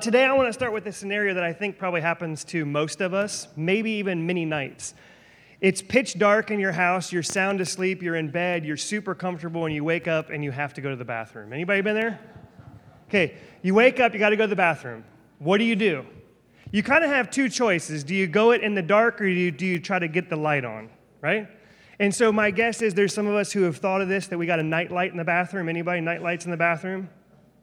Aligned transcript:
Today, 0.00 0.24
I 0.24 0.32
want 0.32 0.46
to 0.48 0.52
start 0.52 0.72
with 0.72 0.86
a 0.86 0.92
scenario 0.92 1.34
that 1.34 1.42
I 1.42 1.52
think 1.52 1.76
probably 1.76 2.00
happens 2.00 2.44
to 2.44 2.64
most 2.64 3.00
of 3.00 3.12
us, 3.12 3.48
maybe 3.56 3.90
even 3.90 4.24
many 4.24 4.44
nights. 4.44 4.94
It's 5.60 5.82
pitch 5.82 6.20
dark 6.20 6.52
in 6.52 6.60
your 6.60 6.70
house, 6.70 7.10
you're 7.10 7.24
sound 7.24 7.60
asleep, 7.60 8.00
you're 8.00 8.14
in 8.14 8.30
bed, 8.30 8.64
you're 8.64 8.76
super 8.76 9.12
comfortable, 9.12 9.66
and 9.66 9.74
you 9.74 9.82
wake 9.82 10.06
up 10.06 10.30
and 10.30 10.44
you 10.44 10.52
have 10.52 10.72
to 10.74 10.80
go 10.80 10.88
to 10.88 10.94
the 10.94 11.04
bathroom. 11.04 11.52
Anybody 11.52 11.80
been 11.80 11.96
there? 11.96 12.20
Okay, 13.08 13.38
you 13.62 13.74
wake 13.74 13.98
up, 13.98 14.12
you 14.12 14.20
got 14.20 14.28
to 14.28 14.36
go 14.36 14.44
to 14.44 14.48
the 14.48 14.54
bathroom. 14.54 15.02
What 15.40 15.58
do 15.58 15.64
you 15.64 15.74
do? 15.74 16.06
You 16.70 16.84
kind 16.84 17.02
of 17.02 17.10
have 17.10 17.28
two 17.28 17.48
choices. 17.48 18.04
Do 18.04 18.14
you 18.14 18.28
go 18.28 18.52
it 18.52 18.62
in 18.62 18.76
the 18.76 18.82
dark 18.82 19.20
or 19.20 19.24
do 19.24 19.32
you, 19.32 19.50
do 19.50 19.66
you 19.66 19.80
try 19.80 19.98
to 19.98 20.06
get 20.06 20.30
the 20.30 20.36
light 20.36 20.64
on, 20.64 20.90
right? 21.20 21.48
And 21.98 22.14
so 22.14 22.30
my 22.30 22.52
guess 22.52 22.82
is 22.82 22.94
there's 22.94 23.12
some 23.12 23.26
of 23.26 23.34
us 23.34 23.50
who 23.50 23.62
have 23.62 23.78
thought 23.78 24.00
of 24.00 24.06
this 24.06 24.28
that 24.28 24.38
we 24.38 24.46
got 24.46 24.60
a 24.60 24.62
night 24.62 24.92
light 24.92 25.10
in 25.10 25.16
the 25.16 25.24
bathroom. 25.24 25.68
Anybody 25.68 26.00
night 26.00 26.22
lights 26.22 26.44
in 26.44 26.52
the 26.52 26.56
bathroom? 26.56 27.10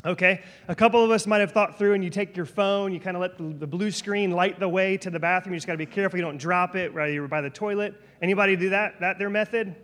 Okay, 0.05 0.41
a 0.67 0.75
couple 0.75 1.03
of 1.03 1.09
us 1.09 1.25
might 1.25 1.39
have 1.39 1.51
thought 1.51 1.79
through, 1.79 1.93
and 1.93 2.03
you 2.03 2.11
take 2.11 2.37
your 2.37 2.45
phone, 2.45 2.93
you 2.93 2.99
kind 2.99 3.17
of 3.17 3.21
let 3.21 3.37
the, 3.59 3.65
blue 3.65 3.89
screen 3.89 4.29
light 4.29 4.59
the 4.59 4.69
way 4.69 4.97
to 4.97 5.09
the 5.09 5.19
bathroom. 5.19 5.53
You 5.53 5.57
just 5.57 5.65
got 5.65 5.73
to 5.73 5.79
be 5.79 5.87
careful 5.87 6.19
you 6.19 6.23
don't 6.23 6.37
drop 6.37 6.75
it 6.75 6.93
while 6.93 7.09
you're 7.09 7.27
by 7.27 7.41
the 7.41 7.49
toilet. 7.49 7.95
Anybody 8.21 8.55
do 8.55 8.69
that? 8.69 8.99
That 8.99 9.17
their 9.17 9.31
method? 9.31 9.75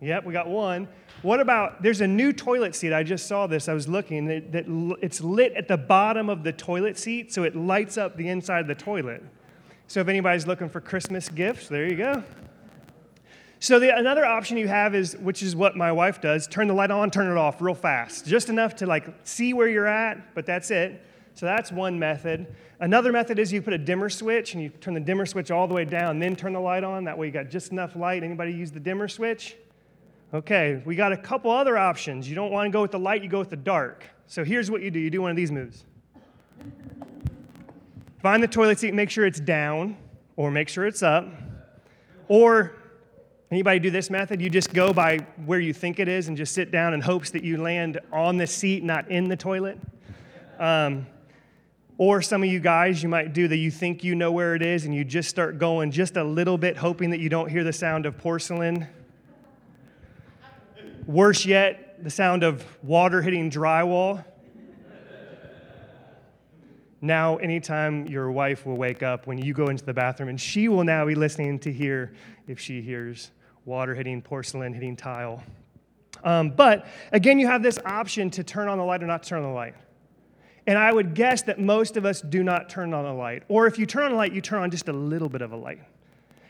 Yep, 0.00 0.24
we 0.24 0.32
got 0.32 0.46
one. 0.46 0.86
What 1.22 1.40
about 1.40 1.82
there's 1.82 2.00
a 2.00 2.06
new 2.06 2.32
toilet 2.32 2.76
seat? 2.76 2.92
I 2.92 3.02
just 3.02 3.26
saw 3.26 3.48
this. 3.48 3.68
I 3.68 3.74
was 3.74 3.88
looking. 3.88 4.26
That, 4.26 4.52
that 4.52 4.96
it's 5.02 5.20
lit 5.20 5.52
at 5.54 5.66
the 5.66 5.76
bottom 5.76 6.28
of 6.28 6.44
the 6.44 6.52
toilet 6.52 6.96
seat, 6.96 7.32
so 7.32 7.42
it 7.42 7.56
lights 7.56 7.98
up 7.98 8.16
the 8.16 8.28
inside 8.28 8.60
of 8.60 8.66
the 8.68 8.76
toilet. 8.76 9.24
So 9.88 9.98
if 9.98 10.06
anybody's 10.06 10.46
looking 10.46 10.68
for 10.68 10.80
Christmas 10.80 11.28
gifts, 11.28 11.66
there 11.66 11.88
you 11.88 11.96
go. 11.96 12.22
So 13.60 13.80
the, 13.80 13.96
another 13.96 14.24
option 14.24 14.56
you 14.56 14.68
have 14.68 14.94
is, 14.94 15.16
which 15.16 15.42
is 15.42 15.56
what 15.56 15.76
my 15.76 15.90
wife 15.90 16.20
does, 16.20 16.46
turn 16.46 16.68
the 16.68 16.74
light 16.74 16.92
on, 16.92 17.10
turn 17.10 17.30
it 17.30 17.36
off 17.36 17.60
real 17.60 17.74
fast, 17.74 18.24
just 18.26 18.48
enough 18.48 18.76
to 18.76 18.86
like 18.86 19.12
see 19.24 19.52
where 19.52 19.68
you're 19.68 19.86
at, 19.86 20.34
but 20.34 20.46
that's 20.46 20.70
it. 20.70 21.04
So 21.34 21.46
that's 21.46 21.72
one 21.72 21.98
method. 21.98 22.54
Another 22.80 23.12
method 23.12 23.38
is 23.38 23.52
you 23.52 23.62
put 23.62 23.72
a 23.72 23.78
dimmer 23.78 24.08
switch 24.08 24.54
and 24.54 24.62
you 24.62 24.68
turn 24.68 24.94
the 24.94 25.00
dimmer 25.00 25.26
switch 25.26 25.50
all 25.50 25.66
the 25.66 25.74
way 25.74 25.84
down, 25.84 26.18
then 26.18 26.36
turn 26.36 26.52
the 26.52 26.60
light 26.60 26.84
on. 26.84 27.04
That 27.04 27.18
way 27.18 27.26
you 27.26 27.32
got 27.32 27.48
just 27.48 27.72
enough 27.72 27.96
light. 27.96 28.22
Anybody 28.22 28.52
use 28.52 28.70
the 28.70 28.80
dimmer 28.80 29.08
switch? 29.08 29.56
Okay, 30.32 30.82
we 30.84 30.94
got 30.94 31.12
a 31.12 31.16
couple 31.16 31.50
other 31.50 31.78
options. 31.78 32.28
You 32.28 32.34
don't 32.34 32.52
want 32.52 32.66
to 32.66 32.70
go 32.70 32.82
with 32.82 32.90
the 32.90 32.98
light, 32.98 33.22
you 33.22 33.28
go 33.28 33.38
with 33.38 33.50
the 33.50 33.56
dark. 33.56 34.04
So 34.26 34.44
here's 34.44 34.70
what 34.70 34.82
you 34.82 34.90
do 34.90 34.98
you 34.98 35.10
do 35.10 35.22
one 35.22 35.30
of 35.30 35.36
these 35.36 35.50
moves. 35.50 35.84
Find 38.22 38.42
the 38.42 38.48
toilet 38.48 38.78
seat, 38.78 38.94
make 38.94 39.10
sure 39.10 39.24
it's 39.24 39.40
down, 39.40 39.96
or 40.36 40.50
make 40.50 40.68
sure 40.68 40.86
it's 40.86 41.02
up. 41.02 41.26
Or 42.26 42.77
Anybody 43.50 43.78
do 43.78 43.90
this 43.90 44.10
method? 44.10 44.42
You 44.42 44.50
just 44.50 44.74
go 44.74 44.92
by 44.92 45.18
where 45.46 45.58
you 45.58 45.72
think 45.72 45.98
it 45.98 46.06
is 46.06 46.28
and 46.28 46.36
just 46.36 46.52
sit 46.52 46.70
down 46.70 46.92
in 46.92 47.00
hopes 47.00 47.30
that 47.30 47.42
you 47.42 47.56
land 47.56 47.98
on 48.12 48.36
the 48.36 48.46
seat, 48.46 48.84
not 48.84 49.10
in 49.10 49.28
the 49.28 49.36
toilet. 49.36 49.78
Um, 50.58 51.06
or 51.96 52.20
some 52.20 52.42
of 52.42 52.50
you 52.50 52.60
guys, 52.60 53.02
you 53.02 53.08
might 53.08 53.32
do 53.32 53.48
that 53.48 53.56
you 53.56 53.70
think 53.70 54.04
you 54.04 54.14
know 54.14 54.30
where 54.32 54.54
it 54.54 54.60
is 54.60 54.84
and 54.84 54.94
you 54.94 55.02
just 55.02 55.30
start 55.30 55.58
going 55.58 55.90
just 55.90 56.18
a 56.18 56.24
little 56.24 56.58
bit, 56.58 56.76
hoping 56.76 57.08
that 57.10 57.20
you 57.20 57.30
don't 57.30 57.48
hear 57.50 57.64
the 57.64 57.72
sound 57.72 58.04
of 58.04 58.18
porcelain. 58.18 58.86
Worse 61.06 61.46
yet, 61.46 62.04
the 62.04 62.10
sound 62.10 62.42
of 62.42 62.62
water 62.82 63.22
hitting 63.22 63.50
drywall. 63.50 64.26
Now, 67.00 67.36
anytime 67.36 68.06
your 68.08 68.30
wife 68.30 68.66
will 68.66 68.76
wake 68.76 69.02
up 69.02 69.26
when 69.26 69.38
you 69.38 69.54
go 69.54 69.68
into 69.68 69.86
the 69.86 69.94
bathroom, 69.94 70.28
and 70.28 70.38
she 70.38 70.68
will 70.68 70.84
now 70.84 71.06
be 71.06 71.14
listening 71.14 71.58
to 71.60 71.72
hear 71.72 72.12
if 72.46 72.58
she 72.58 72.82
hears 72.82 73.30
water 73.68 73.94
hitting 73.94 74.20
porcelain, 74.22 74.72
hitting 74.72 74.96
tile. 74.96 75.42
Um, 76.24 76.50
but 76.50 76.86
again, 77.12 77.38
you 77.38 77.46
have 77.46 77.62
this 77.62 77.78
option 77.84 78.30
to 78.30 78.42
turn 78.42 78.66
on 78.66 78.78
the 78.78 78.84
light 78.84 79.02
or 79.02 79.06
not 79.06 79.22
turn 79.22 79.44
on 79.44 79.50
the 79.50 79.54
light. 79.54 79.74
And 80.66 80.76
I 80.76 80.92
would 80.92 81.14
guess 81.14 81.42
that 81.42 81.60
most 81.60 81.96
of 81.96 82.04
us 82.04 82.20
do 82.20 82.42
not 82.42 82.68
turn 82.68 82.92
on 82.92 83.04
the 83.04 83.12
light. 83.12 83.44
Or 83.48 83.66
if 83.66 83.78
you 83.78 83.86
turn 83.86 84.04
on 84.04 84.10
the 84.10 84.16
light, 84.16 84.32
you 84.32 84.40
turn 84.40 84.60
on 84.60 84.70
just 84.70 84.88
a 84.88 84.92
little 84.92 85.28
bit 85.28 85.42
of 85.42 85.52
a 85.52 85.56
light. 85.56 85.80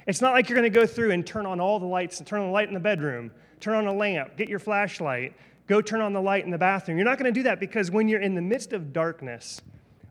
It's 0.06 0.22
not 0.22 0.32
like 0.32 0.48
you're 0.48 0.58
going 0.58 0.72
to 0.72 0.76
go 0.76 0.86
through 0.86 1.10
and 1.10 1.26
turn 1.26 1.44
on 1.44 1.60
all 1.60 1.78
the 1.78 1.86
lights 1.86 2.18
and 2.18 2.26
turn 2.26 2.40
on 2.40 2.46
the 2.46 2.52
light 2.52 2.68
in 2.68 2.74
the 2.74 2.80
bedroom, 2.80 3.30
turn 3.60 3.74
on 3.74 3.86
a 3.86 3.92
lamp, 3.92 4.36
get 4.36 4.48
your 4.48 4.58
flashlight, 4.58 5.34
go 5.66 5.82
turn 5.82 6.00
on 6.00 6.14
the 6.14 6.22
light 6.22 6.44
in 6.44 6.50
the 6.50 6.58
bathroom. 6.58 6.96
You're 6.96 7.04
not 7.04 7.18
going 7.18 7.32
to 7.32 7.38
do 7.38 7.42
that 7.44 7.60
because 7.60 7.90
when 7.90 8.08
you're 8.08 8.22
in 8.22 8.34
the 8.34 8.42
midst 8.42 8.72
of 8.72 8.92
darkness, 8.92 9.60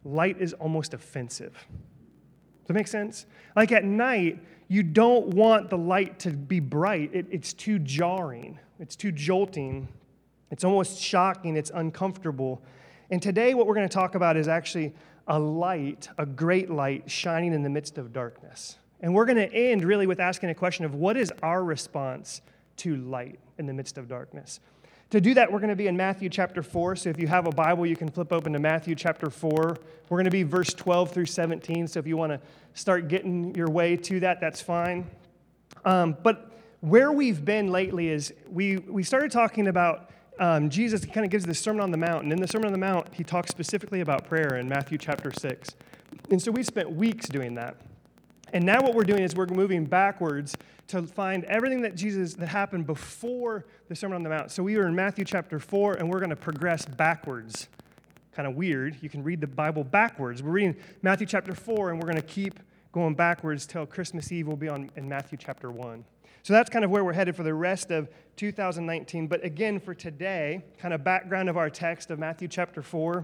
light 0.06 0.40
is 0.40 0.54
almost 0.54 0.94
offensive. 0.94 1.54
Does 1.54 2.68
that 2.68 2.74
make 2.74 2.88
sense? 2.88 3.26
Like 3.56 3.72
at 3.72 3.84
night, 3.84 4.40
you 4.68 4.84
don't 4.84 5.28
want 5.28 5.70
the 5.70 5.78
light 5.78 6.20
to 6.20 6.32
be 6.32 6.60
bright. 6.60 7.12
It, 7.14 7.28
it's 7.32 7.54
too 7.54 7.80
jarring, 7.80 8.60
it's 8.80 8.96
too 8.96 9.12
jolting, 9.12 9.88
it's 10.52 10.64
almost 10.64 11.02
shocking, 11.02 11.56
it's 11.56 11.72
uncomfortable. 11.74 12.62
And 13.10 13.22
today, 13.22 13.54
what 13.54 13.68
we're 13.68 13.76
going 13.76 13.88
to 13.88 13.94
talk 13.94 14.16
about 14.16 14.36
is 14.36 14.48
actually 14.48 14.94
a 15.28 15.40
light, 15.40 16.10
a 16.18 16.26
great 16.26 16.70
light 16.70 17.10
shining 17.10 17.54
in 17.54 17.64
the 17.64 17.70
midst 17.70 17.98
of 17.98 18.14
darkness. 18.14 18.78
And 19.02 19.14
we're 19.14 19.26
going 19.26 19.38
to 19.38 19.54
end 19.54 19.84
really 19.84 20.08
with 20.08 20.20
asking 20.20 20.50
a 20.50 20.56
question 20.56 20.84
of 20.86 20.96
what 20.96 21.18
is 21.18 21.32
our 21.44 21.64
response 21.64 22.42
to 22.78 22.96
light 22.96 23.40
in 23.58 23.66
the 23.66 23.74
midst 23.74 23.98
of 23.98 24.08
darkness? 24.08 24.60
To 25.12 25.22
do 25.22 25.34
that, 25.36 25.50
we're 25.50 25.60
going 25.60 25.70
to 25.70 25.76
be 25.76 25.88
in 25.88 25.96
Matthew 25.96 26.28
chapter 26.28 26.62
4. 26.62 26.98
So 26.98 27.10
if 27.10 27.18
you 27.18 27.28
have 27.28 27.48
a 27.48 27.52
Bible, 27.52 27.86
you 27.86 27.96
can 27.96 28.10
flip 28.10 28.34
open 28.34 28.52
to 28.54 28.60
Matthew 28.60 28.94
chapter 28.94 29.30
4. 29.30 29.78
We're 30.10 30.18
going 30.18 30.26
to 30.26 30.32
be 30.32 30.44
verse 30.44 30.74
12 30.74 31.12
through 31.12 31.28
17. 31.28 31.88
So 31.88 32.00
if 32.00 32.06
you 32.06 32.18
want 32.18 32.34
to 32.34 32.42
start 32.74 33.08
getting 33.08 33.56
your 33.56 33.70
way 33.70 33.96
to 33.96 34.20
that, 34.20 34.42
that's 34.42 34.62
fine. 34.62 35.10
Um, 35.86 36.18
but 36.24 36.52
where 36.82 37.14
we've 37.14 37.46
been 37.46 37.72
lately 37.72 38.10
is 38.10 38.34
we, 38.52 38.78
we 38.78 39.02
started 39.02 39.32
talking 39.32 39.68
about 39.68 40.12
um, 40.40 40.70
Jesus 40.70 41.06
kind 41.06 41.26
of 41.26 41.32
gives 41.32 41.46
the 41.46 41.56
Sermon 41.56 41.82
on 41.82 41.92
the 41.92 41.98
Mount. 41.98 42.24
And 42.24 42.34
in 42.34 42.42
the 42.42 42.48
Sermon 42.48 42.68
on 42.68 42.74
the 42.74 42.78
Mount, 42.78 43.14
he 43.14 43.24
talks 43.24 43.50
specifically 43.50 44.02
about 44.02 44.28
prayer 44.28 44.58
in 44.58 44.68
Matthew 44.68 44.98
chapter 44.98 45.32
6. 45.32 45.70
And 46.32 46.42
so 46.42 46.52
we 46.52 46.64
spent 46.64 46.92
weeks 46.92 47.30
doing 47.30 47.56
that. 47.56 47.78
And 48.58 48.66
now 48.66 48.82
what 48.82 48.96
we're 48.96 49.04
doing 49.04 49.22
is 49.22 49.36
we're 49.36 49.46
moving 49.46 49.86
backwards 49.86 50.58
to 50.88 51.04
find 51.04 51.44
everything 51.44 51.84
that 51.84 51.94
Jesus 51.94 52.34
that 52.34 52.48
happened 52.48 52.88
before 52.88 53.68
the 53.88 53.96
Sermon 53.96 54.16
on 54.16 54.24
the 54.24 54.30
Mount. 54.30 54.50
So 54.50 54.64
we 54.64 54.78
were 54.78 54.88
in 54.88 54.96
Matthew 54.96 55.26
chapter 55.26 55.60
4 55.60 55.98
and 55.98 56.10
we're 56.10 56.18
going 56.18 56.32
to 56.32 56.36
progress 56.36 56.84
backwards. 56.84 57.68
Kind 58.36 58.48
of 58.48 58.56
weird. 58.56 58.98
You 59.00 59.10
can 59.10 59.22
read 59.22 59.42
the 59.42 59.48
Bible 59.48 59.84
backwards. 59.84 60.42
We're 60.42 60.54
reading 60.54 60.76
Matthew 61.04 61.28
chapter 61.28 61.54
4 61.54 61.92
and 61.92 62.00
we're 62.00 62.08
going 62.08 62.20
to 62.20 62.28
keep 62.28 62.60
going 62.94 63.14
backwards 63.14 63.68
till 63.68 63.86
Christmas 63.86 64.32
Eve 64.32 64.48
will 64.48 64.58
be 64.58 64.70
on 64.70 64.90
in 64.96 65.08
Matthew 65.08 65.38
chapter 65.38 65.70
1. 65.70 66.04
So 66.42 66.54
that's 66.54 66.72
kind 66.72 66.84
of 66.84 66.90
where 66.90 67.04
we're 67.04 67.14
headed 67.14 67.36
for 67.36 67.44
the 67.44 67.54
rest 67.54 67.92
of 67.92 68.10
2019. 68.38 69.28
But 69.28 69.46
again, 69.46 69.80
for 69.80 69.94
today, 69.94 70.64
kind 70.80 70.96
of 70.96 71.04
background 71.04 71.48
of 71.48 71.58
our 71.58 71.70
text 71.70 72.10
of 72.10 72.18
Matthew 72.18 72.48
chapter 72.48 72.82
4. 72.82 73.24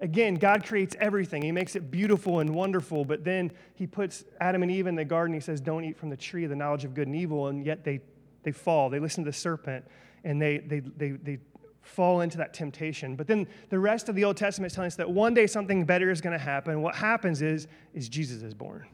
Again, 0.00 0.36
God 0.36 0.64
creates 0.64 0.96
everything. 0.98 1.42
He 1.42 1.52
makes 1.52 1.76
it 1.76 1.90
beautiful 1.90 2.40
and 2.40 2.54
wonderful, 2.54 3.04
but 3.04 3.22
then 3.22 3.52
He 3.74 3.86
puts 3.86 4.24
Adam 4.40 4.62
and 4.62 4.72
Eve 4.72 4.86
in 4.86 4.94
the 4.94 5.04
garden. 5.04 5.34
He 5.34 5.40
says, 5.40 5.60
Don't 5.60 5.84
eat 5.84 5.96
from 5.96 6.08
the 6.08 6.16
tree 6.16 6.44
of 6.44 6.50
the 6.50 6.56
knowledge 6.56 6.84
of 6.84 6.94
good 6.94 7.06
and 7.06 7.16
evil. 7.16 7.48
And 7.48 7.64
yet 7.64 7.84
they, 7.84 8.00
they 8.42 8.52
fall. 8.52 8.88
They 8.88 8.98
listen 8.98 9.24
to 9.24 9.30
the 9.30 9.36
serpent 9.36 9.84
and 10.24 10.40
they, 10.40 10.58
they, 10.58 10.80
they, 10.80 11.10
they 11.10 11.38
fall 11.82 12.20
into 12.20 12.38
that 12.38 12.54
temptation. 12.54 13.16
But 13.16 13.26
then 13.26 13.46
the 13.68 13.78
rest 13.78 14.08
of 14.08 14.14
the 14.14 14.24
Old 14.24 14.36
Testament 14.36 14.72
is 14.72 14.74
telling 14.74 14.88
us 14.88 14.96
that 14.96 15.10
one 15.10 15.34
day 15.34 15.46
something 15.46 15.84
better 15.84 16.10
is 16.10 16.20
going 16.20 16.32
to 16.32 16.42
happen. 16.42 16.82
What 16.82 16.94
happens 16.94 17.42
is, 17.42 17.68
is 17.94 18.08
Jesus 18.08 18.42
is 18.42 18.54
born. 18.54 18.86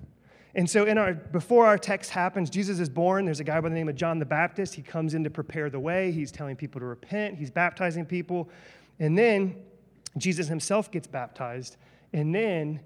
And 0.55 0.69
so 0.69 0.87
in 0.87 0.97
our 0.97 1.12
before 1.12 1.66
our 1.66 1.77
text 1.77 2.11
happens, 2.11 2.49
Jesus 2.49 2.78
is 2.81 2.89
born. 2.89 3.27
There's 3.27 3.41
a 3.41 3.45
guy 3.45 3.61
by 3.61 3.69
the 3.69 3.75
name 3.75 3.91
of 3.91 3.95
John 3.95 4.19
the 4.19 4.25
Baptist. 4.25 4.75
He 4.75 4.81
comes 4.81 5.12
in 5.12 5.22
to 5.25 5.31
prepare 5.31 5.69
the 5.69 5.78
way. 5.78 6.11
He's 6.11 6.33
telling 6.33 6.56
people 6.56 6.81
to 6.81 6.87
repent. 6.87 7.37
He's 7.37 7.50
baptizing 7.50 8.06
people. 8.06 8.49
And 8.99 9.19
then 9.19 9.56
Jesus 10.16 10.49
himself 10.49 10.91
gets 10.91 11.06
baptized, 11.06 11.77
and 12.12 12.34
then 12.34 12.81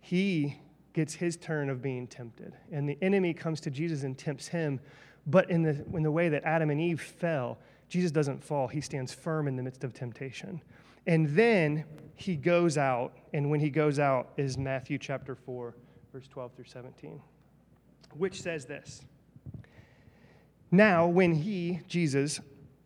he 0.00 0.58
gets 0.92 1.14
his 1.14 1.36
turn 1.36 1.70
of 1.70 1.80
being 1.80 2.06
tempted. 2.06 2.54
And 2.70 2.88
the 2.88 2.98
enemy 3.02 3.32
comes 3.32 3.60
to 3.62 3.70
Jesus 3.70 4.02
and 4.02 4.18
tempts 4.18 4.48
him, 4.48 4.80
but 5.26 5.50
in 5.50 5.62
the, 5.62 5.84
in 5.94 6.02
the 6.02 6.10
way 6.10 6.28
that 6.28 6.44
Adam 6.44 6.70
and 6.70 6.80
Eve 6.80 7.00
fell, 7.00 7.58
Jesus 7.88 8.10
doesn't 8.10 8.42
fall. 8.42 8.68
He 8.68 8.80
stands 8.80 9.12
firm 9.12 9.48
in 9.48 9.56
the 9.56 9.62
midst 9.62 9.84
of 9.84 9.94
temptation. 9.94 10.60
And 11.06 11.28
then 11.30 11.84
he 12.14 12.36
goes 12.36 12.78
out, 12.78 13.16
and 13.32 13.50
when 13.50 13.60
he 13.60 13.70
goes 13.70 13.98
out 13.98 14.30
is 14.36 14.56
Matthew 14.58 14.98
chapter 14.98 15.34
4, 15.34 15.74
verse 16.12 16.28
12 16.28 16.52
through 16.54 16.64
17, 16.64 17.20
which 18.16 18.42
says 18.42 18.66
this 18.66 19.02
Now, 20.70 21.06
when 21.06 21.32
he, 21.32 21.80
Jesus, 21.86 22.40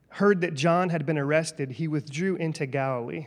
heard 0.08 0.40
that 0.40 0.54
John 0.54 0.88
had 0.88 1.04
been 1.04 1.18
arrested, 1.18 1.72
he 1.72 1.88
withdrew 1.88 2.36
into 2.36 2.66
Galilee. 2.66 3.26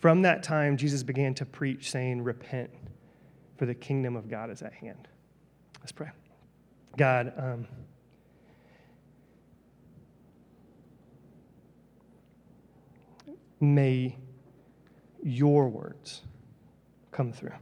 From 0.00 0.22
that 0.22 0.42
time, 0.42 0.76
Jesus 0.76 1.02
began 1.02 1.34
to 1.34 1.46
preach, 1.46 1.90
saying, 1.90 2.22
Repent, 2.22 2.70
for 3.56 3.66
the 3.66 3.74
kingdom 3.74 4.16
of 4.16 4.28
God 4.28 4.50
is 4.50 4.62
at 4.62 4.72
hand. 4.72 5.08
Let's 5.80 5.92
pray. 5.92 6.08
God, 6.96 7.32
um, 7.36 7.68
may 13.60 14.16
your 15.22 15.68
words 15.68 16.22
come 17.12 17.32
through 17.32 17.52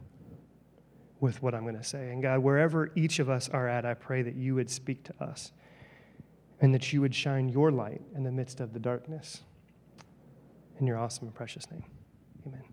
with 1.19 1.43
what 1.43 1.53
I'm 1.53 1.63
going 1.63 1.77
to 1.77 1.83
say. 1.83 2.11
And 2.11 2.21
God, 2.21 2.39
wherever 2.39 2.91
each 2.95 3.19
of 3.19 3.29
us 3.29 3.49
are 3.49 3.67
at, 3.67 3.85
I 3.85 3.93
pray 3.93 4.21
that 4.21 4.35
you 4.35 4.55
would 4.55 4.69
speak 4.69 5.03
to 5.03 5.23
us 5.23 5.51
and 6.61 6.73
that 6.73 6.93
you 6.93 7.01
would 7.01 7.13
shine 7.13 7.49
your 7.49 7.71
light 7.71 8.01
in 8.15 8.23
the 8.23 8.31
midst 8.31 8.59
of 8.59 8.73
the 8.73 8.79
darkness. 8.79 9.41
In 10.79 10.87
your 10.87 10.97
awesome 10.97 11.27
and 11.27 11.35
precious 11.35 11.69
name, 11.69 11.83
amen. 12.47 12.63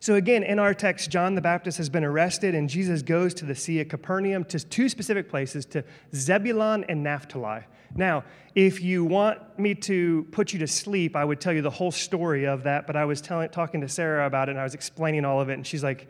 So, 0.00 0.14
again, 0.14 0.42
in 0.42 0.58
our 0.58 0.74
text, 0.74 1.10
John 1.10 1.34
the 1.34 1.40
Baptist 1.40 1.78
has 1.78 1.88
been 1.88 2.04
arrested, 2.04 2.54
and 2.54 2.68
Jesus 2.68 3.02
goes 3.02 3.34
to 3.34 3.44
the 3.44 3.54
Sea 3.54 3.80
of 3.80 3.88
Capernaum 3.88 4.44
to 4.44 4.60
two 4.60 4.88
specific 4.88 5.28
places, 5.28 5.66
to 5.66 5.84
Zebulun 6.14 6.84
and 6.88 7.02
Naphtali. 7.02 7.62
Now, 7.94 8.24
if 8.54 8.82
you 8.82 9.04
want 9.04 9.58
me 9.58 9.74
to 9.74 10.26
put 10.30 10.52
you 10.52 10.58
to 10.60 10.66
sleep, 10.66 11.16
I 11.16 11.24
would 11.24 11.40
tell 11.40 11.52
you 11.52 11.62
the 11.62 11.70
whole 11.70 11.90
story 11.90 12.46
of 12.46 12.62
that, 12.64 12.86
but 12.86 12.94
I 12.94 13.04
was 13.04 13.20
telling, 13.20 13.48
talking 13.48 13.80
to 13.80 13.88
Sarah 13.88 14.26
about 14.26 14.48
it, 14.48 14.52
and 14.52 14.60
I 14.60 14.64
was 14.64 14.74
explaining 14.74 15.24
all 15.24 15.40
of 15.40 15.48
it, 15.48 15.54
and 15.54 15.66
she's 15.66 15.82
like, 15.82 16.08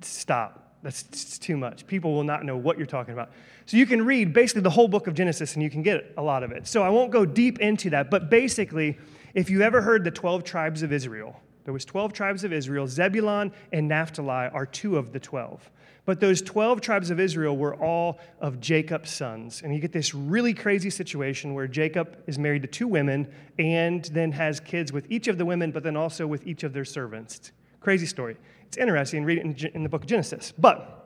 stop. 0.00 0.64
That's 0.82 1.38
too 1.38 1.56
much. 1.56 1.86
People 1.88 2.14
will 2.14 2.22
not 2.22 2.44
know 2.44 2.56
what 2.56 2.78
you're 2.78 2.86
talking 2.86 3.12
about. 3.12 3.32
So 3.66 3.76
you 3.76 3.84
can 3.84 4.06
read 4.06 4.32
basically 4.32 4.62
the 4.62 4.70
whole 4.70 4.86
book 4.86 5.08
of 5.08 5.14
Genesis 5.14 5.54
and 5.54 5.62
you 5.62 5.70
can 5.70 5.82
get 5.82 6.14
a 6.16 6.22
lot 6.22 6.44
of 6.44 6.52
it. 6.52 6.68
So 6.68 6.84
I 6.84 6.88
won't 6.88 7.10
go 7.10 7.26
deep 7.26 7.58
into 7.58 7.90
that, 7.90 8.10
but 8.10 8.30
basically, 8.30 8.96
if 9.34 9.50
you 9.50 9.62
ever 9.62 9.82
heard 9.82 10.04
the 10.04 10.10
12 10.10 10.44
tribes 10.44 10.82
of 10.82 10.92
Israel, 10.92 11.40
there 11.64 11.74
was 11.74 11.84
12 11.84 12.12
tribes 12.12 12.44
of 12.44 12.52
Israel. 12.52 12.86
Zebulon 12.86 13.52
and 13.72 13.88
Naphtali 13.88 14.48
are 14.52 14.64
two 14.64 14.96
of 14.96 15.12
the 15.12 15.20
12. 15.20 15.70
But 16.06 16.20
those 16.20 16.40
12 16.40 16.80
tribes 16.80 17.10
of 17.10 17.20
Israel 17.20 17.54
were 17.58 17.74
all 17.74 18.18
of 18.40 18.60
Jacob's 18.60 19.10
sons. 19.10 19.60
And 19.62 19.74
you 19.74 19.78
get 19.78 19.92
this 19.92 20.14
really 20.14 20.54
crazy 20.54 20.88
situation 20.88 21.52
where 21.52 21.68
Jacob 21.68 22.16
is 22.26 22.38
married 22.38 22.62
to 22.62 22.68
two 22.68 22.88
women 22.88 23.30
and 23.58 24.06
then 24.06 24.32
has 24.32 24.60
kids 24.60 24.90
with 24.90 25.04
each 25.10 25.28
of 25.28 25.36
the 25.36 25.44
women, 25.44 25.70
but 25.70 25.82
then 25.82 25.98
also 25.98 26.26
with 26.26 26.46
each 26.46 26.62
of 26.62 26.72
their 26.72 26.86
servants. 26.86 27.52
Crazy 27.80 28.06
story. 28.06 28.38
It's 28.66 28.78
interesting, 28.78 29.24
read 29.26 29.36
it 29.36 29.44
in, 29.44 29.70
in 29.74 29.82
the 29.82 29.90
book 29.90 30.00
of 30.00 30.08
Genesis. 30.08 30.54
But 30.56 30.97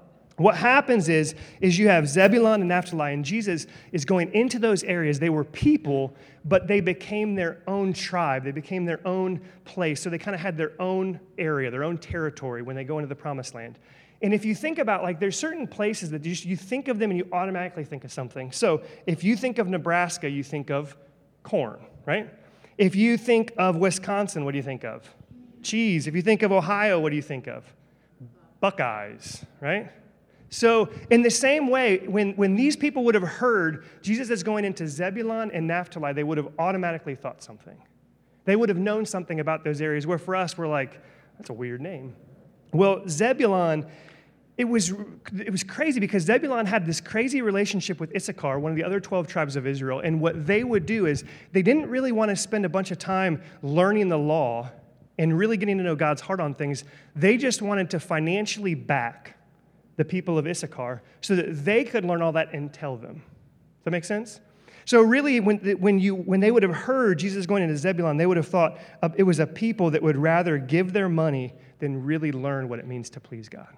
what 0.43 0.57
happens 0.57 1.09
is, 1.09 1.35
is 1.61 1.79
you 1.79 1.89
have 1.89 2.09
Zebulun 2.09 2.61
and 2.61 2.69
Naphtali, 2.69 3.13
and 3.13 3.25
Jesus 3.25 3.67
is 3.93 4.05
going 4.05 4.33
into 4.35 4.59
those 4.59 4.83
areas. 4.85 5.19
They 5.19 5.31
were 5.31 5.45
people, 5.45 6.15
but 6.45 6.67
they 6.67 6.81
became 6.81 7.35
their 7.35 7.63
own 7.67 7.93
tribe. 7.93 8.45
They 8.45 8.53
became 8.53 8.85
their 8.85 9.07
own 9.07 9.41
place. 9.65 10.01
So 10.01 10.11
they 10.11 10.19
kind 10.19 10.35
of 10.35 10.41
had 10.41 10.57
their 10.57 10.73
own 10.81 11.21
area, 11.39 11.71
their 11.71 11.85
own 11.85 11.99
territory 11.99 12.63
when 12.63 12.77
they 12.77 12.85
go 12.85 12.99
into 12.99 13.09
the 13.09 13.15
promised 13.15 13.55
land. 13.55 13.79
And 14.23 14.33
if 14.33 14.45
you 14.45 14.55
think 14.55 14.79
about, 14.79 15.03
like, 15.03 15.19
there's 15.19 15.39
certain 15.39 15.67
places 15.67 16.11
that 16.11 16.25
you, 16.25 16.35
you 16.49 16.57
think 16.57 16.89
of 16.89 16.99
them 16.99 17.11
and 17.11 17.19
you 17.19 17.29
automatically 17.33 17.85
think 17.85 18.05
of 18.05 18.13
something. 18.13 18.53
So 18.53 18.83
if 19.07 19.25
you 19.25 19.37
think 19.37 19.59
of 19.59 19.67
Nebraska, 19.67 20.31
you 20.31 20.45
think 20.45 20.71
of 20.71 20.97
corn, 21.43 21.85
right? 22.07 22.33
If 22.79 22.95
you 22.95 23.17
think 23.17 23.53
of 23.59 23.77
Wisconsin, 23.77 24.45
what 24.45 24.53
do 24.53 24.59
you 24.59 24.63
think 24.63 24.85
of? 24.85 25.13
cheese. 25.63 26.07
If 26.07 26.15
you 26.15 26.23
think 26.23 26.43
of 26.43 26.53
Ohio, 26.53 26.99
what 26.99 27.11
do 27.11 27.17
you 27.17 27.23
think 27.23 27.47
of? 27.47 27.65
Buckeyes, 28.61 29.45
right? 29.61 29.91
So, 30.53 30.91
in 31.09 31.23
the 31.23 31.31
same 31.31 31.69
way, 31.69 32.01
when, 32.07 32.35
when 32.35 32.57
these 32.57 32.77
people 32.77 33.05
would 33.05 33.15
have 33.15 33.25
heard 33.25 33.87
Jesus 34.03 34.29
is 34.29 34.43
going 34.43 34.67
into 34.67 34.87
Zebulun 34.87 35.51
and 35.51 35.67
Naphtali, 35.67 36.13
they 36.13 36.25
would 36.25 36.37
have 36.37 36.49
automatically 36.59 37.15
thought 37.15 37.43
something. 37.43 37.75
They 38.45 38.55
would 38.55 38.69
have 38.69 38.77
known 38.77 39.07
something 39.07 39.41
about 39.41 39.65
those 39.65 39.81
areas 39.81 40.07
where 40.07 40.19
for 40.19 40.37
us, 40.37 40.59
we're 40.59 40.69
like, 40.69 41.01
that's 41.39 41.49
a 41.49 41.55
weird 41.55 41.81
name. 41.81 42.15
Well, 42.75 43.03
Zebulun, 43.09 43.87
it 44.59 44.67
was, 44.67 44.93
it 45.39 45.51
was 45.51 45.65
crazy 45.65 46.01
because 46.01 46.25
Zebulun 46.25 46.67
had 46.67 46.85
this 46.85 47.01
crazy 47.01 47.41
relationship 47.41 47.99
with 47.99 48.15
Issachar, 48.15 48.59
one 48.59 48.73
of 48.73 48.77
the 48.77 48.85
other 48.85 49.01
12 49.01 49.27
tribes 49.27 49.57
of 49.57 49.67
Israel. 49.67 50.01
And 50.01 50.21
what 50.21 50.47
they 50.47 50.65
would 50.65 50.85
do 50.85 51.07
is 51.07 51.25
they 51.53 51.63
didn't 51.63 51.89
really 51.89 52.13
want 52.13 52.29
to 52.29 52.37
spend 52.37 52.67
a 52.67 52.69
bunch 52.69 52.91
of 52.91 52.99
time 52.99 53.41
learning 53.63 54.11
the 54.11 54.19
law 54.19 54.71
and 55.17 55.39
really 55.39 55.57
getting 55.57 55.79
to 55.79 55.83
know 55.85 55.97
God's 55.97 56.21
heart 56.21 56.41
on 56.41 56.53
things, 56.53 56.85
they 57.17 57.39
just 57.39 57.63
wanted 57.63 57.89
to 57.89 58.01
financially 58.01 58.75
back 58.75 59.39
the 59.97 60.05
people 60.05 60.39
of 60.39 60.47
Issachar 60.47 61.03
so 61.21 61.37
that 61.37 61.65
they 61.65 61.85
could 61.85 62.05
learn 62.05 62.23
all 62.23 62.33
that 62.33 62.53
and 62.53 62.73
tell 62.73 62.97
them. 62.97 63.15
Does 63.15 63.85
that 63.85 63.91
make 63.91 64.05
sense? 64.05 64.41
So, 64.85 65.01
really, 65.01 65.39
when, 65.39 65.59
when, 65.79 65.99
you, 66.01 66.15
when 66.15 66.41
they 66.41 66.51
would 66.51 66.63
have 66.63 66.75
heard 66.75 67.19
Jesus 67.19 67.47
going 67.47 67.63
into 67.63 67.77
Zebulun, 67.77 68.17
they 68.17 68.27
would 68.27 68.37
have 68.37 68.49
thought 68.49 68.79
it 69.17 69.23
was 69.23 69.39
a 69.39 69.47
people 69.47 69.91
that 69.91 70.03
would 70.03 70.17
rather 70.17 70.59
give 70.59 70.93
their 70.93 71.09
money 71.09 71.53
than 71.79 72.05
really 72.05 72.33
learn 72.33 72.69
what 72.69 72.79
it 72.79 72.87
means 72.87 73.11
to 73.11 73.21
please 73.21 73.49
God. 73.49 73.77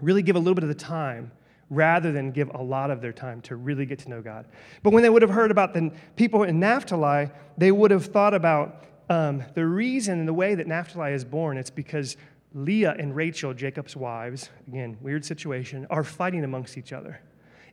Really 0.00 0.22
give 0.22 0.36
a 0.36 0.38
little 0.38 0.54
bit 0.54 0.64
of 0.64 0.68
the 0.68 0.74
time 0.74 1.32
rather 1.68 2.12
than 2.12 2.32
give 2.32 2.50
a 2.54 2.62
lot 2.62 2.90
of 2.90 3.00
their 3.00 3.12
time 3.12 3.40
to 3.42 3.56
really 3.56 3.86
get 3.86 3.98
to 4.00 4.08
know 4.08 4.20
God. 4.20 4.46
But 4.82 4.92
when 4.92 5.02
they 5.02 5.10
would 5.10 5.22
have 5.22 5.30
heard 5.30 5.50
about 5.50 5.72
the 5.72 5.92
people 6.16 6.42
in 6.42 6.58
Naphtali, 6.58 7.30
they 7.56 7.70
would 7.70 7.90
have 7.90 8.06
thought 8.06 8.34
about 8.34 8.84
um, 9.08 9.42
the 9.54 9.66
reason 9.66 10.18
and 10.18 10.28
the 10.28 10.34
way 10.34 10.54
that 10.54 10.66
Naphtali 10.66 11.12
is 11.12 11.24
born, 11.24 11.58
it's 11.58 11.70
because 11.70 12.16
Leah 12.52 12.96
and 12.98 13.14
Rachel, 13.14 13.54
Jacob's 13.54 13.96
wives, 13.96 14.50
again, 14.66 14.96
weird 15.00 15.24
situation, 15.24 15.86
are 15.90 16.02
fighting 16.02 16.44
amongst 16.44 16.76
each 16.76 16.92
other. 16.92 17.20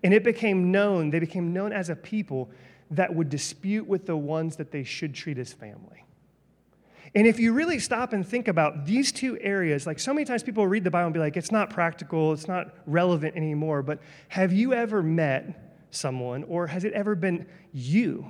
And 0.03 0.13
it 0.13 0.23
became 0.23 0.71
known, 0.71 1.09
they 1.09 1.19
became 1.19 1.53
known 1.53 1.73
as 1.73 1.89
a 1.89 1.95
people 1.95 2.51
that 2.91 3.13
would 3.13 3.29
dispute 3.29 3.87
with 3.87 4.05
the 4.05 4.15
ones 4.15 4.55
that 4.57 4.71
they 4.71 4.83
should 4.83 5.13
treat 5.13 5.37
as 5.37 5.51
family. 5.51 6.05
And 7.15 7.25
if 7.25 7.39
you 7.39 7.53
really 7.53 7.79
stop 7.79 8.13
and 8.13 8.27
think 8.27 8.47
about 8.47 8.85
these 8.85 9.11
two 9.11 9.39
areas, 9.39 9.87
like 9.87 9.97
so 9.97 10.13
many 10.13 10.25
times 10.25 10.43
people 10.43 10.67
read 10.67 10.83
the 10.83 10.91
Bible 10.91 11.07
and 11.07 11.13
be 11.13 11.19
like, 11.19 11.37
it's 11.37 11.51
not 11.51 11.69
practical, 11.69 12.33
it's 12.33 12.47
not 12.47 12.75
relevant 12.85 13.35
anymore. 13.35 13.81
But 13.81 13.99
have 14.27 14.53
you 14.53 14.73
ever 14.73 15.01
met 15.01 15.75
someone, 15.89 16.43
or 16.43 16.67
has 16.67 16.83
it 16.83 16.93
ever 16.93 17.15
been 17.15 17.47
you 17.73 18.29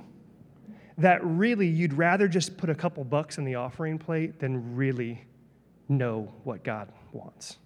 that 0.96 1.24
really 1.24 1.66
you'd 1.66 1.92
rather 1.92 2.28
just 2.28 2.56
put 2.56 2.70
a 2.70 2.74
couple 2.74 3.04
bucks 3.04 3.36
in 3.38 3.44
the 3.44 3.56
offering 3.56 3.98
plate 3.98 4.38
than 4.40 4.74
really 4.74 5.24
know 5.88 6.32
what 6.44 6.62
God 6.62 6.92
wants. 7.12 7.56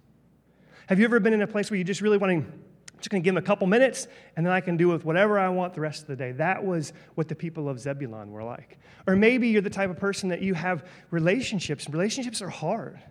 Have 0.87 0.99
you 0.99 1.05
ever 1.05 1.19
been 1.19 1.33
in 1.33 1.41
a 1.41 1.47
place 1.47 1.71
where 1.71 1.77
you 1.77 1.83
just 1.83 2.01
really 2.01 2.17
want 2.17 2.45
to 2.45 2.59
just 3.03 3.09
going 3.09 3.21
to 3.21 3.25
give 3.25 3.33
him 3.33 3.37
a 3.37 3.45
couple 3.45 3.67
minutes 3.67 4.07
and 4.37 4.45
then 4.45 4.53
I 4.53 4.61
can 4.61 4.77
do 4.77 4.87
with 4.87 5.03
whatever 5.03 5.37
I 5.37 5.49
want 5.49 5.73
the 5.73 5.81
rest 5.81 6.03
of 6.03 6.07
the 6.07 6.15
day. 6.15 6.31
That 6.31 6.63
was 6.63 6.93
what 7.15 7.27
the 7.27 7.35
people 7.35 7.67
of 7.67 7.77
Zebulon 7.77 8.31
were 8.31 8.43
like. 8.43 8.79
Or 9.05 9.17
maybe 9.17 9.49
you're 9.49 9.61
the 9.61 9.69
type 9.69 9.89
of 9.89 9.97
person 9.97 10.29
that 10.29 10.41
you 10.41 10.53
have 10.53 10.87
relationships. 11.11 11.89
Relationships 11.89 12.41
are 12.41 12.49
hard. 12.49 13.01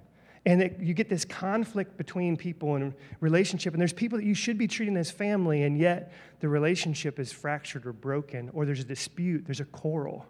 And 0.47 0.63
it, 0.63 0.79
you 0.81 0.95
get 0.95 1.11
this 1.11 1.27
conflict 1.27 1.99
between 1.99 2.39
people 2.39 2.75
and 2.75 2.95
relationship, 3.21 3.75
and 3.75 3.81
there's 3.81 3.93
people 3.93 4.19
that 4.19 4.25
you 4.25 4.35
should 4.35 4.59
be 4.59 4.67
treating 4.67 4.97
as 4.97 5.11
family, 5.11 5.63
and 5.63 5.79
yet 5.79 6.13
the 6.41 6.49
relationship 6.49 7.21
is 7.21 7.31
fractured 7.31 7.87
or 7.87 7.93
broken, 7.93 8.51
or 8.53 8.65
there's 8.67 8.81
a 8.81 8.85
dispute, 8.85 9.45
there's 9.45 9.61
a 9.61 9.67
quarrel. 9.67 10.27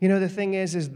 You 0.00 0.08
know, 0.08 0.18
the 0.18 0.30
thing 0.30 0.54
is, 0.54 0.74
is 0.74 0.88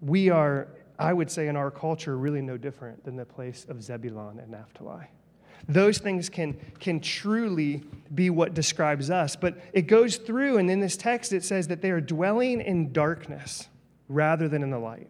we 0.00 0.30
are, 0.30 0.68
I 1.00 1.14
would 1.14 1.30
say, 1.30 1.48
in 1.48 1.56
our 1.56 1.70
culture, 1.70 2.18
really 2.18 2.42
no 2.42 2.58
different 2.58 3.04
than 3.04 3.16
the 3.16 3.24
place 3.24 3.64
of 3.68 3.82
Zebulun 3.82 4.38
and 4.38 4.50
Naphtali. 4.50 5.06
Those 5.66 5.98
things 5.98 6.28
can, 6.28 6.58
can 6.78 7.00
truly 7.00 7.82
be 8.14 8.28
what 8.28 8.52
describes 8.52 9.10
us. 9.10 9.34
But 9.34 9.58
it 9.72 9.82
goes 9.82 10.16
through, 10.16 10.58
and 10.58 10.70
in 10.70 10.80
this 10.80 10.98
text, 10.98 11.32
it 11.32 11.42
says 11.42 11.68
that 11.68 11.80
they 11.80 11.90
are 11.90 12.02
dwelling 12.02 12.60
in 12.60 12.92
darkness 12.92 13.68
rather 14.08 14.46
than 14.46 14.62
in 14.62 14.70
the 14.70 14.78
light. 14.78 15.08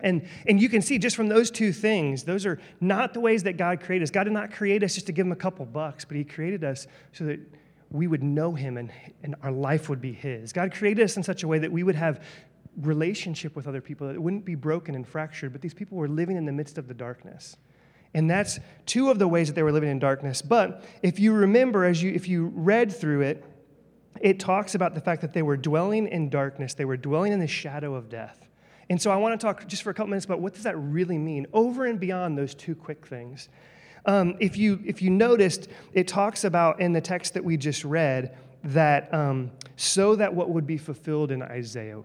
And, 0.00 0.26
and 0.46 0.60
you 0.60 0.68
can 0.68 0.80
see 0.80 0.98
just 0.98 1.14
from 1.14 1.28
those 1.28 1.50
two 1.50 1.72
things, 1.72 2.24
those 2.24 2.46
are 2.46 2.58
not 2.80 3.12
the 3.12 3.20
ways 3.20 3.42
that 3.42 3.56
God 3.58 3.80
created 3.80 4.04
us. 4.04 4.10
God 4.10 4.24
did 4.24 4.32
not 4.32 4.50
create 4.50 4.82
us 4.82 4.94
just 4.94 5.06
to 5.06 5.12
give 5.12 5.26
him 5.26 5.32
a 5.32 5.36
couple 5.36 5.66
bucks, 5.66 6.06
but 6.06 6.16
he 6.16 6.24
created 6.24 6.64
us 6.64 6.86
so 7.12 7.24
that 7.24 7.38
we 7.90 8.06
would 8.06 8.22
know 8.22 8.54
him 8.54 8.78
and, 8.78 8.90
and 9.22 9.36
our 9.42 9.52
life 9.52 9.88
would 9.88 10.00
be 10.00 10.12
his. 10.12 10.52
God 10.52 10.72
created 10.72 11.04
us 11.04 11.16
in 11.18 11.22
such 11.22 11.42
a 11.42 11.48
way 11.48 11.58
that 11.58 11.70
we 11.70 11.82
would 11.82 11.94
have 11.94 12.24
relationship 12.80 13.54
with 13.54 13.66
other 13.66 13.80
people, 13.80 14.06
that 14.06 14.14
it 14.14 14.22
wouldn't 14.22 14.44
be 14.44 14.54
broken 14.54 14.94
and 14.94 15.06
fractured, 15.06 15.52
but 15.52 15.60
these 15.60 15.74
people 15.74 15.98
were 15.98 16.08
living 16.08 16.36
in 16.36 16.46
the 16.46 16.52
midst 16.52 16.78
of 16.78 16.88
the 16.88 16.94
darkness. 16.94 17.56
And 18.14 18.30
that's 18.30 18.58
two 18.86 19.10
of 19.10 19.18
the 19.18 19.28
ways 19.28 19.48
that 19.48 19.54
they 19.54 19.62
were 19.62 19.72
living 19.72 19.90
in 19.90 19.98
darkness. 19.98 20.42
But 20.42 20.84
if 21.02 21.18
you 21.18 21.32
remember, 21.32 21.84
as 21.84 22.02
you 22.02 22.12
if 22.12 22.28
you 22.28 22.52
read 22.54 22.92
through 22.92 23.22
it, 23.22 23.44
it 24.20 24.38
talks 24.38 24.74
about 24.74 24.94
the 24.94 25.00
fact 25.00 25.22
that 25.22 25.32
they 25.32 25.42
were 25.42 25.56
dwelling 25.56 26.06
in 26.08 26.28
darkness, 26.28 26.74
they 26.74 26.84
were 26.84 26.96
dwelling 26.96 27.32
in 27.32 27.40
the 27.40 27.46
shadow 27.46 27.94
of 27.94 28.08
death. 28.08 28.46
And 28.90 29.00
so 29.00 29.10
I 29.10 29.16
want 29.16 29.40
to 29.40 29.44
talk 29.44 29.66
just 29.66 29.82
for 29.82 29.90
a 29.90 29.94
couple 29.94 30.10
minutes 30.10 30.26
about 30.26 30.40
what 30.40 30.52
does 30.54 30.64
that 30.64 30.76
really 30.76 31.16
mean 31.16 31.46
over 31.52 31.86
and 31.86 31.98
beyond 31.98 32.36
those 32.36 32.54
two 32.54 32.74
quick 32.74 33.06
things. 33.06 33.48
Um, 34.04 34.36
if, 34.40 34.56
you, 34.56 34.80
if 34.84 35.00
you 35.00 35.10
noticed, 35.10 35.68
it 35.92 36.08
talks 36.08 36.44
about 36.44 36.80
in 36.80 36.92
the 36.92 37.00
text 37.00 37.34
that 37.34 37.44
we 37.44 37.56
just 37.56 37.84
read 37.84 38.36
that 38.64 39.12
um, 39.14 39.50
so 39.76 40.16
that 40.16 40.34
what 40.34 40.50
would 40.50 40.66
be 40.66 40.76
fulfilled 40.76 41.30
in 41.30 41.42
Isaiah, 41.42 42.02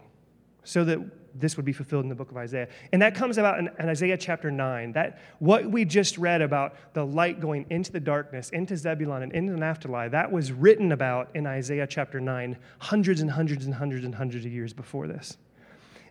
so 0.67 0.83
that 0.83 0.99
this 1.33 1.55
would 1.55 1.65
be 1.65 1.71
fulfilled 1.71 2.03
in 2.03 2.09
the 2.09 2.15
book 2.15 2.29
of 2.29 2.35
Isaiah. 2.35 2.67
And 2.91 3.01
that 3.01 3.15
comes 3.15 3.37
about 3.37 3.57
in, 3.57 3.69
in, 3.79 3.87
Isaiah 3.87 4.17
chapter 4.17 4.51
9. 4.51 4.91
That 4.91 5.19
what 5.39 5.65
we 5.65 5.85
just 5.85 6.17
read 6.17 6.41
about 6.41 6.75
the 6.93 7.05
light 7.05 7.39
going 7.39 7.65
into 7.69 7.93
the 7.93 8.01
darkness, 8.01 8.49
into 8.49 8.75
Zebulun 8.75 9.23
and 9.23 9.31
into 9.31 9.53
Naphtali, 9.55 10.09
that 10.09 10.29
was 10.29 10.51
written 10.51 10.91
about 10.91 11.29
in 11.35 11.47
Isaiah 11.47 11.87
chapter 11.87 12.19
9, 12.19 12.57
hundreds 12.79 13.21
and 13.21 13.31
hundreds 13.31 13.63
and 13.63 13.75
hundreds 13.75 14.03
and 14.03 14.13
hundreds 14.13 14.45
of 14.45 14.51
years 14.51 14.73
before 14.73 15.07
this. 15.07 15.37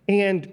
And 0.07 0.51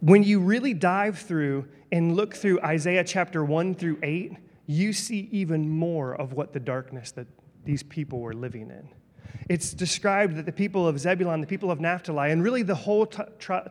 when 0.00 0.22
you 0.22 0.40
really 0.40 0.72
dive 0.72 1.18
through 1.18 1.68
and 1.92 2.16
look 2.16 2.34
through 2.34 2.60
Isaiah 2.62 3.04
chapter 3.04 3.44
1 3.44 3.74
through 3.74 3.98
8, 4.02 4.32
you 4.66 4.94
see 4.94 5.28
even 5.30 5.68
more 5.68 6.14
of 6.14 6.32
what 6.32 6.54
the 6.54 6.60
darkness 6.60 7.10
that 7.12 7.26
these 7.66 7.82
people 7.82 8.20
were 8.20 8.32
living 8.32 8.70
in. 8.70 8.88
It's 9.48 9.74
described 9.74 10.36
that 10.36 10.46
the 10.46 10.52
people 10.52 10.88
of 10.88 10.98
Zebulun, 10.98 11.40
the 11.40 11.46
people 11.46 11.70
of 11.70 11.80
Naphtali, 11.80 12.30
and 12.30 12.42
really 12.42 12.62
the 12.62 12.74
whole, 12.74 13.06
t- 13.06 13.22
tri- 13.38 13.68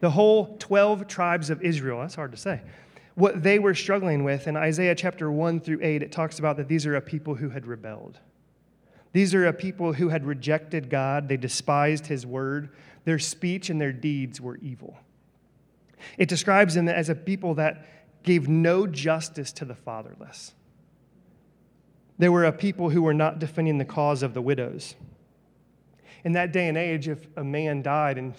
the 0.00 0.10
whole 0.10 0.56
12 0.58 1.06
tribes 1.06 1.50
of 1.50 1.62
Israel, 1.62 2.00
that's 2.00 2.14
hard 2.14 2.32
to 2.32 2.38
say, 2.38 2.60
what 3.14 3.42
they 3.42 3.58
were 3.58 3.74
struggling 3.74 4.24
with. 4.24 4.48
In 4.48 4.56
Isaiah 4.56 4.94
chapter 4.94 5.30
1 5.30 5.60
through 5.60 5.80
8, 5.82 6.02
it 6.02 6.12
talks 6.12 6.38
about 6.38 6.56
that 6.56 6.68
these 6.68 6.86
are 6.86 6.96
a 6.96 7.00
people 7.00 7.34
who 7.34 7.50
had 7.50 7.66
rebelled. 7.66 8.18
These 9.12 9.34
are 9.34 9.46
a 9.46 9.52
people 9.52 9.92
who 9.92 10.08
had 10.08 10.24
rejected 10.24 10.88
God, 10.88 11.28
they 11.28 11.36
despised 11.36 12.06
his 12.06 12.24
word, 12.24 12.70
their 13.04 13.18
speech 13.18 13.68
and 13.68 13.80
their 13.80 13.92
deeds 13.92 14.40
were 14.40 14.56
evil. 14.56 14.96
It 16.18 16.28
describes 16.28 16.74
them 16.74 16.88
as 16.88 17.08
a 17.08 17.14
people 17.14 17.54
that 17.54 17.86
gave 18.22 18.48
no 18.48 18.86
justice 18.86 19.52
to 19.52 19.64
the 19.64 19.74
fatherless. 19.74 20.54
They 22.18 22.28
were 22.28 22.44
a 22.44 22.52
people 22.52 22.90
who 22.90 23.02
were 23.02 23.14
not 23.14 23.38
defending 23.38 23.78
the 23.78 23.84
cause 23.84 24.22
of 24.22 24.34
the 24.34 24.42
widows. 24.42 24.94
In 26.24 26.32
that 26.32 26.52
day 26.52 26.68
and 26.68 26.78
age, 26.78 27.08
if 27.08 27.26
a 27.36 27.44
man 27.44 27.82
died 27.82 28.18
and 28.18 28.34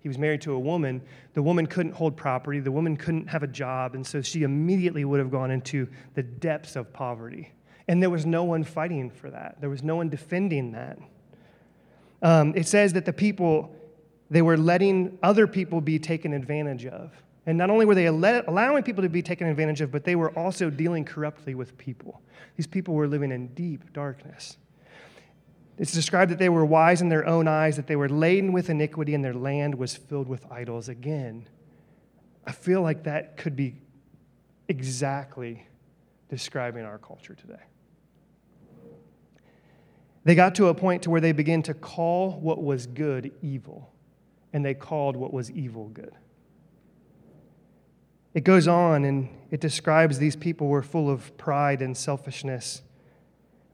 he 0.00 0.08
was 0.08 0.18
married 0.18 0.42
to 0.42 0.52
a 0.52 0.58
woman, 0.58 1.00
the 1.32 1.42
woman 1.42 1.66
couldn't 1.66 1.92
hold 1.92 2.16
property, 2.16 2.60
the 2.60 2.70
woman 2.70 2.96
couldn't 2.96 3.26
have 3.28 3.42
a 3.42 3.46
job, 3.46 3.94
and 3.94 4.06
so 4.06 4.20
she 4.20 4.42
immediately 4.42 5.04
would 5.04 5.18
have 5.18 5.30
gone 5.30 5.50
into 5.50 5.88
the 6.14 6.22
depths 6.22 6.76
of 6.76 6.92
poverty. 6.92 7.50
And 7.88 8.02
there 8.02 8.10
was 8.10 8.26
no 8.26 8.44
one 8.44 8.64
fighting 8.64 9.10
for 9.10 9.30
that, 9.30 9.60
there 9.60 9.70
was 9.70 9.82
no 9.82 9.96
one 9.96 10.10
defending 10.10 10.72
that. 10.72 10.98
Um, 12.22 12.52
it 12.54 12.66
says 12.66 12.92
that 12.92 13.04
the 13.04 13.12
people, 13.12 13.74
they 14.30 14.42
were 14.42 14.56
letting 14.56 15.18
other 15.22 15.46
people 15.46 15.80
be 15.80 15.98
taken 15.98 16.32
advantage 16.32 16.86
of. 16.86 17.10
And 17.46 17.58
not 17.58 17.68
only 17.68 17.84
were 17.84 17.94
they 17.94 18.06
allowing 18.06 18.82
people 18.82 19.02
to 19.02 19.08
be 19.08 19.22
taken 19.22 19.46
advantage 19.48 19.80
of, 19.82 19.90
but 19.92 20.04
they 20.04 20.16
were 20.16 20.30
also 20.30 20.70
dealing 20.70 21.04
corruptly 21.04 21.54
with 21.54 21.76
people. 21.76 22.22
These 22.56 22.66
people 22.66 22.94
were 22.94 23.06
living 23.06 23.30
in 23.32 23.48
deep 23.48 23.92
darkness. 23.92 24.56
It's 25.76 25.92
described 25.92 26.30
that 26.30 26.38
they 26.38 26.48
were 26.48 26.64
wise 26.64 27.02
in 27.02 27.08
their 27.08 27.26
own 27.26 27.48
eyes, 27.48 27.76
that 27.76 27.86
they 27.86 27.96
were 27.96 28.08
laden 28.08 28.52
with 28.52 28.70
iniquity, 28.70 29.14
and 29.14 29.24
their 29.24 29.34
land 29.34 29.74
was 29.74 29.94
filled 29.94 30.28
with 30.28 30.50
idols. 30.50 30.88
Again, 30.88 31.48
I 32.46 32.52
feel 32.52 32.80
like 32.80 33.02
that 33.04 33.36
could 33.36 33.56
be 33.56 33.74
exactly 34.68 35.66
describing 36.30 36.84
our 36.84 36.98
culture 36.98 37.34
today. 37.34 37.62
They 40.22 40.34
got 40.34 40.54
to 40.54 40.68
a 40.68 40.74
point 40.74 41.02
to 41.02 41.10
where 41.10 41.20
they 41.20 41.32
began 41.32 41.62
to 41.64 41.74
call 41.74 42.40
what 42.40 42.62
was 42.62 42.86
good 42.86 43.32
evil, 43.42 43.92
and 44.54 44.64
they 44.64 44.72
called 44.72 45.16
what 45.16 45.34
was 45.34 45.50
evil 45.50 45.88
good. 45.88 46.14
It 48.34 48.42
goes 48.42 48.66
on 48.66 49.04
and 49.04 49.28
it 49.50 49.60
describes 49.60 50.18
these 50.18 50.36
people 50.36 50.66
were 50.66 50.82
full 50.82 51.08
of 51.08 51.36
pride 51.38 51.80
and 51.80 51.96
selfishness. 51.96 52.82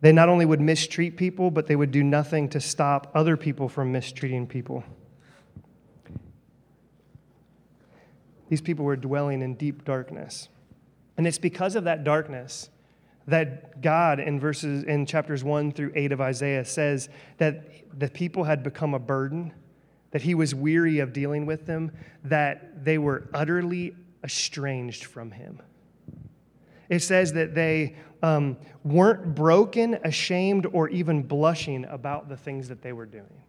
They 0.02 0.12
not 0.12 0.29
only 0.29 0.45
would 0.45 0.61
mistreat 0.61 1.17
people, 1.17 1.50
but 1.50 1.67
they 1.67 1.76
would 1.76 1.90
do 1.90 2.02
nothing 2.02 2.49
to 2.50 2.61
stop 2.61 3.11
other 3.14 3.37
people 3.37 3.69
from 3.69 3.90
mistreating 3.90 4.47
people. 4.47 4.85
These 8.50 8.61
people 8.61 8.85
were 8.85 8.97
dwelling 8.97 9.43
in 9.43 9.55
deep 9.55 9.85
darkness. 9.85 10.49
And 11.17 11.26
it's 11.26 11.38
because 11.38 11.76
of 11.76 11.85
that 11.85 12.05
darkness 12.05 12.69
that 13.26 13.81
God 13.81 14.19
in 14.21 14.40
verses 14.40 14.83
in 14.85 15.07
chapters 15.07 15.45
1 15.45 15.73
through 15.73 15.93
8 15.95 16.12
of 16.12 16.21
Isaiah 16.21 16.64
says 16.64 17.09
that 17.38 17.99
the 17.99 18.09
people 18.09 18.45
had 18.45 18.62
become 18.62 18.93
a 18.93 18.99
burden, 18.99 19.52
that 20.11 20.23
he 20.23 20.35
was 20.35 20.55
weary 20.55 20.99
of 20.99 21.12
dealing 21.12 21.47
with 21.47 21.67
them, 21.67 21.93
that 22.25 22.85
they 22.85 22.99
were 22.99 23.29
utterly 23.33 23.95
estranged 24.24 25.04
from 25.04 25.30
him. 25.30 25.60
It 26.88 27.00
says 27.00 27.32
that 27.34 27.54
they 27.54 27.96
um, 28.22 28.56
weren't 28.84 29.34
broken, 29.34 29.98
ashamed, 30.04 30.66
or 30.72 30.88
even 30.88 31.22
blushing 31.22 31.84
about 31.84 32.28
the 32.28 32.36
things 32.36 32.68
that 32.68 32.82
they 32.82 32.92
were 32.92 33.06
doing. 33.06 33.42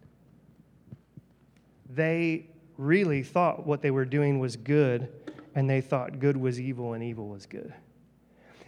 They 1.90 2.46
really 2.78 3.22
thought 3.22 3.66
what 3.66 3.82
they 3.82 3.90
were 3.90 4.04
doing 4.04 4.38
was 4.38 4.56
good, 4.56 5.08
and 5.54 5.68
they 5.68 5.80
thought 5.80 6.18
good 6.18 6.36
was 6.36 6.60
evil 6.60 6.94
and 6.94 7.02
evil 7.02 7.28
was 7.28 7.46
good. 7.46 7.74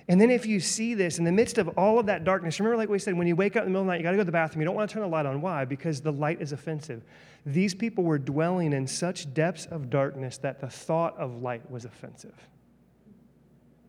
And 0.07 0.21
then 0.21 0.31
if 0.31 0.45
you 0.45 0.61
see 0.61 0.93
this 0.95 1.19
in 1.19 1.25
the 1.25 1.33
midst 1.33 1.57
of 1.57 1.69
all 1.79 1.99
of 1.99 2.07
that 2.07 2.25
darkness, 2.25 2.61
remember, 2.61 2.77
like 2.77 2.91
we 2.91 2.99
said, 2.99 3.17
when 3.17 3.27
you 3.27 3.37
wake 3.37 3.57
up 3.57 3.63
in 3.63 3.69
the 3.69 3.71
middle 3.71 3.83
of 3.83 3.87
the 3.87 3.93
night, 3.93 4.01
you 4.01 4.03
got 4.03 4.11
to 4.11 4.17
go 4.17 4.21
to 4.21 4.27
the 4.27 4.33
bathroom. 4.33 4.61
You 4.61 4.67
don't 4.67 4.75
want 4.75 4.91
to 4.91 4.93
turn 4.93 5.03
the 5.03 5.09
light 5.09 5.25
on. 5.25 5.41
Why? 5.41 5.65
Because 5.65 6.03
the 6.03 6.13
light 6.13 6.43
is 6.43 6.53
offensive. 6.53 7.03
These 7.47 7.75
people 7.75 8.05
were 8.05 8.19
dwelling 8.19 8.73
in 8.73 8.87
such 8.87 9.33
depths 9.35 9.67
of 9.67 9.91
darkness 9.91 10.39
that 10.39 10.61
the 10.61 10.69
thought 10.69 11.17
of 11.19 11.43
light 11.43 11.71
was 11.71 11.85
offensive. 11.85 12.35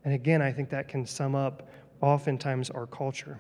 And 0.04 0.14
again, 0.14 0.42
I 0.42 0.52
think 0.52 0.70
that 0.70 0.88
can 0.88 1.06
sum 1.06 1.36
up 1.36 1.70
oftentimes 2.02 2.70
our 2.70 2.86
culture. 2.86 3.40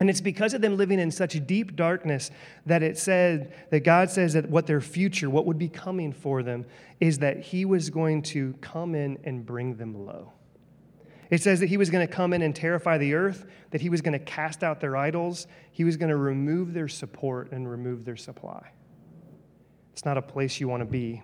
And 0.00 0.10
it's 0.10 0.20
because 0.20 0.54
of 0.54 0.60
them 0.60 0.76
living 0.76 0.98
in 0.98 1.10
such 1.10 1.46
deep 1.46 1.76
darkness 1.76 2.30
that 2.66 2.82
it 2.82 2.98
said 2.98 3.54
that 3.70 3.80
God 3.80 4.10
says 4.10 4.32
that 4.32 4.50
what 4.50 4.66
their 4.66 4.80
future, 4.80 5.30
what 5.30 5.46
would 5.46 5.56
be 5.56 5.68
coming 5.68 6.12
for 6.12 6.42
them, 6.42 6.66
is 7.00 7.20
that 7.20 7.40
He 7.40 7.64
was 7.64 7.90
going 7.90 8.22
to 8.22 8.54
come 8.60 8.94
in 8.94 9.18
and 9.24 9.46
bring 9.46 9.76
them 9.76 10.04
low. 10.04 10.32
It 11.30 11.42
says 11.42 11.60
that 11.60 11.66
he 11.66 11.76
was 11.76 11.90
going 11.90 12.06
to 12.06 12.12
come 12.12 12.32
in 12.32 12.42
and 12.42 12.54
terrify 12.54 12.98
the 12.98 13.14
earth, 13.14 13.46
that 13.70 13.80
he 13.80 13.88
was 13.88 14.02
going 14.02 14.12
to 14.12 14.18
cast 14.18 14.62
out 14.62 14.80
their 14.80 14.96
idols, 14.96 15.46
he 15.72 15.82
was 15.82 15.96
going 15.96 16.10
to 16.10 16.16
remove 16.16 16.74
their 16.74 16.86
support 16.86 17.50
and 17.50 17.68
remove 17.68 18.04
their 18.04 18.16
supply. 18.16 18.70
It's 19.94 20.04
not 20.04 20.18
a 20.18 20.22
place 20.22 20.58
you 20.58 20.66
want 20.66 20.80
to 20.80 20.86
be. 20.86 21.22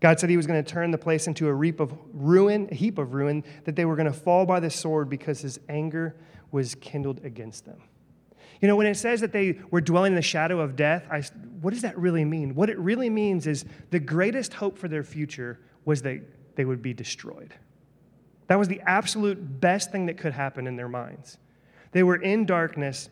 God 0.00 0.18
said 0.18 0.28
he 0.28 0.36
was 0.36 0.48
going 0.48 0.62
to 0.62 0.68
turn 0.68 0.90
the 0.90 0.98
place 0.98 1.28
into 1.28 1.48
a 1.48 1.64
heap 1.64 1.78
of 1.78 1.94
ruin, 2.12 2.68
a 2.72 2.74
heap 2.74 2.98
of 2.98 3.14
ruin, 3.14 3.44
that 3.66 3.76
they 3.76 3.84
were 3.84 3.94
going 3.94 4.10
to 4.10 4.12
fall 4.12 4.44
by 4.44 4.58
the 4.58 4.68
sword 4.68 5.08
because 5.08 5.40
his 5.40 5.60
anger 5.68 6.16
was 6.50 6.74
kindled 6.74 7.24
against 7.24 7.64
them. 7.64 7.80
You 8.60 8.66
know, 8.66 8.74
when 8.74 8.88
it 8.88 8.96
says 8.96 9.20
that 9.20 9.32
they 9.32 9.60
were 9.70 9.80
dwelling 9.80 10.12
in 10.12 10.16
the 10.16 10.22
shadow 10.22 10.58
of 10.58 10.74
death, 10.74 11.06
I, 11.08 11.22
what 11.60 11.70
does 11.70 11.82
that 11.82 11.96
really 11.96 12.24
mean? 12.24 12.56
What 12.56 12.68
it 12.68 12.78
really 12.80 13.10
means 13.10 13.46
is 13.46 13.64
the 13.90 14.00
greatest 14.00 14.54
hope 14.54 14.76
for 14.76 14.88
their 14.88 15.04
future 15.04 15.60
was 15.84 16.02
that 16.02 16.20
they 16.56 16.64
would 16.64 16.82
be 16.82 16.92
destroyed. 16.92 17.54
That 18.48 18.58
was 18.58 18.66
the 18.66 18.80
absolute 18.86 19.60
best 19.60 19.92
thing 19.92 20.06
that 20.06 20.18
could 20.18 20.32
happen 20.32 20.66
in 20.66 20.74
their 20.74 20.88
minds. 20.88 21.38
They 21.92 22.02
were 22.02 22.16
in 22.16 22.44
darkness. 22.44 23.08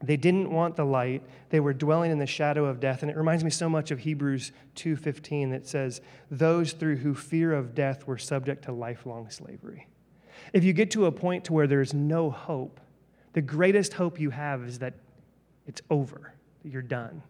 They 0.00 0.16
didn't 0.16 0.50
want 0.50 0.76
the 0.76 0.84
light. 0.84 1.22
They 1.50 1.60
were 1.60 1.72
dwelling 1.72 2.12
in 2.12 2.18
the 2.18 2.26
shadow 2.26 2.66
of 2.66 2.78
death. 2.78 3.02
And 3.02 3.10
it 3.10 3.16
reminds 3.16 3.42
me 3.42 3.50
so 3.50 3.68
much 3.68 3.90
of 3.90 4.00
Hebrews 4.00 4.52
2:15 4.74 5.50
that 5.50 5.66
says, 5.66 6.00
"Those 6.30 6.72
through 6.72 6.96
who 6.96 7.14
fear 7.14 7.52
of 7.52 7.74
death 7.74 8.06
were 8.06 8.18
subject 8.18 8.64
to 8.64 8.72
lifelong 8.72 9.28
slavery." 9.30 9.88
If 10.52 10.62
you 10.62 10.72
get 10.72 10.90
to 10.92 11.06
a 11.06 11.12
point 11.12 11.44
to 11.44 11.52
where 11.52 11.66
there's 11.66 11.92
no 11.92 12.30
hope, 12.30 12.80
the 13.32 13.42
greatest 13.42 13.94
hope 13.94 14.20
you 14.20 14.30
have 14.30 14.62
is 14.62 14.78
that 14.78 14.94
it's 15.66 15.82
over, 15.90 16.32
that 16.62 16.70
you're 16.70 16.80
done, 16.80 17.22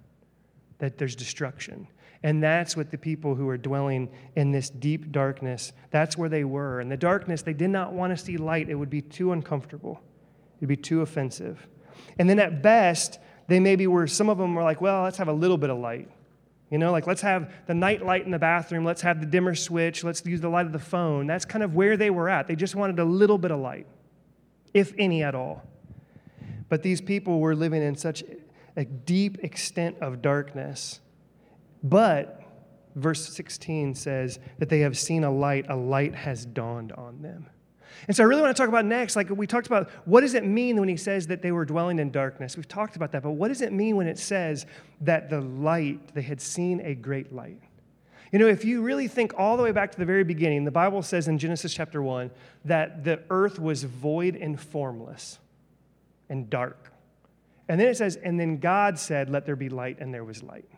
that 0.78 0.98
there's 0.98 1.16
destruction. 1.16 1.88
And 2.22 2.42
that's 2.42 2.76
what 2.76 2.90
the 2.90 2.98
people 2.98 3.34
who 3.34 3.48
are 3.48 3.56
dwelling 3.56 4.10
in 4.36 4.50
this 4.52 4.70
deep 4.70 5.10
darkness, 5.12 5.72
that's 5.90 6.18
where 6.18 6.28
they 6.28 6.44
were. 6.44 6.80
In 6.80 6.88
the 6.88 6.96
darkness, 6.96 7.42
they 7.42 7.52
did 7.52 7.70
not 7.70 7.92
want 7.92 8.10
to 8.10 8.16
see 8.22 8.36
light. 8.36 8.68
It 8.68 8.74
would 8.74 8.90
be 8.90 9.02
too 9.02 9.32
uncomfortable, 9.32 10.02
it 10.56 10.62
would 10.62 10.68
be 10.68 10.76
too 10.76 11.00
offensive. 11.00 11.66
And 12.18 12.28
then 12.28 12.38
at 12.38 12.62
best, 12.62 13.18
they 13.46 13.60
maybe 13.60 13.86
were, 13.86 14.06
some 14.06 14.28
of 14.28 14.38
them 14.38 14.54
were 14.54 14.62
like, 14.62 14.80
well, 14.80 15.02
let's 15.02 15.18
have 15.18 15.28
a 15.28 15.32
little 15.32 15.58
bit 15.58 15.70
of 15.70 15.78
light. 15.78 16.08
You 16.70 16.78
know, 16.78 16.92
like 16.92 17.06
let's 17.06 17.22
have 17.22 17.50
the 17.66 17.74
night 17.74 18.04
light 18.04 18.24
in 18.26 18.30
the 18.30 18.38
bathroom, 18.38 18.84
let's 18.84 19.00
have 19.00 19.20
the 19.20 19.26
dimmer 19.26 19.54
switch, 19.54 20.04
let's 20.04 20.24
use 20.26 20.40
the 20.40 20.50
light 20.50 20.66
of 20.66 20.72
the 20.72 20.78
phone. 20.78 21.26
That's 21.26 21.46
kind 21.46 21.64
of 21.64 21.74
where 21.74 21.96
they 21.96 22.10
were 22.10 22.28
at. 22.28 22.46
They 22.46 22.56
just 22.56 22.74
wanted 22.74 22.98
a 22.98 23.04
little 23.04 23.38
bit 23.38 23.50
of 23.50 23.58
light, 23.58 23.86
if 24.74 24.92
any 24.98 25.22
at 25.22 25.34
all. 25.34 25.62
But 26.68 26.82
these 26.82 27.00
people 27.00 27.40
were 27.40 27.56
living 27.56 27.82
in 27.82 27.96
such 27.96 28.22
a 28.76 28.84
deep 28.84 29.42
extent 29.42 29.96
of 30.00 30.20
darkness 30.20 31.00
but 31.82 32.42
verse 32.94 33.28
16 33.34 33.94
says 33.94 34.38
that 34.58 34.68
they 34.68 34.80
have 34.80 34.98
seen 34.98 35.24
a 35.24 35.30
light, 35.30 35.66
a 35.68 35.76
light 35.76 36.14
has 36.14 36.44
dawned 36.44 36.92
on 36.92 37.22
them. 37.22 37.46
And 38.06 38.16
so 38.16 38.22
I 38.22 38.26
really 38.26 38.42
want 38.42 38.56
to 38.56 38.60
talk 38.60 38.68
about 38.68 38.84
next, 38.84 39.16
like 39.16 39.30
we 39.30 39.46
talked 39.46 39.66
about, 39.66 39.90
what 40.04 40.20
does 40.22 40.34
it 40.34 40.44
mean 40.44 40.78
when 40.78 40.88
he 40.88 40.96
says 40.96 41.26
that 41.28 41.42
they 41.42 41.52
were 41.52 41.64
dwelling 41.64 41.98
in 41.98 42.10
darkness? 42.10 42.56
We've 42.56 42.68
talked 42.68 42.96
about 42.96 43.12
that, 43.12 43.22
but 43.22 43.32
what 43.32 43.48
does 43.48 43.60
it 43.60 43.72
mean 43.72 43.96
when 43.96 44.06
it 44.06 44.18
says 44.18 44.66
that 45.00 45.30
the 45.30 45.40
light, 45.40 46.14
they 46.14 46.22
had 46.22 46.40
seen 46.40 46.80
a 46.80 46.94
great 46.94 47.32
light? 47.32 47.60
You 48.32 48.38
know, 48.38 48.46
if 48.46 48.64
you 48.64 48.82
really 48.82 49.08
think 49.08 49.32
all 49.38 49.56
the 49.56 49.62
way 49.62 49.72
back 49.72 49.90
to 49.92 49.98
the 49.98 50.04
very 50.04 50.24
beginning, 50.24 50.64
the 50.64 50.70
Bible 50.70 51.02
says 51.02 51.28
in 51.28 51.38
Genesis 51.38 51.72
chapter 51.72 52.02
1 52.02 52.30
that 52.66 53.04
the 53.04 53.20
earth 53.30 53.58
was 53.58 53.84
void 53.84 54.36
and 54.36 54.60
formless 54.60 55.38
and 56.28 56.50
dark. 56.50 56.92
And 57.68 57.80
then 57.80 57.88
it 57.88 57.96
says, 57.96 58.16
and 58.16 58.38
then 58.38 58.58
God 58.58 58.98
said, 58.98 59.30
let 59.30 59.46
there 59.46 59.56
be 59.56 59.68
light, 59.68 59.98
and 60.00 60.12
there 60.12 60.24
was 60.24 60.42
light. 60.42 60.68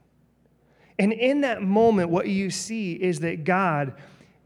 And 0.98 1.12
in 1.12 1.40
that 1.42 1.62
moment, 1.62 2.10
what 2.10 2.28
you 2.28 2.50
see 2.50 2.92
is 2.92 3.20
that 3.20 3.44
God, 3.44 3.94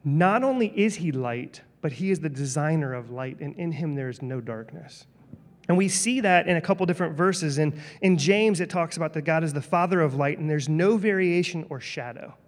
not 0.04 0.44
only 0.44 0.68
is 0.68 0.96
He 0.96 1.10
light, 1.10 1.62
but 1.84 1.92
He 1.92 2.10
is 2.10 2.20
the 2.20 2.30
designer 2.30 2.94
of 2.94 3.10
light, 3.10 3.40
and 3.40 3.54
in 3.56 3.70
Him 3.70 3.94
there 3.94 4.08
is 4.08 4.22
no 4.22 4.40
darkness. 4.40 5.04
And 5.68 5.76
we 5.76 5.90
see 5.90 6.22
that 6.22 6.48
in 6.48 6.56
a 6.56 6.60
couple 6.62 6.86
different 6.86 7.14
verses. 7.14 7.58
In, 7.58 7.78
in 8.00 8.16
James, 8.16 8.58
it 8.60 8.70
talks 8.70 8.96
about 8.96 9.12
that 9.12 9.26
God 9.26 9.44
is 9.44 9.52
the 9.52 9.60
Father 9.60 10.00
of 10.00 10.14
light, 10.14 10.38
and 10.38 10.48
there's 10.48 10.66
no 10.66 10.96
variation 10.96 11.66
or 11.68 11.80
shadow. 11.80 12.38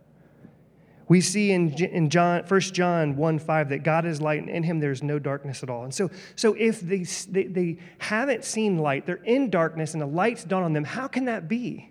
We 1.09 1.21
see 1.21 1.53
in, 1.53 1.71
in 1.75 2.09
John, 2.09 2.45
1 2.49 2.61
John 2.61 3.15
1 3.15 3.39
5 3.39 3.69
that 3.69 3.83
God 3.83 4.07
is 4.07 4.23
light 4.23 4.41
and 4.41 4.49
in 4.49 4.63
him 4.63 4.81
there's 4.81 5.03
no 5.03 5.19
darkness 5.19 5.63
at 5.63 5.69
all. 5.69 5.85
And 5.85 5.93
so, 5.93 6.11
so 6.35 6.55
if 6.55 6.81
they, 6.81 7.03
they, 7.29 7.45
they 7.45 7.79
haven't 7.99 8.43
seen 8.43 8.79
light, 8.79 9.05
they're 9.05 9.17
in 9.17 9.51
darkness 9.51 9.93
and 9.93 10.01
the 10.01 10.07
light's 10.07 10.45
dawned 10.45 10.65
on 10.65 10.73
them, 10.73 10.85
how 10.85 11.09
can 11.09 11.27
that 11.27 11.47
be? 11.47 11.91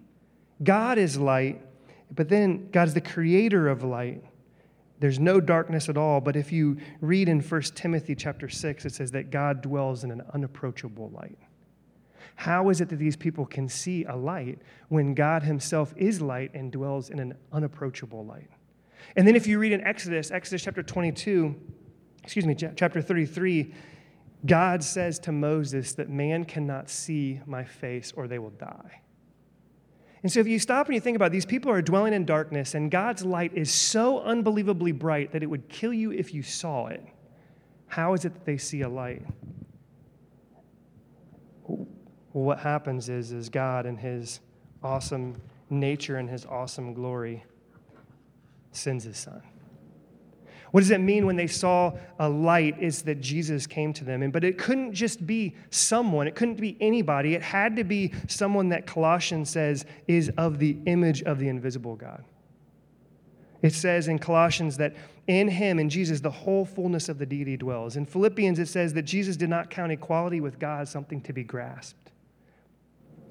God 0.63 0.97
is 0.97 1.15
light, 1.15 1.61
but 2.09 2.27
then 2.27 2.71
God 2.71 2.87
is 2.87 2.95
the 2.95 3.01
creator 3.01 3.67
of 3.67 3.83
light. 3.83 4.23
There's 4.99 5.19
no 5.19 5.39
darkness 5.39 5.89
at 5.89 5.97
all. 5.97 6.21
But 6.21 6.35
if 6.35 6.51
you 6.51 6.77
read 7.01 7.27
in 7.27 7.41
1 7.41 7.61
Timothy 7.75 8.15
chapter 8.15 8.47
6, 8.49 8.85
it 8.85 8.93
says 8.93 9.11
that 9.11 9.29
God 9.29 9.61
dwells 9.61 10.03
in 10.03 10.11
an 10.11 10.23
unapproachable 10.33 11.09
light. 11.09 11.37
How 12.35 12.69
is 12.69 12.81
it 12.81 12.89
that 12.89 12.97
these 12.97 13.15
people 13.15 13.45
can 13.45 13.69
see 13.69 14.03
a 14.05 14.15
light 14.15 14.59
when 14.89 15.13
God 15.13 15.43
Himself 15.43 15.93
is 15.95 16.21
light 16.21 16.51
and 16.53 16.71
dwells 16.71 17.09
in 17.09 17.19
an 17.19 17.35
unapproachable 17.51 18.25
light? 18.25 18.49
And 19.15 19.27
then 19.27 19.35
if 19.35 19.47
you 19.47 19.59
read 19.59 19.71
in 19.71 19.81
Exodus, 19.81 20.31
Exodus 20.31 20.63
chapter 20.63 20.83
22, 20.83 21.55
excuse 22.23 22.45
me, 22.45 22.55
chapter 22.55 23.01
33, 23.01 23.73
God 24.45 24.83
says 24.83 25.17
to 25.19 25.31
Moses 25.31 25.93
that 25.93 26.09
man 26.09 26.45
cannot 26.45 26.89
see 26.89 27.41
my 27.45 27.63
face 27.63 28.13
or 28.15 28.27
they 28.27 28.39
will 28.39 28.51
die. 28.51 29.01
And 30.25 30.31
so 30.31 30.39
if 30.39 30.47
you 30.47 30.57
stop 30.57 30.87
and 30.87 30.95
you 30.95 30.99
think 30.99 31.15
about 31.15 31.27
it, 31.27 31.33
these 31.33 31.45
people 31.45 31.69
are 31.69 31.83
dwelling 31.83 32.11
in 32.11 32.25
darkness, 32.25 32.73
and 32.73 32.89
God's 32.89 33.23
light 33.23 33.51
is 33.53 33.71
so 33.71 34.21
unbelievably 34.21 34.93
bright 34.93 35.31
that 35.33 35.43
it 35.43 35.45
would 35.45 35.69
kill 35.69 35.93
you 35.93 36.11
if 36.11 36.33
you 36.33 36.41
saw 36.41 36.87
it. 36.87 37.05
How 37.85 38.15
is 38.15 38.25
it 38.25 38.33
that 38.33 38.43
they 38.43 38.57
see 38.57 38.81
a 38.81 38.89
light? 38.89 39.21
Well, 41.67 41.85
what 42.31 42.57
happens 42.57 43.07
is, 43.07 43.31
is 43.31 43.49
God 43.49 43.85
in 43.85 43.97
his 43.97 44.39
awesome 44.81 45.39
nature 45.69 46.17
and 46.17 46.27
his 46.27 46.43
awesome 46.47 46.95
glory 46.95 47.43
sends 48.71 49.03
his 49.03 49.19
son. 49.19 49.43
What 50.71 50.81
does 50.81 50.91
it 50.91 50.99
mean 50.99 51.25
when 51.25 51.35
they 51.35 51.47
saw 51.47 51.93
a 52.19 52.27
light 52.27 52.81
is 52.81 53.03
that 53.03 53.21
Jesus 53.21 53.65
came 53.65 53.93
to 53.93 54.03
them? 54.03 54.23
And, 54.23 54.33
but 54.33 54.43
it 54.43 54.57
couldn't 54.57 54.93
just 54.93 55.25
be 55.25 55.55
someone, 55.69 56.27
it 56.27 56.35
couldn't 56.35 56.59
be 56.59 56.77
anybody. 56.81 57.35
It 57.35 57.41
had 57.41 57.75
to 57.77 57.83
be 57.83 58.13
someone 58.27 58.69
that 58.69 58.85
Colossians 58.85 59.49
says 59.49 59.85
is 60.07 60.29
of 60.37 60.59
the 60.59 60.77
image 60.85 61.23
of 61.23 61.39
the 61.39 61.47
invisible 61.47 61.95
God. 61.95 62.23
It 63.61 63.73
says 63.73 64.07
in 64.07 64.19
Colossians 64.19 64.77
that 64.77 64.95
in 65.27 65.47
him, 65.47 65.79
in 65.79 65.89
Jesus, 65.89 66.19
the 66.19 66.29
whole 66.29 66.65
fullness 66.65 67.09
of 67.09 67.17
the 67.17 67.25
deity 67.25 67.57
dwells. 67.57 67.95
In 67.95 68.05
Philippians, 68.05 68.59
it 68.59 68.67
says 68.67 68.93
that 68.93 69.03
Jesus 69.03 69.37
did 69.37 69.49
not 69.49 69.71
count 69.71 69.91
equality 69.91 70.39
with 70.39 70.59
God 70.59 70.87
something 70.87 71.19
to 71.21 71.33
be 71.33 71.43
grasped. 71.43 72.11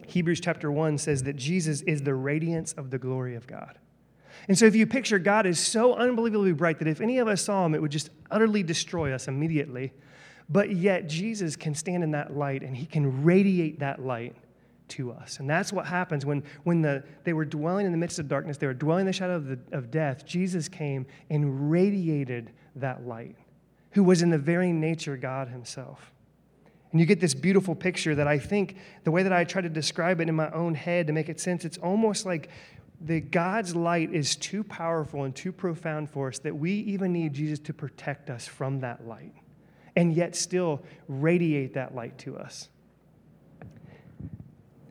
Hebrews 0.06 0.40
chapter 0.40 0.70
1 0.72 0.98
says 0.98 1.22
that 1.22 1.36
Jesus 1.36 1.82
is 1.82 2.02
the 2.02 2.14
radiance 2.14 2.72
of 2.72 2.90
the 2.90 2.98
glory 2.98 3.36
of 3.36 3.46
God. 3.46 3.78
And 4.48 4.58
so 4.58 4.66
if 4.66 4.74
you 4.74 4.86
picture 4.86 5.18
God 5.18 5.46
is 5.46 5.58
so 5.58 5.94
unbelievably 5.94 6.52
bright 6.52 6.78
that 6.78 6.88
if 6.88 7.00
any 7.00 7.18
of 7.18 7.28
us 7.28 7.42
saw 7.42 7.64
him, 7.64 7.74
it 7.74 7.82
would 7.82 7.90
just 7.90 8.10
utterly 8.30 8.62
destroy 8.62 9.12
us 9.12 9.28
immediately. 9.28 9.92
But 10.48 10.70
yet 10.70 11.08
Jesus 11.08 11.56
can 11.56 11.74
stand 11.74 12.04
in 12.04 12.10
that 12.12 12.36
light 12.36 12.62
and 12.62 12.76
he 12.76 12.86
can 12.86 13.24
radiate 13.24 13.78
that 13.80 14.04
light 14.04 14.36
to 14.86 15.12
us. 15.12 15.38
And 15.38 15.48
that's 15.48 15.72
what 15.72 15.86
happens 15.86 16.26
when, 16.26 16.42
when 16.64 16.82
the, 16.82 17.02
they 17.24 17.32
were 17.32 17.44
dwelling 17.44 17.86
in 17.86 17.92
the 17.92 17.98
midst 17.98 18.18
of 18.18 18.28
darkness, 18.28 18.58
they 18.58 18.66
were 18.66 18.74
dwelling 18.74 19.02
in 19.02 19.06
the 19.06 19.12
shadow 19.12 19.36
of, 19.36 19.46
the, 19.46 19.58
of 19.72 19.90
death. 19.90 20.26
Jesus 20.26 20.68
came 20.68 21.06
and 21.30 21.70
radiated 21.70 22.50
that 22.76 23.06
light, 23.06 23.36
who 23.92 24.04
was 24.04 24.22
in 24.22 24.30
the 24.30 24.38
very 24.38 24.72
nature 24.72 25.16
God 25.16 25.48
himself. 25.48 26.12
And 26.92 27.00
you 27.00 27.06
get 27.06 27.20
this 27.20 27.34
beautiful 27.34 27.74
picture 27.74 28.14
that 28.14 28.28
I 28.28 28.38
think 28.38 28.76
the 29.02 29.10
way 29.10 29.22
that 29.24 29.32
I 29.32 29.42
try 29.44 29.62
to 29.62 29.68
describe 29.68 30.20
it 30.20 30.28
in 30.28 30.34
my 30.34 30.50
own 30.52 30.74
head 30.74 31.08
to 31.08 31.12
make 31.12 31.28
it 31.28 31.40
sense, 31.40 31.64
it's 31.64 31.78
almost 31.78 32.24
like 32.24 32.50
that 33.04 33.30
God's 33.30 33.76
light 33.76 34.12
is 34.12 34.34
too 34.34 34.64
powerful 34.64 35.24
and 35.24 35.34
too 35.34 35.52
profound 35.52 36.10
for 36.10 36.28
us 36.28 36.38
that 36.40 36.56
we 36.56 36.72
even 36.72 37.12
need 37.12 37.34
Jesus 37.34 37.58
to 37.60 37.74
protect 37.74 38.30
us 38.30 38.46
from 38.46 38.80
that 38.80 39.06
light 39.06 39.34
and 39.96 40.12
yet 40.12 40.34
still 40.34 40.82
radiate 41.08 41.74
that 41.74 41.94
light 41.94 42.16
to 42.18 42.36
us. 42.36 42.68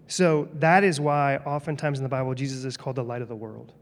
So 0.08 0.48
that 0.56 0.84
is 0.84 1.00
why 1.00 1.38
oftentimes 1.38 1.98
in 1.98 2.04
the 2.04 2.10
Bible 2.10 2.36
Jesus 2.36 2.66
is 2.66 2.78
called 2.78 2.98
the 2.98 3.04
light 3.04 3.22
of 3.22 3.28
the 3.28 3.36
world. 3.36 3.74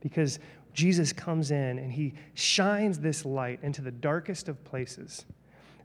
Because 0.00 0.40
Jesus 0.72 1.12
comes 1.12 1.50
in 1.50 1.78
and 1.78 1.92
he 1.92 2.14
shines 2.34 2.98
this 2.98 3.24
light 3.24 3.60
into 3.62 3.82
the 3.82 3.92
darkest 3.92 4.48
of 4.48 4.62
places. 4.64 5.24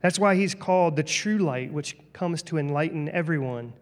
That's 0.02 0.18
why 0.18 0.36
he's 0.36 0.56
called 0.56 0.96
the 0.96 1.04
true 1.04 1.38
light, 1.38 1.72
which 1.72 1.98
comes 2.14 2.42
to 2.44 2.58
enlighten 2.58 3.10
everyone. 3.10 3.74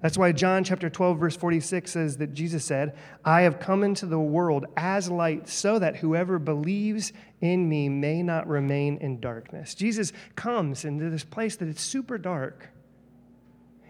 That's 0.00 0.16
why 0.16 0.32
John 0.32 0.64
chapter 0.64 0.88
12, 0.88 1.18
verse 1.18 1.36
46 1.36 1.90
says 1.90 2.16
that 2.18 2.32
Jesus 2.32 2.64
said, 2.64 2.96
I 3.24 3.42
have 3.42 3.60
come 3.60 3.84
into 3.84 4.06
the 4.06 4.18
world 4.18 4.64
as 4.76 5.10
light 5.10 5.48
so 5.48 5.78
that 5.78 5.96
whoever 5.96 6.38
believes 6.38 7.12
in 7.42 7.68
me 7.68 7.90
may 7.90 8.22
not 8.22 8.48
remain 8.48 8.96
in 8.98 9.20
darkness. 9.20 9.74
Jesus 9.74 10.12
comes 10.36 10.86
into 10.86 11.10
this 11.10 11.24
place 11.24 11.56
that 11.56 11.68
is 11.68 11.80
super 11.80 12.16
dark. 12.16 12.70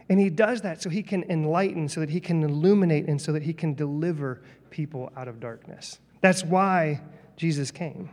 And 0.09 0.19
he 0.19 0.31
does 0.31 0.63
that 0.63 0.83
so 0.83 0.91
he 0.91 1.05
can 1.05 1.23
enlighten, 1.31 1.89
so 1.89 2.01
that 2.01 2.11
he 2.11 2.19
can 2.19 2.43
illuminate, 2.43 3.07
and 3.07 3.23
so 3.23 3.31
that 3.31 3.45
he 3.45 3.53
can 3.53 3.75
deliver 3.75 4.43
people 4.71 5.13
out 5.17 5.29
of 5.29 5.39
darkness. 5.39 6.01
That's 6.21 6.43
why 6.43 7.01
Jesus 7.37 7.71
came. 7.71 8.11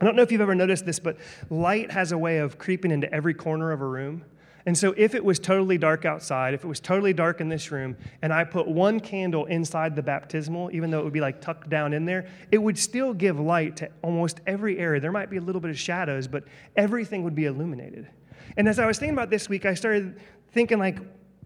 I 0.00 0.04
don't 0.04 0.14
know 0.14 0.22
if 0.22 0.30
you've 0.30 0.40
ever 0.40 0.54
noticed 0.54 0.86
this, 0.86 1.00
but 1.00 1.16
light 1.50 1.90
has 1.90 2.12
a 2.12 2.18
way 2.18 2.38
of 2.38 2.58
creeping 2.58 2.92
into 2.92 3.12
every 3.12 3.34
corner 3.34 3.72
of 3.72 3.80
a 3.80 3.86
room. 3.86 4.24
And 4.66 4.76
so, 4.76 4.94
if 4.96 5.14
it 5.14 5.24
was 5.24 5.38
totally 5.38 5.78
dark 5.78 6.04
outside, 6.04 6.52
if 6.52 6.64
it 6.64 6.68
was 6.68 6.80
totally 6.80 7.12
dark 7.12 7.40
in 7.40 7.48
this 7.48 7.70
room, 7.70 7.96
and 8.22 8.32
I 8.32 8.44
put 8.44 8.66
one 8.66 9.00
candle 9.00 9.46
inside 9.46 9.96
the 9.96 10.02
baptismal, 10.02 10.70
even 10.72 10.90
though 10.90 10.98
it 10.98 11.04
would 11.04 11.12
be 11.12 11.20
like 11.20 11.40
tucked 11.40 11.70
down 11.70 11.92
in 11.92 12.04
there, 12.04 12.28
it 12.50 12.58
would 12.58 12.78
still 12.78 13.14
give 13.14 13.38
light 13.40 13.76
to 13.76 13.90
almost 14.02 14.40
every 14.46 14.78
area. 14.78 15.00
There 15.00 15.12
might 15.12 15.30
be 15.30 15.36
a 15.36 15.40
little 15.40 15.60
bit 15.60 15.70
of 15.70 15.78
shadows, 15.78 16.26
but 16.28 16.44
everything 16.76 17.22
would 17.24 17.34
be 17.34 17.46
illuminated. 17.46 18.08
And 18.56 18.68
as 18.68 18.78
I 18.78 18.86
was 18.86 18.98
thinking 18.98 19.14
about 19.14 19.30
this 19.30 19.48
week, 19.48 19.64
I 19.64 19.74
started 19.74 20.20
thinking 20.52 20.78
like 20.78 20.98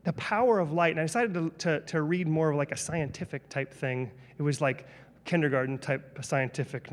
the 0.05 0.13
power 0.15 0.59
of 0.59 0.73
light, 0.73 0.93
and 0.93 1.01
I 1.01 1.05
decided 1.05 1.35
to, 1.35 1.51
to, 1.59 1.81
to 1.81 2.03
read 2.03 2.27
more 2.27 2.51
of 2.51 2.57
like 2.57 2.73
a 2.73 2.77
scientific 2.77 3.49
type 3.49 3.73
thing. 3.73 4.11
It 4.39 4.43
was 4.43 4.61
like 4.61 4.87
kindergarten 5.25 5.79
type 5.79 6.19
scientific, 6.23 6.89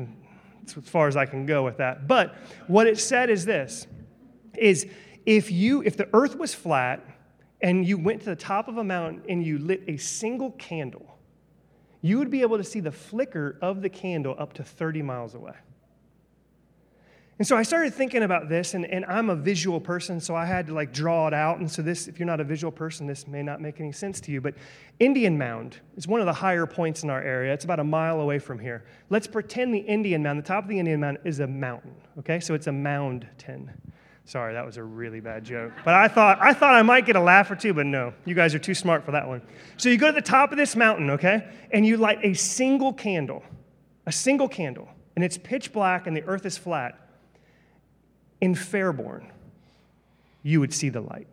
as 0.66 0.74
far 0.84 1.08
as 1.08 1.16
I 1.16 1.26
can 1.26 1.46
go 1.46 1.64
with 1.64 1.78
that. 1.78 2.06
But 2.06 2.36
what 2.68 2.86
it 2.86 2.98
said 2.98 3.30
is 3.30 3.44
this: 3.44 3.86
is 4.56 4.86
if 5.26 5.50
you 5.50 5.82
if 5.82 5.96
the 5.96 6.08
earth 6.12 6.36
was 6.36 6.54
flat 6.54 7.04
and 7.60 7.86
you 7.86 7.98
went 7.98 8.20
to 8.20 8.26
the 8.26 8.36
top 8.36 8.68
of 8.68 8.78
a 8.78 8.84
mountain 8.84 9.22
and 9.28 9.44
you 9.44 9.58
lit 9.58 9.82
a 9.86 9.96
single 9.96 10.52
candle, 10.52 11.18
you 12.02 12.18
would 12.18 12.30
be 12.30 12.42
able 12.42 12.56
to 12.56 12.64
see 12.64 12.80
the 12.80 12.92
flicker 12.92 13.58
of 13.60 13.82
the 13.82 13.88
candle 13.88 14.34
up 14.38 14.52
to 14.54 14.64
30 14.64 15.02
miles 15.02 15.34
away. 15.34 15.54
And 17.40 17.46
so 17.46 17.56
I 17.56 17.62
started 17.62 17.94
thinking 17.94 18.22
about 18.22 18.50
this, 18.50 18.74
and, 18.74 18.84
and 18.84 19.02
I'm 19.06 19.30
a 19.30 19.34
visual 19.34 19.80
person, 19.80 20.20
so 20.20 20.36
I 20.36 20.44
had 20.44 20.66
to 20.66 20.74
like 20.74 20.92
draw 20.92 21.26
it 21.26 21.32
out. 21.32 21.58
And 21.58 21.70
so 21.70 21.80
this, 21.80 22.06
if 22.06 22.18
you're 22.18 22.26
not 22.26 22.38
a 22.38 22.44
visual 22.44 22.70
person, 22.70 23.06
this 23.06 23.26
may 23.26 23.42
not 23.42 23.62
make 23.62 23.80
any 23.80 23.92
sense 23.92 24.20
to 24.22 24.30
you. 24.30 24.42
But 24.42 24.56
Indian 24.98 25.38
Mound 25.38 25.78
is 25.96 26.06
one 26.06 26.20
of 26.20 26.26
the 26.26 26.34
higher 26.34 26.66
points 26.66 27.02
in 27.02 27.08
our 27.08 27.22
area. 27.22 27.54
It's 27.54 27.64
about 27.64 27.80
a 27.80 27.84
mile 27.84 28.20
away 28.20 28.38
from 28.38 28.58
here. 28.58 28.84
Let's 29.08 29.26
pretend 29.26 29.74
the 29.74 29.78
Indian 29.78 30.22
Mound, 30.22 30.38
the 30.38 30.42
top 30.42 30.64
of 30.64 30.68
the 30.68 30.78
Indian 30.78 31.00
Mound 31.00 31.16
is 31.24 31.40
a 31.40 31.46
mountain. 31.46 31.94
Okay, 32.18 32.40
so 32.40 32.52
it's 32.52 32.66
a 32.66 32.72
mountain. 32.72 33.70
Sorry, 34.30 34.54
that 34.54 34.64
was 34.64 34.76
a 34.76 34.84
really 34.84 35.18
bad 35.18 35.42
joke. 35.42 35.72
But 35.84 35.94
I 35.94 36.06
thought, 36.06 36.38
I 36.40 36.52
thought 36.52 36.74
I 36.74 36.82
might 36.82 37.04
get 37.04 37.16
a 37.16 37.20
laugh 37.20 37.50
or 37.50 37.56
two, 37.56 37.74
but 37.74 37.84
no, 37.84 38.14
you 38.24 38.36
guys 38.36 38.54
are 38.54 38.60
too 38.60 38.74
smart 38.74 39.04
for 39.04 39.10
that 39.10 39.26
one. 39.26 39.42
So 39.76 39.88
you 39.88 39.96
go 39.96 40.06
to 40.06 40.12
the 40.12 40.22
top 40.22 40.52
of 40.52 40.56
this 40.56 40.76
mountain, 40.76 41.10
okay, 41.10 41.48
and 41.72 41.84
you 41.84 41.96
light 41.96 42.20
a 42.22 42.34
single 42.34 42.92
candle, 42.92 43.42
a 44.06 44.12
single 44.12 44.46
candle, 44.46 44.88
and 45.16 45.24
it's 45.24 45.36
pitch 45.36 45.72
black 45.72 46.06
and 46.06 46.16
the 46.16 46.22
earth 46.26 46.46
is 46.46 46.56
flat. 46.56 46.96
In 48.40 48.54
Fairborn, 48.54 49.26
you 50.44 50.60
would 50.60 50.72
see 50.72 50.90
the 50.90 51.00
light. 51.00 51.26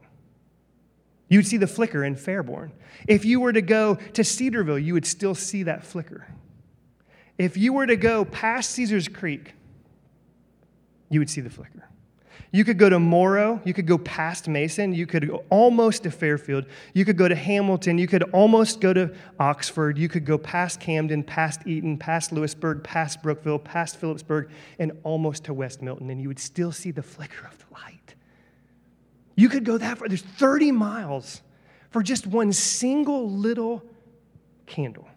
You 1.29 1.37
would 1.37 1.47
see 1.47 1.57
the 1.57 1.67
flicker 1.67 2.03
in 2.03 2.15
Fairborn. 2.15 2.71
If 3.07 3.25
you 3.25 3.39
were 3.39 3.53
to 3.53 3.61
go 3.61 3.99
to 4.13 4.23
Cedarville, 4.23 4.79
you 4.79 4.95
would 4.95 5.05
still 5.05 5.35
see 5.35 5.61
that 5.61 5.85
flicker. 5.85 6.25
If 7.37 7.57
you 7.57 7.73
were 7.73 7.85
to 7.85 7.95
go 7.95 8.25
past 8.25 8.71
Caesar's 8.71 9.07
Creek, 9.07 9.53
you 11.11 11.19
would 11.19 11.29
see 11.29 11.41
the 11.41 11.51
flicker. 11.51 11.86
You 12.51 12.63
could 12.63 12.77
go 12.77 12.89
to 12.89 12.99
Morrow. 12.99 13.61
You 13.65 13.73
could 13.73 13.85
go 13.85 13.97
past 13.97 14.47
Mason. 14.47 14.93
You 14.93 15.05
could 15.05 15.27
go 15.27 15.43
almost 15.49 16.03
to 16.03 16.11
Fairfield. 16.11 16.65
You 16.93 17.03
could 17.03 17.17
go 17.17 17.27
to 17.27 17.35
Hamilton. 17.35 17.97
You 17.97 18.07
could 18.07 18.23
almost 18.31 18.79
go 18.79 18.93
to 18.93 19.13
Oxford. 19.39 19.97
You 19.97 20.07
could 20.07 20.25
go 20.25 20.37
past 20.37 20.79
Camden, 20.79 21.23
past 21.23 21.67
Eaton, 21.67 21.97
past 21.97 22.31
Lewisburg, 22.31 22.83
past 22.83 23.21
Brookville, 23.21 23.59
past 23.59 23.97
Phillipsburg, 23.97 24.49
and 24.79 24.93
almost 25.03 25.43
to 25.45 25.53
West 25.53 25.81
Milton, 25.81 26.09
and 26.09 26.21
you 26.21 26.29
would 26.29 26.39
still 26.39 26.71
see 26.71 26.91
the 26.91 27.03
flicker 27.03 27.45
of 27.45 27.57
the 27.57 27.65
light. 27.73 28.15
You 29.35 29.49
could 29.49 29.65
go 29.65 29.77
that 29.77 29.97
far. 29.97 30.07
There's 30.07 30.21
30 30.21 30.71
miles 30.71 31.41
for 31.91 32.01
just 32.01 32.25
one 32.25 32.53
single 32.53 33.29
little 33.29 33.83
candle. 34.65 35.07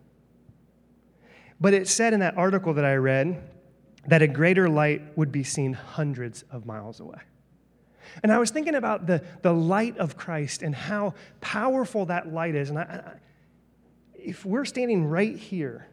But 1.60 1.74
it 1.74 1.88
said 1.88 2.12
in 2.12 2.20
that 2.20 2.36
article 2.36 2.74
that 2.74 2.84
I 2.84 2.96
read 2.96 3.49
that 4.10 4.22
a 4.22 4.26
greater 4.26 4.68
light 4.68 5.16
would 5.16 5.30
be 5.30 5.44
seen 5.44 5.72
hundreds 5.72 6.42
of 6.50 6.66
miles 6.66 6.98
away. 7.00 7.20
And 8.22 8.32
I 8.32 8.38
was 8.38 8.50
thinking 8.50 8.74
about 8.74 9.06
the, 9.06 9.22
the 9.42 9.52
light 9.52 9.96
of 9.98 10.16
Christ 10.16 10.62
and 10.62 10.74
how 10.74 11.14
powerful 11.40 12.06
that 12.06 12.32
light 12.32 12.56
is. 12.56 12.70
And 12.70 12.80
I, 12.80 12.82
I, 12.82 13.12
if 14.14 14.44
we're 14.44 14.64
standing 14.64 15.06
right 15.06 15.36
here, 15.36 15.86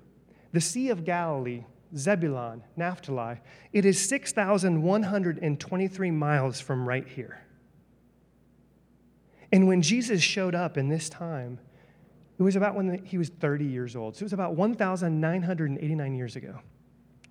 the 0.52 0.62
Sea 0.62 0.90
of 0.90 1.06
Galilee 1.06 1.64
Zebulon, 1.96 2.64
Naphtali. 2.76 3.38
It 3.72 3.86
is 3.86 4.10
6,123 4.10 6.12
miles 6.12 6.60
from 6.60 6.88
right 6.88 7.08
here. 7.08 7.40
And 9.52 9.68
when 9.68 9.84
Jesus 9.84 10.22
showed 10.22 10.56
up 10.56 10.78
in 10.78 10.90
this 10.90 11.08
time, 11.08 11.60
it 12.38 12.44
was 12.44 12.56
about 12.56 12.76
when 12.76 13.04
he 13.06 13.18
was 13.18 13.30
30 13.30 13.66
years 13.66 13.96
old. 13.96 14.16
So 14.16 14.24
it 14.24 14.26
was 14.26 14.34
about 14.34 14.56
1,989 14.56 16.16
years 16.16 16.36
ago. 16.36 16.60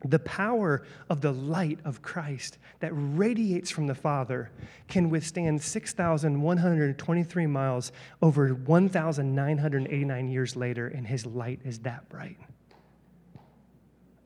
The 0.04 0.18
power 0.18 0.82
of 1.08 1.22
the 1.22 1.32
light 1.32 1.78
of 1.84 2.02
Christ 2.02 2.58
that 2.80 2.90
radiates 2.92 3.70
from 3.70 3.86
the 3.86 3.94
Father 3.94 4.50
can 4.88 5.08
withstand 5.08 5.62
6,123 5.62 7.46
miles 7.46 7.92
over 8.20 8.48
1,989 8.48 10.28
years 10.28 10.54
later, 10.54 10.88
and 10.88 11.06
his 11.06 11.24
light 11.24 11.60
is 11.64 11.78
that 11.80 12.08
bright. 12.10 12.36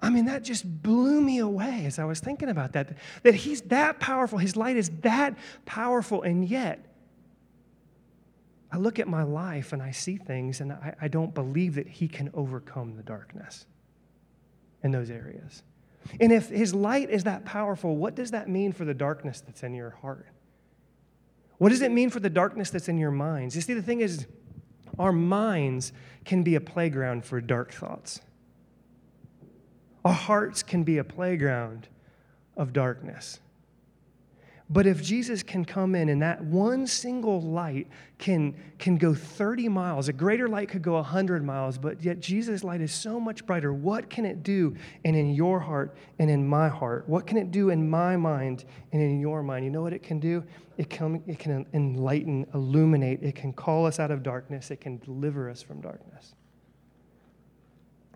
I 0.02 0.10
mean, 0.10 0.24
that 0.24 0.42
just 0.42 0.82
blew 0.82 1.20
me 1.20 1.38
away 1.38 1.84
as 1.86 1.98
I 1.98 2.04
was 2.04 2.20
thinking 2.20 2.48
about 2.48 2.72
that. 2.72 2.96
That 3.22 3.34
he's 3.34 3.60
that 3.62 4.00
powerful, 4.00 4.38
his 4.38 4.56
light 4.56 4.76
is 4.76 4.90
that 5.02 5.36
powerful, 5.66 6.22
and 6.22 6.44
yet 6.44 6.84
I 8.72 8.78
look 8.78 8.98
at 8.98 9.06
my 9.06 9.22
life 9.22 9.72
and 9.72 9.82
I 9.82 9.92
see 9.92 10.16
things, 10.16 10.60
and 10.60 10.72
I, 10.72 10.94
I 11.00 11.08
don't 11.08 11.34
believe 11.34 11.76
that 11.76 11.86
he 11.86 12.08
can 12.08 12.30
overcome 12.34 12.96
the 12.96 13.02
darkness 13.02 13.66
in 14.82 14.90
those 14.90 15.10
areas. 15.10 15.62
And 16.20 16.32
if 16.32 16.48
his 16.48 16.74
light 16.74 17.10
is 17.10 17.24
that 17.24 17.44
powerful, 17.44 17.96
what 17.96 18.14
does 18.14 18.30
that 18.30 18.48
mean 18.48 18.72
for 18.72 18.84
the 18.84 18.94
darkness 18.94 19.40
that's 19.40 19.62
in 19.62 19.74
your 19.74 19.90
heart? 19.90 20.26
What 21.58 21.68
does 21.68 21.82
it 21.82 21.92
mean 21.92 22.08
for 22.08 22.20
the 22.20 22.30
darkness 22.30 22.70
that's 22.70 22.88
in 22.88 22.96
your 22.96 23.10
minds? 23.10 23.54
You 23.54 23.60
see, 23.60 23.74
the 23.74 23.82
thing 23.82 24.00
is, 24.00 24.26
our 24.98 25.12
minds 25.12 25.92
can 26.24 26.42
be 26.42 26.54
a 26.54 26.60
playground 26.60 27.24
for 27.24 27.40
dark 27.40 27.72
thoughts. 27.72 28.20
Our 30.04 30.14
hearts 30.14 30.62
can 30.62 30.82
be 30.84 30.98
a 30.98 31.04
playground 31.04 31.88
of 32.56 32.72
darkness. 32.72 33.40
But 34.72 34.86
if 34.86 35.02
Jesus 35.02 35.42
can 35.42 35.64
come 35.64 35.96
in 35.96 36.08
and 36.10 36.22
that 36.22 36.44
one 36.44 36.86
single 36.86 37.40
light 37.40 37.88
can, 38.18 38.54
can 38.78 38.98
go 38.98 39.12
30 39.12 39.68
miles, 39.68 40.06
a 40.06 40.12
greater 40.12 40.46
light 40.46 40.68
could 40.68 40.80
go 40.82 40.92
100 40.92 41.44
miles, 41.44 41.76
but 41.76 42.00
yet 42.04 42.20
Jesus' 42.20 42.62
light 42.62 42.80
is 42.80 42.92
so 42.92 43.18
much 43.18 43.44
brighter. 43.44 43.72
What 43.72 44.08
can 44.08 44.24
it 44.24 44.44
do 44.44 44.76
and 45.04 45.16
in 45.16 45.34
your 45.34 45.58
heart 45.58 45.96
and 46.20 46.30
in 46.30 46.46
my 46.46 46.68
heart? 46.68 47.08
What 47.08 47.26
can 47.26 47.36
it 47.36 47.50
do 47.50 47.70
in 47.70 47.90
my 47.90 48.16
mind 48.16 48.64
and 48.92 49.02
in 49.02 49.18
your 49.18 49.42
mind? 49.42 49.64
You 49.64 49.72
know 49.72 49.82
what 49.82 49.92
it 49.92 50.04
can 50.04 50.20
do? 50.20 50.44
It 50.78 50.88
can, 50.88 51.20
it 51.26 51.40
can 51.40 51.66
enlighten, 51.74 52.46
illuminate, 52.54 53.24
it 53.24 53.34
can 53.34 53.52
call 53.52 53.86
us 53.86 53.98
out 53.98 54.12
of 54.12 54.22
darkness, 54.22 54.70
it 54.70 54.80
can 54.80 54.98
deliver 54.98 55.50
us 55.50 55.62
from 55.62 55.80
darkness. 55.80 56.36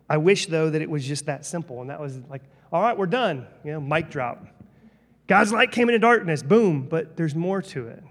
I 0.09 0.19
wish, 0.19 0.47
though, 0.47 0.71
that 0.71 0.83
it 0.83 0.89
was 0.89 1.05
just 1.05 1.27
that 1.27 1.45
simple 1.45 1.81
and 1.81 1.91
that 1.91 1.99
was 1.99 2.21
like, 2.31 2.43
all 2.73 2.81
right, 2.81 2.97
we're 2.97 3.07
done. 3.07 3.49
You 3.65 3.73
know, 3.73 3.81
mic 3.81 4.09
drop. 4.09 4.47
God's 5.27 5.53
light 5.53 5.73
came 5.73 5.89
into 5.89 5.99
darkness, 5.99 6.43
boom, 6.43 6.87
but 6.89 7.17
there's 7.17 7.35
more 7.35 7.63
to 7.63 7.89
it. 7.89 8.03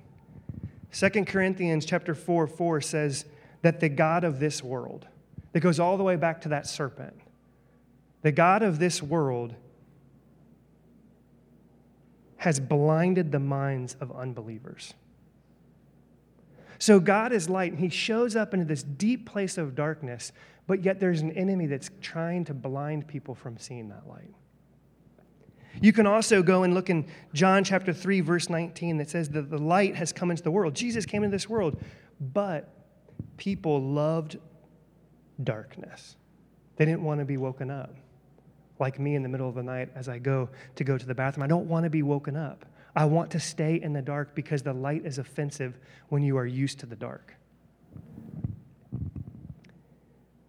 2 0.92 1.26
Corinthians 1.26 1.86
chapter 1.86 2.16
4, 2.16 2.48
4 2.48 2.82
says 2.82 3.26
that 3.62 3.80
the 3.80 3.90
God 3.90 4.24
of 4.24 4.40
this 4.40 4.64
world, 4.64 5.08
that 5.52 5.60
goes 5.60 5.80
all 5.80 5.98
the 5.98 6.04
way 6.04 6.16
back 6.16 6.42
to 6.42 6.50
that 6.50 6.68
serpent, 6.68 7.16
the 8.22 8.32
God 8.32 8.64
of 8.64 8.80
this 8.80 9.02
world 9.02 9.56
has 12.38 12.60
blinded 12.60 13.32
the 13.32 13.40
minds 13.40 13.96
of 14.02 14.12
unbelievers. 14.12 14.94
So 16.78 17.00
God 17.00 17.32
is 17.32 17.48
light, 17.48 17.72
and 17.72 17.80
He 17.80 17.90
shows 17.90 18.36
up 18.36 18.54
into 18.54 18.66
this 18.66 18.84
deep 18.84 19.26
place 19.26 19.58
of 19.58 19.76
darkness, 19.76 20.32
but 20.68 20.84
yet 20.84 21.00
there's 21.00 21.22
an 21.22 21.32
enemy 21.32 21.68
that's 21.68 21.90
trying 22.02 22.44
to 22.46 22.54
blind 22.54 23.08
people 23.08 23.34
from 23.34 23.58
seeing 23.58 23.88
that 23.90 24.08
light. 24.08 24.34
You 25.82 25.94
can 25.94 26.06
also 26.06 26.44
go 26.44 26.64
and 26.64 26.74
look 26.74 26.90
in 26.90 27.06
John 27.34 27.64
chapter 27.64 27.94
3, 27.94 28.22
verse 28.22 28.50
19, 28.50 28.98
that 28.98 29.10
says 29.10 29.30
that 29.30 29.50
the 29.50 29.58
light 29.58 29.96
has 29.96 30.14
come 30.14 30.32
into 30.32 30.44
the 30.44 30.52
world. 30.52 30.76
Jesus 30.76 31.06
came 31.06 31.24
into 31.24 31.36
this 31.36 31.50
world, 31.50 31.82
but 32.20 32.70
people 33.38 33.82
loved 33.82 34.38
darkness. 35.44 36.16
They 36.76 36.86
didn't 36.86 37.04
want 37.04 37.20
to 37.20 37.26
be 37.26 37.38
woken 37.38 37.72
up. 37.72 37.96
Like 38.80 39.00
me 39.00 39.16
in 39.16 39.24
the 39.24 39.30
middle 39.30 39.48
of 39.48 39.56
the 39.56 39.64
night 39.64 39.90
as 39.96 40.10
I 40.10 40.20
go 40.20 40.50
to 40.76 40.84
go 40.84 40.98
to 40.98 41.06
the 41.06 41.16
bathroom. 41.16 41.44
I 41.44 41.48
don't 41.48 41.68
want 41.68 41.84
to 41.84 41.90
be 41.90 42.04
woken 42.04 42.36
up. 42.36 42.66
I 42.96 43.06
want 43.06 43.32
to 43.32 43.40
stay 43.40 43.80
in 43.82 43.94
the 43.94 44.02
dark 44.02 44.36
because 44.36 44.62
the 44.62 44.74
light 44.74 45.06
is 45.06 45.18
offensive 45.18 45.78
when 46.10 46.22
you 46.24 46.38
are 46.38 46.46
used 46.46 46.80
to 46.80 46.86
the 46.86 46.96
dark. 46.96 47.34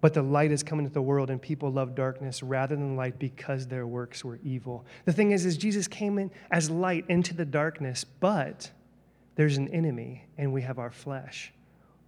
But 0.05 0.13
the 0.13 0.21
light 0.21 0.53
is 0.53 0.63
coming 0.63 0.85
into 0.85 0.93
the 0.93 1.01
world, 1.01 1.31
and 1.31 1.41
people 1.41 1.73
love 1.73 1.95
darkness 1.95 2.43
rather 2.43 2.77
than 2.77 2.95
light 2.95 3.19
because 3.19 3.67
their 3.67 3.87
works 3.87 4.23
were 4.23 4.39
evil. 4.45 4.85
The 5.07 5.15
thing 5.15 5.31
is, 5.31 5.47
is 5.47 5.57
Jesus 5.57 5.89
came 5.89 6.19
in 6.19 6.31
as 6.51 6.69
light 6.69 7.07
into 7.09 7.33
the 7.33 7.47
darkness, 7.47 8.05
but 8.05 8.71
there's 9.37 9.57
an 9.57 9.69
enemy, 9.69 10.27
and 10.37 10.53
we 10.53 10.61
have 10.61 10.79
our 10.79 10.91
flesh 10.91 11.55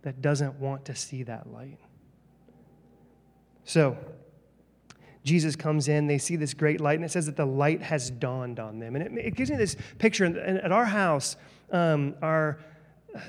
that 0.02 0.20
doesn't 0.20 0.56
want 0.56 0.84
to 0.84 0.94
see 0.94 1.22
that 1.22 1.50
light. 1.50 1.78
So, 3.64 3.96
Jesus 5.24 5.56
comes 5.56 5.88
in, 5.88 6.06
they 6.06 6.18
see 6.18 6.36
this 6.36 6.52
great 6.52 6.82
light, 6.82 6.96
and 6.96 7.04
it 7.06 7.10
says 7.10 7.24
that 7.24 7.36
the 7.36 7.46
light 7.46 7.80
has 7.80 8.10
dawned 8.10 8.60
on 8.60 8.78
them. 8.78 8.96
And 8.96 9.18
it, 9.18 9.28
it 9.28 9.34
gives 9.36 9.50
me 9.50 9.56
this 9.56 9.74
picture. 9.96 10.26
And 10.26 10.36
At 10.36 10.70
our 10.70 10.84
house, 10.84 11.36
um, 11.72 12.14
our 12.20 12.58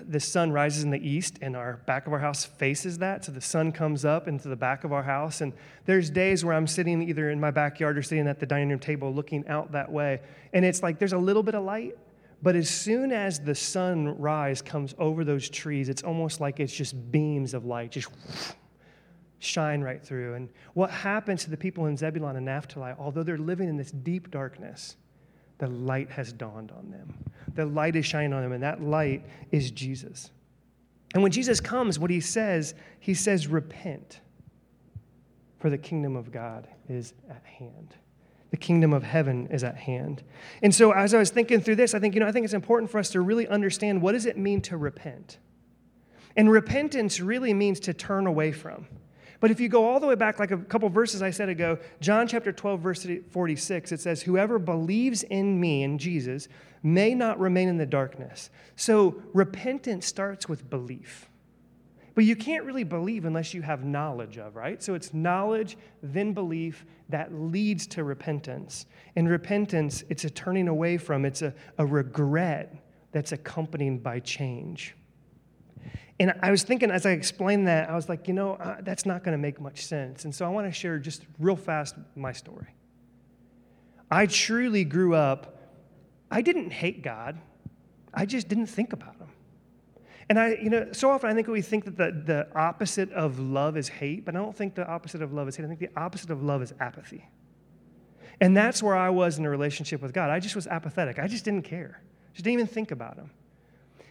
the 0.07 0.19
sun 0.19 0.51
rises 0.51 0.83
in 0.83 0.89
the 0.89 1.07
east 1.07 1.39
and 1.41 1.55
our 1.55 1.77
back 1.85 2.07
of 2.07 2.13
our 2.13 2.19
house 2.19 2.45
faces 2.45 2.97
that. 2.99 3.25
So 3.25 3.31
the 3.31 3.41
sun 3.41 3.71
comes 3.71 4.05
up 4.05 4.27
into 4.27 4.47
the 4.47 4.55
back 4.55 4.83
of 4.83 4.91
our 4.91 5.03
house. 5.03 5.41
And 5.41 5.53
there's 5.85 6.09
days 6.09 6.43
where 6.43 6.55
i'm 6.55 6.67
sitting 6.67 7.01
either 7.01 7.29
in 7.29 7.39
my 7.39 7.51
backyard 7.51 7.97
or 7.97 8.01
sitting 8.01 8.27
at 8.27 8.39
the 8.39 8.45
dining 8.45 8.69
room 8.69 8.79
table 8.79 9.13
looking 9.13 9.47
out 9.47 9.71
that 9.71 9.91
way. 9.91 10.21
And 10.53 10.65
it's 10.65 10.83
like 10.83 10.99
there's 10.99 11.13
a 11.13 11.17
little 11.17 11.43
bit 11.43 11.55
of 11.55 11.63
light 11.63 11.97
but 12.43 12.55
as 12.55 12.69
soon 12.69 13.11
as 13.11 13.39
the 13.39 13.55
sunrise 13.55 14.61
comes 14.61 14.93
over 14.99 15.23
those 15.23 15.49
trees 15.49 15.89
it's 15.89 16.03
almost 16.03 16.39
like 16.39 16.59
it's 16.59 16.73
just 16.73 17.11
beams 17.11 17.53
of 17.53 17.65
light 17.65 17.91
just 17.91 18.09
shine 19.39 19.81
right 19.81 20.03
through. 20.03 20.35
And 20.35 20.49
what 20.73 20.89
happens 20.89 21.43
to 21.43 21.49
the 21.49 21.57
people 21.57 21.85
in 21.87 21.97
zebulon 21.97 22.35
and 22.35 22.45
naphtali 22.45 22.93
although 22.97 23.23
they're 23.23 23.37
living 23.37 23.69
in 23.69 23.77
this 23.77 23.91
deep 23.91 24.31
darkness 24.31 24.95
the 25.57 25.67
light 25.67 26.09
has 26.11 26.31
dawned 26.31 26.71
on 26.71 26.91
them. 26.91 27.13
The 27.55 27.65
light 27.65 27.95
is 27.95 28.05
shining 28.05 28.33
on 28.33 28.43
them, 28.43 28.51
and 28.51 28.63
that 28.63 28.81
light 28.81 29.25
is 29.51 29.71
Jesus. 29.71 30.31
And 31.13 31.23
when 31.23 31.31
Jesus 31.31 31.59
comes, 31.59 31.97
what 31.97 32.11
he 32.11 32.19
says, 32.19 32.75
he 32.99 33.13
says, 33.13 33.47
Repent, 33.47 34.19
for 35.59 35.69
the 35.69 35.77
kingdom 35.77 36.15
of 36.15 36.31
God 36.31 36.67
is 36.87 37.13
at 37.29 37.43
hand. 37.43 37.95
The 38.51 38.57
kingdom 38.57 38.93
of 38.93 39.03
heaven 39.03 39.47
is 39.47 39.63
at 39.63 39.75
hand. 39.75 40.23
And 40.61 40.73
so, 40.73 40.91
as 40.91 41.13
I 41.13 41.17
was 41.17 41.31
thinking 41.31 41.59
through 41.59 41.75
this, 41.75 41.93
I 41.93 41.99
think, 41.99 42.13
you 42.13 42.19
know, 42.19 42.27
I 42.27 42.31
think 42.31 42.45
it's 42.45 42.53
important 42.53 42.91
for 42.91 42.99
us 42.99 43.09
to 43.09 43.21
really 43.21 43.47
understand 43.47 44.01
what 44.01 44.13
does 44.13 44.25
it 44.25 44.37
mean 44.37 44.61
to 44.61 44.77
repent? 44.77 45.39
And 46.35 46.51
repentance 46.51 47.19
really 47.19 47.53
means 47.53 47.79
to 47.81 47.93
turn 47.93 48.27
away 48.27 48.51
from. 48.51 48.87
But 49.39 49.51
if 49.51 49.59
you 49.59 49.69
go 49.69 49.87
all 49.87 49.99
the 49.99 50.07
way 50.07 50.15
back, 50.15 50.39
like 50.39 50.51
a 50.51 50.57
couple 50.57 50.89
verses 50.89 51.21
I 51.21 51.29
said 51.29 51.49
ago, 51.49 51.77
John 52.01 52.27
chapter 52.27 52.51
12, 52.51 52.79
verse 52.79 53.07
46, 53.29 53.91
it 53.91 53.99
says, 53.99 54.21
Whoever 54.23 54.57
believes 54.57 55.23
in 55.23 55.59
me, 55.59 55.83
in 55.83 55.97
Jesus, 55.97 56.47
may 56.81 57.13
not 57.13 57.39
remain 57.39 57.69
in 57.69 57.77
the 57.77 57.85
darkness. 57.85 58.49
So 58.75 59.21
repentance 59.33 60.05
starts 60.05 60.49
with 60.49 60.69
belief. 60.69 61.29
But 62.15 62.25
you 62.25 62.35
can't 62.35 62.65
really 62.65 62.83
believe 62.83 63.25
unless 63.25 63.53
you 63.53 63.61
have 63.61 63.85
knowledge 63.85 64.39
of, 64.39 64.55
right? 64.55 64.81
So 64.81 64.95
it's 64.95 65.13
knowledge, 65.13 65.77
then 66.01 66.33
belief 66.33 66.83
that 67.09 67.31
leads 67.31 67.85
to 67.87 68.03
repentance. 68.03 68.87
And 69.15 69.29
repentance, 69.29 70.03
it's 70.09 70.23
a 70.23 70.29
turning 70.31 70.67
away 70.67 70.97
from, 70.97 71.25
it's 71.25 71.43
a, 71.43 71.53
a 71.77 71.85
regret 71.85 72.75
that's 73.11 73.33
accompanied 73.33 74.01
by 74.01 74.19
change. 74.19 74.95
And 76.19 76.33
I 76.41 76.49
was 76.49 76.63
thinking 76.63 76.89
as 76.89 77.05
I 77.05 77.11
explained 77.11 77.67
that, 77.67 77.89
I 77.89 77.95
was 77.95 78.09
like, 78.09 78.27
you 78.27 78.33
know, 78.33 78.53
uh, 78.53 78.77
that's 78.81 79.05
not 79.05 79.23
going 79.23 79.33
to 79.33 79.41
make 79.41 79.61
much 79.61 79.85
sense. 79.85 80.25
And 80.25 80.33
so 80.33 80.45
I 80.45 80.49
want 80.49 80.67
to 80.67 80.71
share 80.71 80.97
just 80.97 81.23
real 81.37 81.55
fast 81.55 81.95
my 82.15 82.31
story. 82.31 82.67
I 84.09 84.25
truly 84.25 84.83
grew 84.83 85.13
up, 85.13 85.59
I 86.31 86.41
didn't 86.41 86.71
hate 86.71 87.03
God, 87.03 87.37
I 88.13 88.25
just 88.25 88.47
didn't 88.47 88.67
think 88.67 88.93
about 88.93 89.15
him. 89.17 89.27
And 90.29 90.39
I, 90.39 90.57
you 90.61 90.69
know, 90.69 90.91
so 90.91 91.09
often 91.09 91.29
I 91.29 91.33
think 91.33 91.47
we 91.47 91.61
think 91.61 91.85
that 91.85 91.97
the, 91.97 92.23
the 92.25 92.47
opposite 92.57 93.11
of 93.13 93.39
love 93.39 93.77
is 93.77 93.87
hate, 93.87 94.25
but 94.25 94.35
I 94.35 94.39
don't 94.39 94.55
think 94.55 94.75
the 94.75 94.87
opposite 94.87 95.21
of 95.21 95.33
love 95.33 95.47
is 95.47 95.55
hate. 95.55 95.65
I 95.65 95.67
think 95.67 95.79
the 95.79 95.91
opposite 95.95 96.31
of 96.31 96.43
love 96.43 96.61
is 96.61 96.73
apathy. 96.79 97.29
And 98.41 98.55
that's 98.55 98.83
where 98.83 98.95
I 98.95 99.09
was 99.09 99.39
in 99.39 99.45
a 99.45 99.49
relationship 99.49 100.01
with 100.01 100.13
God. 100.13 100.29
I 100.29 100.39
just 100.39 100.55
was 100.55 100.67
apathetic. 100.67 101.17
I 101.19 101.27
just 101.27 101.45
didn't 101.45 101.63
care. 101.63 102.01
Just 102.33 102.43
didn't 102.43 102.53
even 102.53 102.67
think 102.67 102.91
about 102.91 103.15
him. 103.15 103.31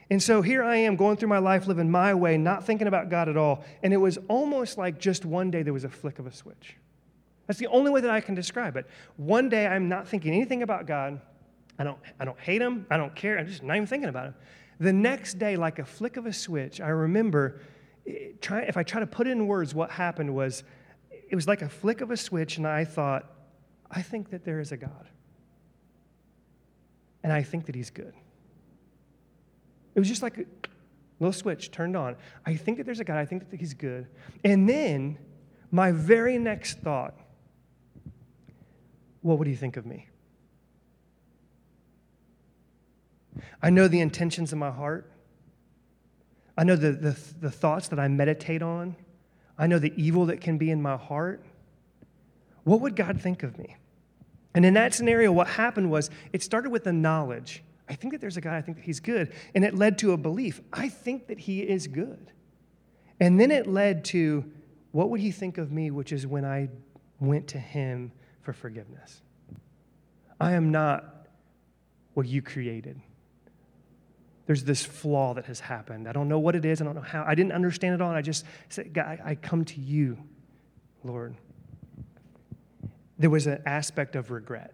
And 0.09 0.23
so 0.23 0.41
here 0.41 0.63
I 0.63 0.77
am 0.77 0.97
going 0.97 1.17
through 1.17 1.29
my 1.29 1.39
life, 1.39 1.67
living 1.67 1.91
my 1.91 2.15
way, 2.15 2.37
not 2.37 2.65
thinking 2.65 2.87
about 2.87 3.09
God 3.09 3.29
at 3.29 3.37
all. 3.37 3.65
And 3.83 3.93
it 3.93 3.97
was 3.97 4.19
almost 4.29 4.79
like 4.79 4.99
just 4.99 5.25
one 5.25 5.51
day 5.51 5.63
there 5.63 5.73
was 5.73 5.85
a 5.85 5.89
flick 5.89 6.19
of 6.19 6.27
a 6.27 6.33
switch. 6.33 6.77
That's 7.47 7.59
the 7.59 7.67
only 7.69 7.91
way 7.91 8.01
that 8.01 8.11
I 8.11 8.21
can 8.21 8.35
describe 8.35 8.77
it. 8.77 8.87
One 9.17 9.49
day 9.49 9.67
I'm 9.67 9.89
not 9.89 10.07
thinking 10.07 10.33
anything 10.33 10.63
about 10.63 10.87
God. 10.87 11.21
I 11.79 11.85
don't, 11.85 11.99
I 12.19 12.25
don't 12.25 12.39
hate 12.39 12.63
him. 12.63 12.87
I 12.91 12.97
don't 12.97 13.15
care. 13.15 13.39
I'm 13.39 13.47
just 13.47 13.63
not 13.63 13.77
even 13.77 13.87
thinking 13.87 14.09
about 14.09 14.27
him. 14.27 14.35
The 14.79 14.93
next 14.93 15.39
day, 15.39 15.57
like 15.57 15.79
a 15.79 15.85
flick 15.85 16.17
of 16.17 16.27
a 16.27 16.33
switch, 16.33 16.81
I 16.81 16.89
remember 16.89 17.61
eh, 18.07 18.33
try, 18.41 18.61
if 18.61 18.77
I 18.77 18.83
try 18.83 19.01
to 19.01 19.07
put 19.07 19.27
in 19.27 19.47
words, 19.47 19.75
what 19.75 19.91
happened 19.91 20.35
was 20.35 20.65
it 21.29 21.35
was 21.35 21.49
like 21.49 21.63
a 21.63 21.69
flick 21.69 22.01
of 22.01 22.11
a 22.11 22.17
switch, 22.17 22.59
and 22.59 22.67
I 22.67 22.85
thought, 22.85 23.31
I 23.91 24.03
think 24.03 24.31
that 24.31 24.45
there 24.45 24.61
is 24.61 24.73
a 24.73 24.77
God. 24.77 25.09
And 27.23 27.33
I 27.33 27.43
think 27.43 27.67
that 27.67 27.75
He's 27.75 27.91
good. 27.91 28.15
It 29.97 29.99
was 29.99 30.09
just 30.09 30.23
like 30.23 30.39
a 30.39 30.45
little 31.19 31.33
switch 31.33 31.73
turned 31.73 31.97
on. 31.97 32.15
I 32.45 32.55
think 32.55 32.77
that 32.77 32.85
there's 32.85 33.01
a 33.01 33.05
God. 33.05 33.17
I 33.17 33.25
think 33.25 33.51
that 33.51 33.59
He's 33.59 33.75
good. 33.75 34.07
And 34.45 34.69
then 34.69 35.19
my 35.73 35.91
very 35.91 36.39
next 36.39 36.79
thought 36.81 37.15
what 39.23 39.39
would 39.39 39.49
He 39.49 39.57
think 39.57 39.77
of 39.77 39.85
me? 39.85 40.07
I 43.61 43.71
know 43.71 43.89
the 43.89 44.01
intentions 44.01 44.53
of 44.53 44.59
my 44.59 44.71
heart. 44.71 45.11
I 46.57 46.63
know 46.63 46.77
the, 46.77 46.93
the, 46.93 47.19
the, 47.41 47.51
thoughts 47.51 47.89
that 47.89 47.99
I 47.99 48.07
meditate 48.09 48.63
on. 48.63 48.95
I 49.59 49.67
know 49.67 49.79
the 49.79 49.93
evil 49.97 50.27
that 50.27 50.41
can 50.41 50.59
be 50.59 50.71
in 50.71 50.81
my 50.81 50.97
heart. 50.97 51.45
What 52.65 52.81
would 52.81 52.97
God 52.97 53.21
think 53.21 53.43
of 53.43 53.59
me? 53.59 53.77
And 54.55 54.65
in 54.65 54.75
that 54.75 54.95
scenario, 54.95 55.33
what 55.33 55.49
happened 55.49 55.91
was 55.91 56.09
it 56.33 56.43
started 56.43 56.71
with 56.71 56.85
the 56.85 56.93
knowledge. 56.93 57.63
I 57.89 57.95
think 57.95 58.13
that 58.13 58.21
there's 58.21 58.37
a 58.37 58.41
God, 58.41 58.55
I 58.55 58.63
think 58.63 58.79
that 58.79 58.85
he's 58.85 59.01
good. 59.01 59.33
And 59.55 59.65
it 59.65 59.75
led 59.75 59.99
to 59.99 60.13
a 60.13 60.17
belief. 60.17 60.61
I 60.73 60.89
think 60.89 61.29
that 61.29 61.39
he 61.39 61.61
is 61.61 61.87
good. 61.87 62.33
And 63.21 63.41
then 63.41 63.51
it 63.51 63.67
led 63.67 64.05
to 64.07 64.45
what 64.93 65.11
would 65.11 65.21
he 65.21 65.31
think 65.31 65.59
of 65.59 65.71
me, 65.71 65.91
which 65.91 66.13
is 66.13 66.27
when 66.27 66.45
I 66.45 66.69
went 67.21 67.49
to 67.49 67.59
him 67.59 68.13
for 68.43 68.53
forgiveness. 68.53 69.23
I 70.41 70.53
am 70.53 70.71
not 70.71 71.29
what 72.15 72.27
you 72.27 72.43
created 72.43 73.01
there's 74.47 74.63
this 74.63 74.85
flaw 74.85 75.35
that 75.35 75.47
has 75.47 75.61
happened. 75.61 76.09
I 76.09 76.13
don't 76.13 76.29
know 76.29 76.39
what 76.39 76.55
it 76.55 76.65
is. 76.65 76.81
I 76.81 76.85
don't 76.85 76.95
know 76.95 77.01
how. 77.01 77.25
I 77.27 77.35
didn't 77.35 77.53
understand 77.53 77.95
it 77.95 78.01
all. 78.01 78.09
And 78.09 78.17
I 78.17 78.23
just 78.23 78.45
said, 78.69 78.93
God, 78.93 79.21
I 79.25 79.35
come 79.35 79.65
to 79.67 79.81
you, 79.81 80.19
Lord. 81.03 81.35
There 83.19 83.31
was 83.31 83.47
an 83.47 83.61
aspect 83.67 84.15
of 84.15 84.31
regret. 84.31 84.73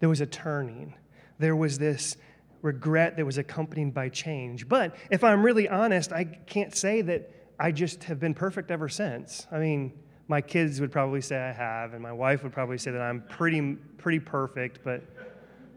There 0.00 0.08
was 0.08 0.20
a 0.20 0.26
turning. 0.26 0.94
There 1.38 1.56
was 1.56 1.78
this 1.78 2.16
regret 2.62 3.16
that 3.16 3.24
was 3.24 3.38
accompanied 3.38 3.94
by 3.94 4.08
change. 4.08 4.68
But 4.68 4.96
if 5.10 5.22
I'm 5.22 5.42
really 5.42 5.68
honest, 5.68 6.12
I 6.12 6.24
can't 6.24 6.74
say 6.74 7.02
that 7.02 7.30
I 7.58 7.72
just 7.72 8.04
have 8.04 8.20
been 8.20 8.34
perfect 8.34 8.70
ever 8.70 8.88
since. 8.88 9.46
I 9.50 9.58
mean, 9.58 9.92
my 10.28 10.40
kids 10.40 10.80
would 10.80 10.90
probably 10.90 11.20
say 11.20 11.38
I 11.38 11.52
have, 11.52 11.92
and 11.94 12.02
my 12.02 12.12
wife 12.12 12.42
would 12.42 12.52
probably 12.52 12.78
say 12.78 12.90
that 12.90 13.00
I'm 13.00 13.22
pretty, 13.28 13.76
pretty 13.98 14.18
perfect, 14.18 14.80
but 14.82 15.02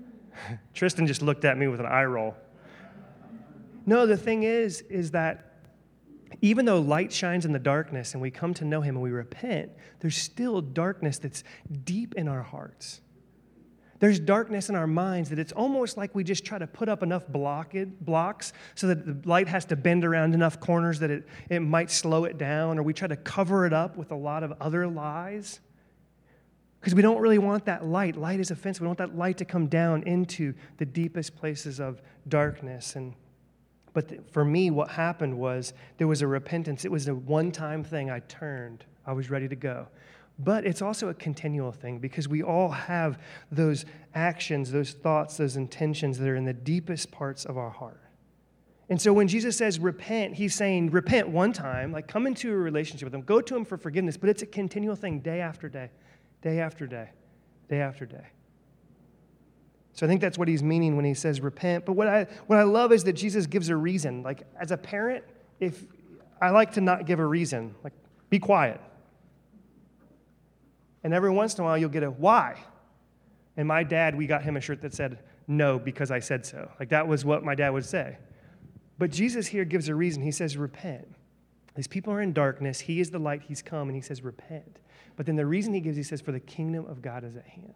Tristan 0.73 1.05
just 1.05 1.21
looked 1.21 1.45
at 1.45 1.57
me 1.57 1.67
with 1.67 1.79
an 1.79 1.85
eye 1.85 2.05
roll. 2.05 2.35
No, 3.85 4.05
the 4.05 4.17
thing 4.17 4.43
is, 4.43 4.81
is 4.81 5.11
that 5.11 5.45
even 6.41 6.65
though 6.65 6.79
light 6.79 7.11
shines 7.11 7.45
in 7.45 7.53
the 7.53 7.59
darkness 7.59 8.13
and 8.13 8.21
we 8.21 8.31
come 8.31 8.53
to 8.55 8.65
know 8.65 8.81
him 8.81 8.95
and 8.95 9.03
we 9.03 9.11
repent, 9.11 9.71
there's 9.99 10.17
still 10.17 10.61
darkness 10.61 11.17
that's 11.17 11.43
deep 11.83 12.15
in 12.15 12.27
our 12.27 12.43
hearts. 12.43 13.01
There's 13.99 14.19
darkness 14.19 14.69
in 14.69 14.75
our 14.75 14.87
minds 14.87 15.29
that 15.29 15.39
it's 15.39 15.51
almost 15.51 15.97
like 15.97 16.15
we 16.15 16.23
just 16.23 16.45
try 16.45 16.57
to 16.57 16.67
put 16.67 16.87
up 16.87 17.03
enough 17.03 17.27
blocked, 17.27 17.75
blocks 18.05 18.53
so 18.75 18.87
that 18.87 19.05
the 19.05 19.29
light 19.29 19.47
has 19.47 19.65
to 19.65 19.75
bend 19.75 20.05
around 20.05 20.33
enough 20.33 20.59
corners 20.59 20.99
that 20.99 21.11
it, 21.11 21.27
it 21.49 21.59
might 21.59 21.91
slow 21.91 22.23
it 22.23 22.37
down, 22.37 22.79
or 22.79 22.83
we 22.83 22.93
try 22.93 23.07
to 23.07 23.17
cover 23.17 23.65
it 23.65 23.73
up 23.73 23.97
with 23.97 24.11
a 24.11 24.15
lot 24.15 24.43
of 24.43 24.53
other 24.61 24.87
lies. 24.87 25.59
Because 26.79 26.95
we 26.95 27.01
don't 27.01 27.19
really 27.19 27.39
want 27.39 27.65
that 27.65 27.85
light. 27.85 28.15
Light 28.15 28.39
is 28.39 28.51
offensive. 28.51 28.81
We 28.81 28.87
want 28.87 28.99
that 28.99 29.17
light 29.17 29.37
to 29.39 29.45
come 29.45 29.67
down 29.67 30.03
into 30.03 30.53
the 30.77 30.85
deepest 30.85 31.35
places 31.35 31.81
of 31.81 32.01
darkness. 32.29 32.95
And 32.95 33.13
but 33.91 34.31
for 34.31 34.45
me, 34.45 34.71
what 34.71 34.89
happened 34.91 35.37
was 35.37 35.73
there 35.97 36.07
was 36.07 36.21
a 36.21 36.27
repentance. 36.27 36.85
It 36.85 36.91
was 36.91 37.09
a 37.09 37.15
one 37.15 37.51
time 37.51 37.83
thing. 37.83 38.09
I 38.09 38.19
turned, 38.19 38.85
I 39.05 39.11
was 39.11 39.29
ready 39.29 39.49
to 39.49 39.55
go. 39.57 39.87
But 40.41 40.65
it's 40.65 40.81
also 40.81 41.09
a 41.09 41.13
continual 41.13 41.73
thing 41.73 41.99
because 41.99 42.29
we 42.29 42.41
all 42.41 42.69
have 42.69 43.19
those 43.51 43.85
actions, 44.15 44.71
those 44.71 44.93
thoughts, 44.93 45.35
those 45.35 45.57
intentions 45.57 46.17
that 46.17 46.29
are 46.29 46.35
in 46.35 46.45
the 46.45 46.53
deepest 46.53 47.11
parts 47.11 47.43
of 47.43 47.57
our 47.57 47.69
heart. 47.69 47.99
And 48.89 48.99
so 48.99 49.11
when 49.11 49.27
Jesus 49.27 49.57
says 49.57 49.79
repent, 49.79 50.33
he's 50.35 50.55
saying 50.55 50.91
repent 50.91 51.27
one 51.27 51.51
time, 51.51 51.91
like 51.91 52.07
come 52.07 52.25
into 52.25 52.51
a 52.51 52.55
relationship 52.55 53.05
with 53.05 53.13
him, 53.13 53.21
go 53.21 53.41
to 53.41 53.55
him 53.55 53.65
for 53.65 53.77
forgiveness, 53.77 54.17
but 54.17 54.29
it's 54.29 54.41
a 54.41 54.47
continual 54.47 54.95
thing 54.95 55.19
day 55.19 55.41
after 55.41 55.67
day, 55.67 55.91
day 56.41 56.59
after 56.59 56.87
day, 56.87 57.09
day 57.67 57.81
after 57.81 58.05
day. 58.05 58.25
So 59.93 60.05
I 60.05 60.09
think 60.09 60.21
that's 60.21 60.37
what 60.37 60.47
he's 60.47 60.63
meaning 60.63 60.95
when 60.95 61.03
he 61.03 61.13
says 61.13 61.41
repent. 61.41 61.85
But 61.85 61.93
what 61.93 62.07
I, 62.07 62.25
what 62.47 62.57
I 62.57 62.63
love 62.63 62.93
is 62.93 63.03
that 63.03 63.13
Jesus 63.13 63.45
gives 63.45 63.67
a 63.67 63.75
reason. 63.75 64.23
Like, 64.23 64.43
as 64.59 64.71
a 64.71 64.77
parent, 64.77 65.25
if 65.59 65.83
I 66.41 66.51
like 66.51 66.71
to 66.73 66.81
not 66.81 67.05
give 67.05 67.19
a 67.19 67.25
reason, 67.25 67.75
like, 67.83 67.91
be 68.29 68.39
quiet. 68.39 68.79
And 71.03 71.13
every 71.13 71.31
once 71.31 71.55
in 71.55 71.61
a 71.61 71.65
while, 71.65 71.77
you'll 71.77 71.89
get 71.89 72.03
a 72.03 72.11
why. 72.11 72.63
And 73.57 73.67
my 73.67 73.83
dad, 73.83 74.15
we 74.15 74.27
got 74.27 74.43
him 74.43 74.57
a 74.57 74.61
shirt 74.61 74.81
that 74.81 74.93
said, 74.93 75.19
no, 75.47 75.79
because 75.79 76.11
I 76.11 76.19
said 76.19 76.45
so. 76.45 76.69
Like, 76.79 76.89
that 76.89 77.07
was 77.07 77.25
what 77.25 77.43
my 77.43 77.55
dad 77.55 77.69
would 77.71 77.85
say. 77.85 78.17
But 78.97 79.11
Jesus 79.11 79.47
here 79.47 79.65
gives 79.65 79.89
a 79.89 79.95
reason. 79.95 80.21
He 80.21 80.31
says, 80.31 80.57
repent. 80.57 81.07
These 81.75 81.87
people 81.87 82.13
are 82.13 82.21
in 82.21 82.33
darkness. 82.33 82.79
He 82.79 82.99
is 82.99 83.09
the 83.09 83.19
light. 83.19 83.41
He's 83.41 83.61
come. 83.61 83.87
And 83.87 83.95
he 83.95 84.01
says, 84.01 84.21
repent. 84.21 84.79
But 85.15 85.25
then 85.25 85.35
the 85.35 85.45
reason 85.45 85.73
he 85.73 85.79
gives, 85.79 85.97
he 85.97 86.03
says, 86.03 86.21
for 86.21 86.31
the 86.31 86.39
kingdom 86.39 86.85
of 86.85 87.01
God 87.01 87.23
is 87.23 87.35
at 87.35 87.47
hand. 87.47 87.73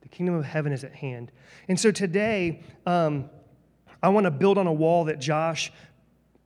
The 0.00 0.08
kingdom 0.08 0.34
of 0.34 0.44
heaven 0.44 0.72
is 0.72 0.84
at 0.84 0.94
hand. 0.94 1.32
And 1.68 1.78
so 1.78 1.90
today, 1.90 2.62
um, 2.86 3.28
I 4.02 4.08
want 4.10 4.24
to 4.24 4.30
build 4.30 4.58
on 4.58 4.66
a 4.66 4.72
wall 4.72 5.04
that 5.04 5.18
Josh 5.18 5.72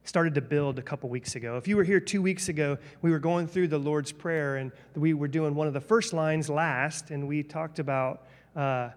started 0.05 0.35
to 0.35 0.41
build 0.41 0.79
a 0.79 0.83
couple 0.83 1.09
weeks 1.09 1.37
ago. 1.37 1.57
If 1.57 1.69
you 1.69 1.77
were 1.77 1.85
here 1.85 2.01
two 2.01 2.23
weeks 2.23 2.49
ago, 2.49 2.79
we 3.03 3.11
were 3.11 3.19
going 3.19 3.47
through 3.47 3.69
the 3.69 3.79
Lord's 3.79 4.13
Prayer, 4.13 4.57
and 4.57 4.73
we 4.97 5.15
were 5.15 5.29
doing 5.29 5.55
one 5.55 5.67
of 5.67 5.73
the 5.73 5.81
first 5.81 6.13
lines 6.13 6.49
last, 6.51 7.11
and 7.11 7.29
we 7.29 7.43
talked 7.43 7.79
about 7.79 8.27
uh, 8.57 8.91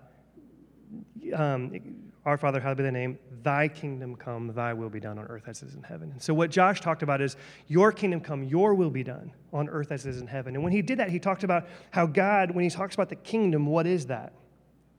um, 1.34 1.80
Our 2.26 2.38
Father, 2.38 2.60
hallowed 2.60 2.78
be 2.78 2.84
thy 2.84 2.90
name, 2.90 3.20
thy 3.44 3.68
kingdom 3.68 4.16
come, 4.16 4.52
thy 4.54 4.74
will 4.74 4.90
be 4.90 5.00
done 5.00 5.20
on 5.20 5.26
earth 5.28 5.44
as 5.48 5.62
it 5.62 5.68
is 5.68 5.76
in 5.76 5.84
heaven. 5.84 6.12
And 6.12 6.22
so 6.22 6.34
what 6.34 6.50
Josh 6.50 6.82
talked 6.82 7.04
about 7.04 7.22
is 7.22 7.38
your 7.68 7.92
kingdom 7.92 8.20
come, 8.20 8.44
your 8.44 8.74
will 8.74 8.90
be 8.90 9.04
done 9.04 9.32
on 9.54 9.70
earth 9.70 9.92
as 9.92 10.06
it 10.08 10.10
is 10.10 10.22
in 10.22 10.28
heaven. 10.28 10.56
And 10.56 10.64
when 10.64 10.74
he 10.74 10.82
did 10.82 10.98
that, 10.98 11.10
he 11.10 11.20
talked 11.20 11.44
about 11.44 11.68
how 11.92 12.08
God, 12.08 12.52
when 12.52 12.64
he 12.64 12.70
talks 12.70 12.96
about 12.96 13.10
the 13.10 13.16
kingdom, 13.16 13.68
what 13.68 13.86
is 13.86 14.08
that? 14.08 14.34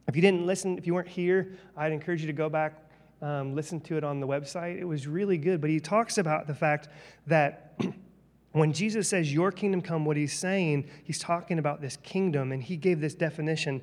If 0.06 0.14
you 0.14 0.22
didn't 0.22 0.46
listen, 0.46 0.78
if 0.78 0.86
you 0.86 0.94
weren't 0.94 1.08
here, 1.08 1.58
I'd 1.76 1.90
encourage 1.90 2.20
you 2.20 2.28
to 2.28 2.32
go 2.32 2.48
back, 2.48 2.85
um, 3.22 3.54
listen 3.54 3.80
to 3.82 3.96
it 3.96 4.04
on 4.04 4.20
the 4.20 4.26
website. 4.26 4.78
It 4.78 4.84
was 4.84 5.06
really 5.06 5.38
good. 5.38 5.60
But 5.60 5.70
he 5.70 5.80
talks 5.80 6.18
about 6.18 6.46
the 6.46 6.54
fact 6.54 6.88
that 7.26 7.78
when 8.52 8.72
Jesus 8.72 9.08
says, 9.08 9.32
Your 9.32 9.50
kingdom 9.50 9.80
come, 9.80 10.04
what 10.04 10.16
he's 10.16 10.38
saying, 10.38 10.88
he's 11.04 11.18
talking 11.18 11.58
about 11.58 11.80
this 11.80 11.96
kingdom, 11.98 12.52
and 12.52 12.62
he 12.62 12.76
gave 12.76 13.00
this 13.00 13.14
definition 13.14 13.82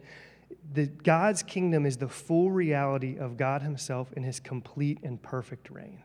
that 0.74 1.04
God's 1.04 1.44
kingdom 1.44 1.86
is 1.86 1.98
the 1.98 2.08
full 2.08 2.52
reality 2.52 3.18
of 3.18 3.38
God 3.38 3.62
himself 3.62 4.14
in 4.14 4.24
his 4.24 4.40
complete 4.40 5.00
and 5.04 5.22
perfect 5.22 5.70
reign. 5.70 6.04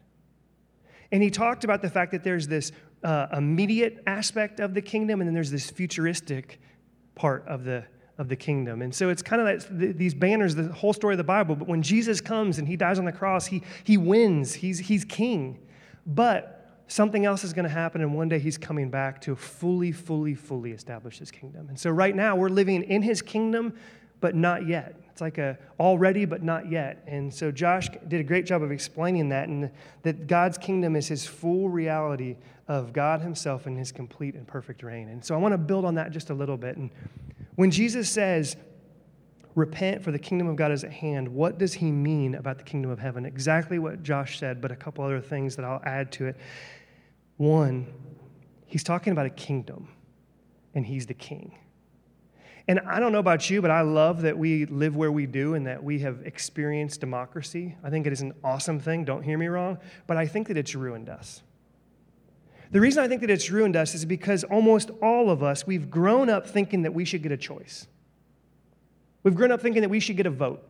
And 1.13 1.23
he 1.23 1.31
talked 1.31 1.65
about 1.65 1.81
the 1.81 1.89
fact 1.89 2.13
that 2.13 2.25
there's 2.25 2.49
this 2.49 2.73
uh, 3.03 3.29
immediate 3.33 4.03
aspect 4.07 4.61
of 4.61 4.75
the 4.75 4.83
kingdom, 4.83 5.21
and 5.21 5.29
then 5.29 5.35
there's 5.35 5.51
this 5.51 5.71
futuristic 5.71 6.61
part 7.15 7.47
of 7.47 7.65
the 7.65 7.85
of 8.19 8.29
the 8.29 8.37
kingdom. 8.37 8.83
And 8.83 8.95
so 8.95 9.09
it's 9.09 9.23
kind 9.23 9.41
of 9.41 9.47
like 9.47 9.97
these 9.97 10.13
banners, 10.13 10.55
the 10.55 10.73
whole 10.73 10.93
story 10.93 11.15
of 11.15 11.19
the 11.19 11.25
Bible. 11.25 11.55
But 11.55 11.69
when 11.69 11.83
Jesus 11.83 12.21
comes 12.21 12.59
and 12.59 12.67
he 12.67 12.77
dies 12.77 12.99
on 12.99 13.05
the 13.05 13.13
cross, 13.13 13.47
he, 13.47 13.63
he 13.85 13.97
wins, 13.97 14.55
he's, 14.55 14.81
he's 14.81 15.05
king. 15.05 15.59
But 16.05 16.83
something 16.89 17.25
else 17.25 17.45
is 17.45 17.53
going 17.53 17.65
to 17.65 17.71
happen, 17.71 18.01
and 18.01 18.15
one 18.15 18.29
day 18.29 18.39
he's 18.39 18.59
coming 18.59 18.91
back 18.91 19.21
to 19.21 19.37
fully, 19.37 19.93
fully, 19.93 20.35
fully 20.35 20.73
establish 20.73 21.19
his 21.19 21.31
kingdom. 21.31 21.69
And 21.69 21.79
so 21.79 21.91
right 21.91 22.17
now 22.17 22.35
we're 22.35 22.49
living 22.49 22.83
in 22.83 23.03
his 23.03 23.23
kingdom, 23.23 23.75
but 24.21 24.35
not 24.35 24.67
yet. 24.67 25.01
It's 25.13 25.21
like 25.21 25.39
a 25.39 25.59
already, 25.79 26.25
but 26.25 26.43
not 26.43 26.71
yet. 26.71 27.05
And 27.07 27.33
so 27.33 27.51
Josh 27.51 27.89
did 28.09 28.21
a 28.21 28.25
great 28.25 28.47
job 28.47 28.63
of 28.63 28.73
explaining 28.73 29.29
that, 29.29 29.49
and 29.49 29.71
that 30.03 30.27
God's 30.27 30.59
kingdom 30.59 30.97
is 30.97 31.07
his 31.07 31.27
full 31.27 31.69
reality 31.69 32.37
of 32.67 32.93
God 32.93 33.21
himself 33.21 33.67
in 33.67 33.77
his 33.77 33.93
complete 33.93 34.35
and 34.35 34.47
perfect 34.47 34.83
reign. 34.83 35.09
And 35.09 35.25
so 35.25 35.35
I 35.35 35.39
want 35.39 35.53
to 35.53 35.59
build 35.59 35.85
on 35.85 35.95
that 35.97 36.11
just 36.11 36.31
a 36.31 36.35
little 36.35 36.57
bit. 36.57 36.77
And 36.77 36.91
when 37.59 37.73
Jesus 37.73 38.09
says, 38.09 38.57
repent 39.57 40.05
for 40.05 40.13
the 40.13 40.19
kingdom 40.21 40.47
of 40.47 40.55
God 40.55 40.71
is 40.71 40.85
at 40.85 40.93
hand, 40.93 41.27
what 41.27 41.59
does 41.59 41.75
he 41.75 41.91
mean 41.91 42.37
about 42.37 42.57
the 42.57 42.63
kingdom 42.63 42.89
of 42.89 43.01
heaven? 43.01 43.27
Exactly 43.27 43.81
what 43.81 44.05
Josh 44.05 44.39
said, 44.39 44.61
but 44.61 44.71
a 44.71 44.77
couple 44.77 45.05
other 45.05 45.21
things 45.21 45.57
that 45.57 45.65
I'll 45.65 45.83
add 45.85 46.13
to 46.13 46.27
it. 46.29 46.37
One, 47.37 47.93
he's 48.67 48.85
talking 48.85 49.13
about 49.13 49.27
a 49.27 49.31
kingdom, 49.31 49.89
and 50.73 50.87
he's 50.87 51.07
the 51.07 51.15
king. 51.15 51.59
And 52.69 52.79
I 52.87 53.01
don't 53.01 53.11
know 53.11 53.19
about 53.19 53.51
you, 53.51 53.61
but 53.61 53.73
I 53.73 53.81
love 53.81 54.23
that 54.23 54.39
we 54.39 54.67
live 54.67 54.95
where 54.95 55.11
we 55.11 55.27
do 55.27 55.55
and 55.55 55.67
that 55.67 55.83
we 55.83 55.99
have 55.99 56.21
experienced 56.25 57.01
democracy. 57.01 57.75
I 57.83 57.91
think 57.91 58.07
it 58.07 58.13
is 58.13 58.21
an 58.21 58.35
awesome 58.45 58.79
thing, 58.79 59.05
don't 59.05 59.25
hear 59.25 59.37
me 59.37 59.49
wrong, 59.49 59.79
but 60.07 60.17
I 60.17 60.29
think 60.29 60.47
that 60.47 60.57
it's 60.57 60.77
ruined 60.77 61.09
us. 61.09 61.43
The 62.71 62.81
reason 62.81 63.03
I 63.03 63.09
think 63.09 63.23
that 63.23 63.31
it's 63.31 63.51
ruined 63.51 63.77
us 63.77 63.95
is 63.95 64.05
because 64.05 64.45
almost 64.45 64.91
all 65.03 65.31
of 65.31 65.43
us, 65.43 65.67
we've 65.67 65.91
grown 65.91 66.29
up 66.29 66.47
thinking 66.47 66.83
that 66.83 66.93
we 66.93 67.05
should 67.05 67.23
get 67.23 67.33
a 67.33 67.37
choice. 67.37 67.87
We've 69.23 69.35
grown 69.35 69.51
up 69.51 69.61
thinking 69.63 69.83
that 69.83 69.89
we 69.89 70.01
should 70.01 70.17
get 70.17 70.27
a 70.27 70.31
vote. 70.31 70.63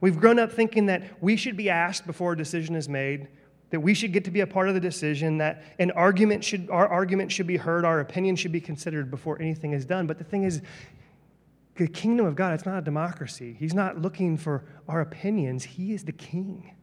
We've 0.00 0.18
grown 0.18 0.38
up 0.38 0.52
thinking 0.52 0.86
that 0.86 1.22
we 1.22 1.36
should 1.36 1.56
be 1.56 1.70
asked 1.70 2.06
before 2.06 2.32
a 2.32 2.36
decision 2.36 2.74
is 2.74 2.88
made, 2.88 3.28
that 3.70 3.80
we 3.80 3.94
should 3.94 4.12
get 4.12 4.24
to 4.24 4.30
be 4.30 4.40
a 4.40 4.46
part 4.46 4.68
of 4.68 4.74
the 4.74 4.80
decision, 4.80 5.38
that 5.38 5.62
an 5.78 5.90
argument 5.92 6.44
should, 6.44 6.70
our 6.70 6.88
argument 6.88 7.32
should 7.32 7.46
be 7.46 7.56
heard, 7.56 7.84
our 7.84 8.00
opinion 8.00 8.36
should 8.36 8.52
be 8.52 8.60
considered 8.60 9.10
before 9.10 9.40
anything 9.40 9.72
is 9.72 9.84
done. 9.84 10.06
But 10.06 10.18
the 10.18 10.24
thing 10.24 10.44
is, 10.44 10.62
the 11.76 11.88
kingdom 11.88 12.24
of 12.24 12.36
God, 12.36 12.54
it's 12.54 12.64
not 12.64 12.78
a 12.78 12.82
democracy. 12.82 13.54
He's 13.58 13.74
not 13.74 14.00
looking 14.00 14.36
for 14.36 14.64
our 14.88 15.00
opinions. 15.00 15.64
He 15.64 15.92
is 15.92 16.04
the 16.04 16.12
king, 16.12 16.74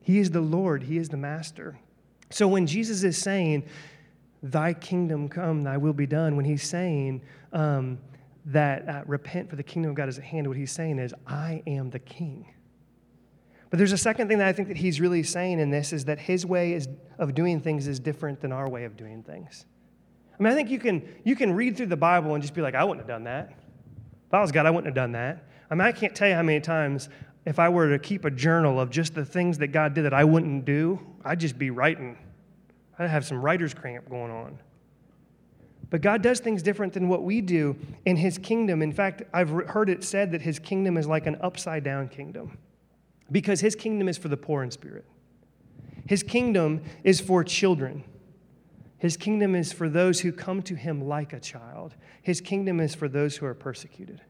He 0.00 0.18
is 0.18 0.30
the 0.30 0.40
Lord, 0.40 0.84
He 0.84 0.96
is 0.96 1.10
the 1.10 1.16
master. 1.16 1.78
So 2.30 2.46
when 2.48 2.66
Jesus 2.66 3.02
is 3.02 3.16
saying, 3.16 3.64
Thy 4.42 4.72
kingdom 4.72 5.28
come, 5.28 5.64
thy 5.64 5.76
will 5.76 5.92
be 5.92 6.06
done, 6.06 6.36
when 6.36 6.44
He's 6.44 6.62
saying 6.62 7.22
um, 7.52 7.98
that 8.46 8.88
uh, 8.88 9.02
repent 9.06 9.50
for 9.50 9.56
the 9.56 9.62
kingdom 9.62 9.90
of 9.90 9.96
God 9.96 10.08
is 10.08 10.18
at 10.18 10.24
hand, 10.24 10.46
what 10.46 10.56
He's 10.56 10.70
saying 10.70 10.98
is, 10.98 11.12
I 11.26 11.62
am 11.66 11.90
the 11.90 11.98
king. 11.98 12.46
But 13.70 13.78
there's 13.78 13.92
a 13.92 13.98
second 13.98 14.28
thing 14.28 14.38
that 14.38 14.48
I 14.48 14.52
think 14.52 14.68
that 14.68 14.78
he's 14.78 15.00
really 15.00 15.22
saying 15.22 15.60
in 15.60 15.70
this 15.70 15.92
is 15.92 16.06
that 16.06 16.18
his 16.18 16.46
way 16.46 16.72
is, 16.72 16.88
of 17.18 17.34
doing 17.34 17.60
things 17.60 17.86
is 17.86 18.00
different 18.00 18.40
than 18.40 18.52
our 18.52 18.68
way 18.68 18.84
of 18.84 18.96
doing 18.96 19.22
things. 19.22 19.66
I 20.38 20.42
mean, 20.42 20.52
I 20.52 20.56
think 20.56 20.70
you 20.70 20.78
can, 20.78 21.06
you 21.24 21.36
can 21.36 21.52
read 21.52 21.76
through 21.76 21.86
the 21.86 21.96
Bible 21.96 22.32
and 22.34 22.42
just 22.42 22.54
be 22.54 22.62
like, 22.62 22.74
I 22.74 22.84
wouldn't 22.84 23.00
have 23.00 23.08
done 23.08 23.24
that. 23.24 23.50
If 24.26 24.34
I 24.34 24.40
was 24.40 24.52
God, 24.52 24.66
I 24.66 24.70
wouldn't 24.70 24.86
have 24.86 24.94
done 24.94 25.12
that. 25.12 25.44
I 25.70 25.74
mean, 25.74 25.82
I 25.82 25.92
can't 25.92 26.14
tell 26.14 26.28
you 26.28 26.34
how 26.34 26.42
many 26.42 26.60
times 26.60 27.10
if 27.48 27.58
I 27.58 27.70
were 27.70 27.88
to 27.88 27.98
keep 27.98 28.26
a 28.26 28.30
journal 28.30 28.78
of 28.78 28.90
just 28.90 29.14
the 29.14 29.24
things 29.24 29.56
that 29.58 29.68
God 29.68 29.94
did 29.94 30.04
that 30.04 30.12
I 30.12 30.22
wouldn't 30.22 30.66
do, 30.66 31.00
I'd 31.24 31.40
just 31.40 31.58
be 31.58 31.70
writing. 31.70 32.18
I'd 32.98 33.08
have 33.08 33.24
some 33.24 33.40
writer's 33.40 33.72
cramp 33.72 34.10
going 34.10 34.30
on. 34.30 34.58
But 35.88 36.02
God 36.02 36.20
does 36.20 36.40
things 36.40 36.62
different 36.62 36.92
than 36.92 37.08
what 37.08 37.22
we 37.22 37.40
do 37.40 37.74
in 38.04 38.18
His 38.18 38.36
kingdom. 38.36 38.82
In 38.82 38.92
fact, 38.92 39.22
I've 39.32 39.48
heard 39.48 39.88
it 39.88 40.04
said 40.04 40.30
that 40.32 40.42
His 40.42 40.58
kingdom 40.58 40.98
is 40.98 41.06
like 41.06 41.26
an 41.26 41.38
upside 41.40 41.84
down 41.84 42.08
kingdom 42.08 42.58
because 43.32 43.60
His 43.60 43.74
kingdom 43.74 44.10
is 44.10 44.18
for 44.18 44.28
the 44.28 44.36
poor 44.36 44.62
in 44.62 44.70
spirit. 44.70 45.06
His 46.04 46.22
kingdom 46.22 46.82
is 47.02 47.18
for 47.18 47.42
children. 47.44 48.04
His 48.98 49.16
kingdom 49.16 49.54
is 49.54 49.72
for 49.72 49.88
those 49.88 50.20
who 50.20 50.32
come 50.32 50.60
to 50.62 50.74
him 50.74 51.08
like 51.08 51.32
a 51.32 51.40
child. 51.40 51.94
His 52.20 52.42
kingdom 52.42 52.78
is 52.78 52.94
for 52.94 53.08
those 53.08 53.38
who 53.38 53.46
are 53.46 53.54
persecuted. 53.54 54.20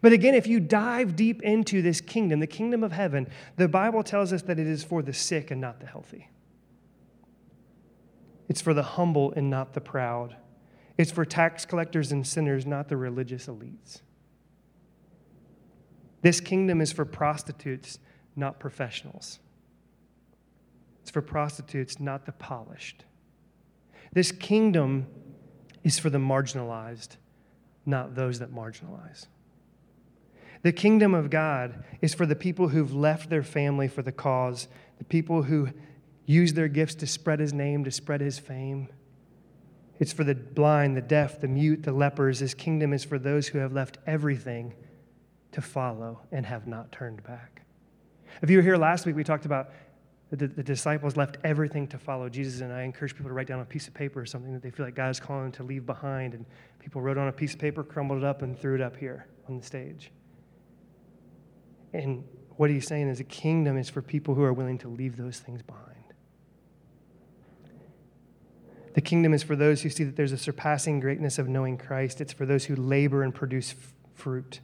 But 0.00 0.12
again, 0.12 0.34
if 0.34 0.46
you 0.46 0.60
dive 0.60 1.16
deep 1.16 1.42
into 1.42 1.82
this 1.82 2.00
kingdom, 2.00 2.40
the 2.40 2.46
kingdom 2.46 2.82
of 2.82 2.92
heaven, 2.92 3.28
the 3.56 3.68
Bible 3.68 4.02
tells 4.02 4.32
us 4.32 4.42
that 4.42 4.58
it 4.58 4.66
is 4.66 4.84
for 4.84 5.02
the 5.02 5.12
sick 5.12 5.50
and 5.50 5.60
not 5.60 5.80
the 5.80 5.86
healthy. 5.86 6.30
It's 8.48 8.60
for 8.60 8.74
the 8.74 8.82
humble 8.82 9.32
and 9.32 9.48
not 9.48 9.72
the 9.72 9.80
proud. 9.80 10.36
It's 10.98 11.10
for 11.10 11.24
tax 11.24 11.64
collectors 11.64 12.12
and 12.12 12.26
sinners, 12.26 12.66
not 12.66 12.88
the 12.88 12.96
religious 12.96 13.46
elites. 13.46 14.02
This 16.22 16.40
kingdom 16.40 16.80
is 16.80 16.92
for 16.92 17.04
prostitutes, 17.04 17.98
not 18.36 18.58
professionals. 18.58 19.40
It's 21.02 21.10
for 21.10 21.22
prostitutes, 21.22 22.00
not 22.00 22.26
the 22.26 22.32
polished. 22.32 23.04
This 24.12 24.32
kingdom 24.32 25.06
is 25.82 25.98
for 25.98 26.08
the 26.08 26.18
marginalized, 26.18 27.16
not 27.84 28.14
those 28.14 28.38
that 28.38 28.54
marginalize. 28.54 29.26
The 30.64 30.72
kingdom 30.72 31.12
of 31.12 31.28
God 31.28 31.84
is 32.00 32.14
for 32.14 32.24
the 32.24 32.34
people 32.34 32.68
who've 32.68 32.94
left 32.94 33.28
their 33.28 33.42
family 33.42 33.86
for 33.86 34.00
the 34.00 34.12
cause, 34.12 34.66
the 34.96 35.04
people 35.04 35.42
who 35.42 35.68
use 36.24 36.54
their 36.54 36.68
gifts 36.68 36.94
to 36.96 37.06
spread 37.06 37.38
his 37.38 37.52
name, 37.52 37.84
to 37.84 37.90
spread 37.90 38.22
his 38.22 38.38
fame. 38.38 38.88
It's 39.98 40.14
for 40.14 40.24
the 40.24 40.34
blind, 40.34 40.96
the 40.96 41.02
deaf, 41.02 41.38
the 41.38 41.48
mute, 41.48 41.82
the 41.82 41.92
lepers. 41.92 42.38
His 42.38 42.54
kingdom 42.54 42.94
is 42.94 43.04
for 43.04 43.18
those 43.18 43.46
who 43.46 43.58
have 43.58 43.74
left 43.74 43.98
everything 44.06 44.72
to 45.52 45.60
follow 45.60 46.22
and 46.32 46.46
have 46.46 46.66
not 46.66 46.90
turned 46.90 47.22
back. 47.24 47.60
If 48.40 48.48
you 48.48 48.56
were 48.56 48.62
here 48.62 48.78
last 48.78 49.04
week, 49.04 49.16
we 49.16 49.22
talked 49.22 49.44
about 49.44 49.68
the, 50.30 50.48
the, 50.48 50.62
disciples 50.62 51.14
left 51.14 51.36
everything 51.44 51.86
to 51.88 51.98
follow 51.98 52.30
Jesus, 52.30 52.62
and 52.62 52.72
I 52.72 52.84
encourage 52.84 53.14
people 53.14 53.28
to 53.28 53.34
write 53.34 53.46
down 53.48 53.60
a 53.60 53.66
piece 53.66 53.86
of 53.86 53.92
paper 53.92 54.18
or 54.22 54.26
something 54.26 54.54
that 54.54 54.62
they 54.62 54.70
feel 54.70 54.86
like 54.86 54.94
God 54.94 55.10
is 55.10 55.20
calling 55.20 55.42
them 55.42 55.52
to 55.52 55.62
leave 55.62 55.84
behind. 55.84 56.32
And 56.32 56.46
people 56.80 57.02
wrote 57.02 57.18
on 57.18 57.28
a 57.28 57.32
piece 57.32 57.52
of 57.52 57.60
paper, 57.60 57.84
crumbled 57.84 58.20
it 58.20 58.24
up, 58.24 58.40
and 58.40 58.58
threw 58.58 58.74
it 58.74 58.80
up 58.80 58.96
here 58.96 59.26
on 59.46 59.58
the 59.58 59.62
stage. 59.62 60.10
And 61.94 62.24
what 62.56 62.70
he's 62.70 62.86
saying 62.86 63.08
is 63.08 63.20
a 63.20 63.24
kingdom 63.24 63.78
is 63.78 63.88
for 63.88 64.02
people 64.02 64.34
who 64.34 64.42
are 64.42 64.52
willing 64.52 64.78
to 64.78 64.88
leave 64.88 65.16
those 65.16 65.38
things 65.38 65.62
behind. 65.62 65.94
The 68.94 69.00
kingdom 69.00 69.32
is 69.32 69.42
for 69.42 69.56
those 69.56 69.82
who 69.82 69.90
see 69.90 70.04
that 70.04 70.16
there's 70.16 70.32
a 70.32 70.38
surpassing 70.38 71.00
greatness 71.00 71.38
of 71.38 71.48
knowing 71.48 71.78
Christ. 71.78 72.20
It's 72.20 72.32
for 72.32 72.46
those 72.46 72.64
who 72.64 72.76
labor 72.76 73.22
and 73.22 73.34
produce 73.34 73.72
f- 73.72 73.92
fruit. 74.14 74.60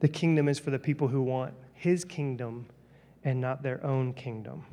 The 0.00 0.08
kingdom 0.08 0.48
is 0.48 0.58
for 0.58 0.70
the 0.70 0.78
people 0.78 1.08
who 1.08 1.22
want 1.22 1.54
his 1.74 2.04
kingdom 2.04 2.66
and 3.24 3.40
not 3.40 3.62
their 3.62 3.84
own 3.84 4.14
kingdom. 4.14 4.64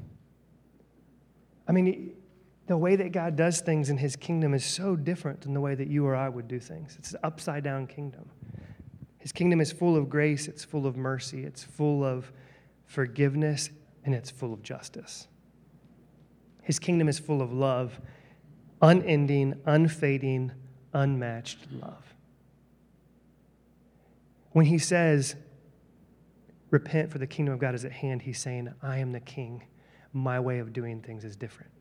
I 1.67 1.71
mean, 1.71 2.13
the 2.67 2.77
way 2.77 2.95
that 2.95 3.11
God 3.11 3.35
does 3.35 3.61
things 3.61 3.89
in 3.89 3.97
his 3.97 4.15
kingdom 4.15 4.53
is 4.53 4.65
so 4.65 4.95
different 4.95 5.41
than 5.41 5.53
the 5.53 5.61
way 5.61 5.75
that 5.75 5.87
you 5.87 6.05
or 6.05 6.15
I 6.15 6.29
would 6.29 6.47
do 6.47 6.59
things. 6.59 6.95
It's 6.97 7.11
an 7.11 7.19
upside 7.23 7.63
down 7.63 7.87
kingdom. 7.87 8.29
His 9.25 9.31
kingdom 9.31 9.59
is 9.59 9.71
full 9.71 9.97
of 9.97 10.07
grace, 10.07 10.47
it's 10.47 10.63
full 10.63 10.85
of 10.85 10.95
mercy, 10.95 11.45
it's 11.45 11.63
full 11.63 12.03
of 12.03 12.31
forgiveness, 12.85 13.71
and 14.03 14.13
it's 14.13 14.29
full 14.29 14.53
of 14.53 14.61
justice. 14.61 15.27
His 16.61 16.77
kingdom 16.77 17.09
is 17.09 17.17
full 17.17 17.41
of 17.41 17.51
love, 17.51 17.99
unending, 18.83 19.59
unfading, 19.65 20.51
unmatched 20.93 21.57
love. 21.71 22.13
When 24.51 24.67
he 24.67 24.77
says, 24.77 25.35
repent 26.69 27.11
for 27.11 27.17
the 27.17 27.25
kingdom 27.25 27.55
of 27.55 27.59
God 27.59 27.73
is 27.73 27.83
at 27.83 27.93
hand, 27.93 28.21
he's 28.21 28.39
saying, 28.39 28.71
I 28.83 28.99
am 28.99 29.11
the 29.11 29.21
king. 29.21 29.63
My 30.13 30.39
way 30.39 30.59
of 30.59 30.71
doing 30.71 31.01
things 31.01 31.25
is 31.25 31.35
different. 31.35 31.71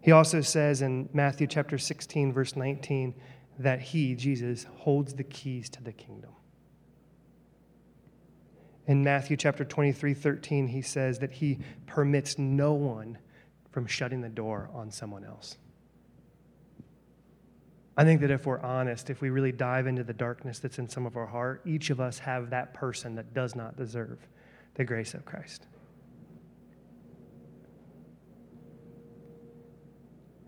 He 0.00 0.12
also 0.12 0.42
says 0.42 0.80
in 0.80 1.08
Matthew 1.12 1.48
chapter 1.48 1.76
16, 1.76 2.32
verse 2.32 2.54
19, 2.54 3.12
that 3.58 3.80
he, 3.80 4.14
Jesus, 4.14 4.66
holds 4.78 5.14
the 5.14 5.24
keys 5.24 5.68
to 5.70 5.82
the 5.82 5.92
kingdom. 5.92 6.30
In 8.86 9.02
Matthew 9.02 9.36
chapter 9.36 9.64
23, 9.64 10.14
13, 10.14 10.68
he 10.68 10.82
says 10.82 11.18
that 11.18 11.32
he 11.32 11.58
permits 11.86 12.38
no 12.38 12.72
one 12.72 13.18
from 13.72 13.86
shutting 13.86 14.20
the 14.20 14.28
door 14.28 14.70
on 14.72 14.90
someone 14.90 15.24
else. 15.24 15.56
I 17.96 18.04
think 18.04 18.20
that 18.20 18.30
if 18.30 18.46
we're 18.46 18.60
honest, 18.60 19.08
if 19.08 19.20
we 19.20 19.30
really 19.30 19.52
dive 19.52 19.86
into 19.86 20.04
the 20.04 20.12
darkness 20.12 20.58
that's 20.58 20.78
in 20.78 20.88
some 20.88 21.06
of 21.06 21.16
our 21.16 21.26
heart, 21.26 21.62
each 21.64 21.90
of 21.90 21.98
us 21.98 22.18
have 22.18 22.50
that 22.50 22.74
person 22.74 23.14
that 23.14 23.32
does 23.32 23.56
not 23.56 23.76
deserve 23.76 24.18
the 24.74 24.84
grace 24.84 25.14
of 25.14 25.24
Christ. 25.24 25.66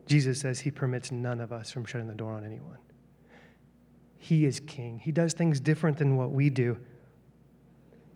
Jesus 0.06 0.40
says 0.40 0.60
he 0.60 0.70
permits 0.70 1.10
none 1.10 1.40
of 1.40 1.52
us 1.52 1.70
from 1.70 1.84
shutting 1.84 2.08
the 2.08 2.14
door 2.14 2.32
on 2.32 2.44
anyone. 2.44 2.78
He 4.18 4.44
is 4.44 4.60
king. 4.60 4.98
He 4.98 5.12
does 5.12 5.32
things 5.32 5.60
different 5.60 5.96
than 5.96 6.16
what 6.16 6.32
we 6.32 6.50
do. 6.50 6.76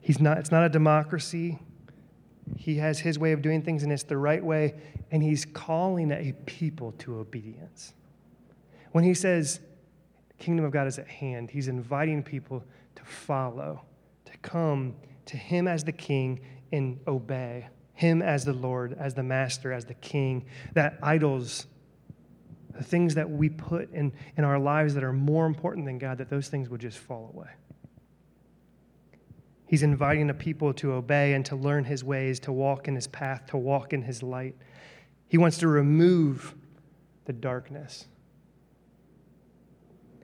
He's 0.01 0.21
not, 0.21 0.39
it's 0.39 0.51
not 0.51 0.65
a 0.65 0.69
democracy. 0.69 1.59
He 2.57 2.77
has 2.77 2.99
his 2.99 3.19
way 3.19 3.33
of 3.33 3.41
doing 3.41 3.63
things, 3.63 3.85
and 3.85 3.93
it's 3.93 4.03
the 4.03 4.19
right 4.19 4.45
way, 4.45 4.75
and 5.11 5.23
he's 5.23 5.45
calling 5.45 6.11
a 6.11 6.33
people 6.45 6.93
to 6.99 7.19
obedience. 7.19 7.95
When 8.91 9.05
he 9.05 9.15
says, 9.15 9.61
kingdom 10.39 10.65
of 10.65 10.73
God 10.73 10.89
is 10.89 10.99
at 10.99 11.07
hand, 11.07 11.51
he's 11.51 11.69
inviting 11.69 12.23
people 12.23 12.65
to 12.97 13.05
follow, 13.05 13.83
to 14.25 14.37
come 14.39 14.97
to 15.27 15.37
him 15.37 15.69
as 15.69 15.85
the 15.85 15.93
king 15.93 16.41
and 16.73 16.99
obey, 17.07 17.69
him 17.95 18.23
as 18.23 18.45
the 18.45 18.53
Lord, 18.53 18.97
as 18.99 19.15
the 19.15 19.23
master, 19.23 19.73
as 19.73 19.85
the 19.85 19.95
king, 19.95 20.45
that 20.75 20.99
idols, 21.01 21.67
the 22.73 22.83
things 22.83 23.15
that 23.15 23.29
we 23.29 23.49
put 23.49 23.93
in, 23.93 24.13
in 24.37 24.45
our 24.45 24.59
lives 24.59 24.95
that 24.95 25.05
are 25.05 25.13
more 25.13 25.47
important 25.47 25.87
than 25.87 25.99
God, 25.99 26.19
that 26.19 26.31
those 26.31 26.49
things 26.49 26.69
would 26.69 26.81
just 26.81 26.99
fall 26.99 27.31
away. 27.35 27.51
He's 29.67 29.83
inviting 29.83 30.27
the 30.27 30.35
people 30.35 30.75
to 30.75 30.93
obey 30.93 31.33
and 31.33 31.47
to 31.47 31.57
learn 31.57 31.85
his 31.85 32.05
ways, 32.05 32.39
to 32.41 32.53
walk 32.53 32.89
in 32.89 32.95
his 32.95 33.07
path, 33.07 33.47
to 33.49 33.57
walk 33.57 33.93
in 33.93 34.03
his 34.03 34.23
light. 34.23 34.55
He 35.29 35.39
wants 35.39 35.59
to 35.59 35.69
remove 35.69 36.55
the 37.25 37.33
darkness. 37.33 38.07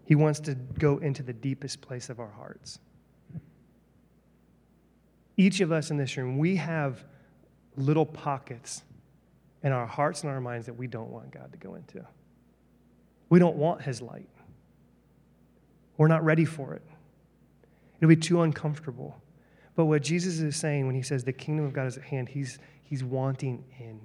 He 0.04 0.14
wants 0.14 0.40
to 0.40 0.54
go 0.54 0.98
into 0.98 1.22
the 1.22 1.32
deepest 1.32 1.80
place 1.80 2.10
of 2.10 2.20
our 2.20 2.30
hearts. 2.30 2.78
Each 5.36 5.60
of 5.60 5.72
us 5.72 5.90
in 5.90 5.96
this 5.96 6.16
room, 6.16 6.36
we 6.36 6.56
have 6.56 7.04
little 7.76 8.04
pockets 8.06 8.82
in 9.62 9.72
our 9.72 9.86
hearts 9.86 10.22
and 10.22 10.30
our 10.30 10.40
minds 10.40 10.66
that 10.66 10.74
we 10.74 10.86
don't 10.86 11.10
want 11.10 11.30
God 11.30 11.52
to 11.52 11.58
go 11.58 11.74
into. 11.74 12.04
We 13.28 13.38
don't 13.38 13.56
want 13.56 13.82
His 13.82 14.00
light. 14.00 14.28
We're 15.96 16.08
not 16.08 16.24
ready 16.24 16.44
for 16.44 16.74
it. 16.74 16.82
It'll 17.98 18.08
be 18.08 18.16
too 18.16 18.42
uncomfortable. 18.42 19.20
But 19.74 19.86
what 19.86 20.02
Jesus 20.02 20.40
is 20.40 20.56
saying 20.56 20.86
when 20.86 20.94
He 20.94 21.02
says 21.02 21.24
the 21.24 21.32
kingdom 21.32 21.64
of 21.64 21.72
God 21.72 21.86
is 21.86 21.96
at 21.96 22.04
hand, 22.04 22.28
He's, 22.28 22.58
he's 22.82 23.04
wanting 23.04 23.64
in. 23.78 24.00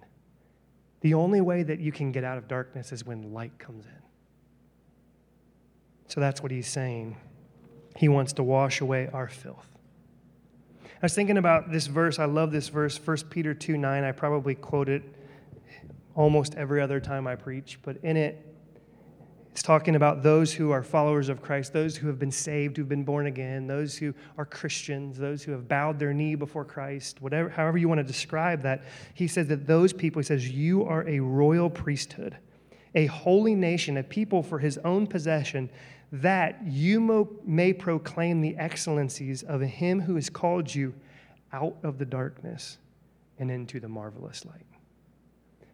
The 1.02 1.14
only 1.14 1.42
way 1.42 1.64
that 1.64 1.80
you 1.80 1.92
can 1.92 2.12
get 2.14 2.24
out 2.24 2.38
of 2.38 2.48
darkness 2.48 2.94
is 2.94 3.06
when 3.06 3.34
light 3.34 3.58
comes 3.60 3.86
in. 3.86 3.92
So 6.08 6.22
that's 6.22 6.42
what 6.42 6.52
he's 6.52 6.68
saying. 6.68 7.18
He 7.98 8.08
wants 8.08 8.34
to 8.34 8.44
wash 8.44 8.82
away 8.82 9.10
our 9.12 9.28
filth. 9.28 9.68
I 10.86 11.06
was 11.06 11.14
thinking 11.14 11.38
about 11.38 11.72
this 11.72 11.88
verse. 11.88 12.20
I 12.20 12.26
love 12.26 12.52
this 12.52 12.70
verse, 12.70 12.98
1 13.04 13.18
Peter 13.30 13.54
2 13.54 13.78
9. 13.78 14.04
I 14.04 14.12
probably 14.14 14.56
quote 14.56 14.88
it 14.88 15.04
almost 16.16 16.56
every 16.56 16.82
other 16.82 17.02
time 17.02 17.28
I 17.28 17.36
preach, 17.36 17.80
but 17.82 17.98
in 18.04 18.16
it, 18.16 18.53
It's 19.54 19.62
talking 19.62 19.96
about 19.96 20.24
those 20.24 20.52
who 20.52 20.72
are 20.72 20.82
followers 20.82 21.30
of 21.30 21.44
Christ, 21.44 21.74
those 21.74 21.96
who 21.96 22.08
have 22.08 22.18
been 22.18 22.32
saved, 22.32 22.76
who've 22.76 22.90
been 22.90 23.04
born 23.04 23.28
again, 23.28 23.68
those 23.68 23.96
who 23.96 24.16
are 24.36 24.48
Christians, 24.48 25.16
those 25.16 25.44
who 25.44 25.52
have 25.52 25.68
bowed 25.68 26.00
their 26.00 26.12
knee 26.12 26.34
before 26.34 26.66
Christ, 26.66 27.22
whatever, 27.22 27.50
however 27.50 27.78
you 27.78 27.88
want 27.88 28.00
to 28.00 28.04
describe 28.04 28.64
that. 28.64 28.84
He 29.14 29.28
says 29.28 29.46
that 29.50 29.68
those 29.68 29.94
people, 29.94 30.22
he 30.22 30.26
says, 30.26 30.50
you 30.50 30.86
are 30.86 31.08
a 31.08 31.20
royal 31.20 31.70
priesthood, 31.70 32.36
a 32.96 33.06
holy 33.06 33.54
nation, 33.54 33.98
a 33.98 34.04
people 34.04 34.42
for 34.42 34.58
his 34.58 34.80
own 34.80 35.06
possession, 35.06 35.70
that 36.12 36.60
you 36.66 37.30
may 37.46 37.74
proclaim 37.74 38.42
the 38.42 38.58
excellencies 38.58 39.44
of 39.44 39.62
him 39.62 40.02
who 40.02 40.16
has 40.16 40.32
called 40.32 40.74
you 40.74 40.96
out 41.52 41.78
of 41.84 42.00
the 42.00 42.06
darkness 42.06 42.80
and 43.38 43.52
into 43.52 43.80
the 43.80 43.88
marvelous 43.88 44.46
light. 44.46 44.66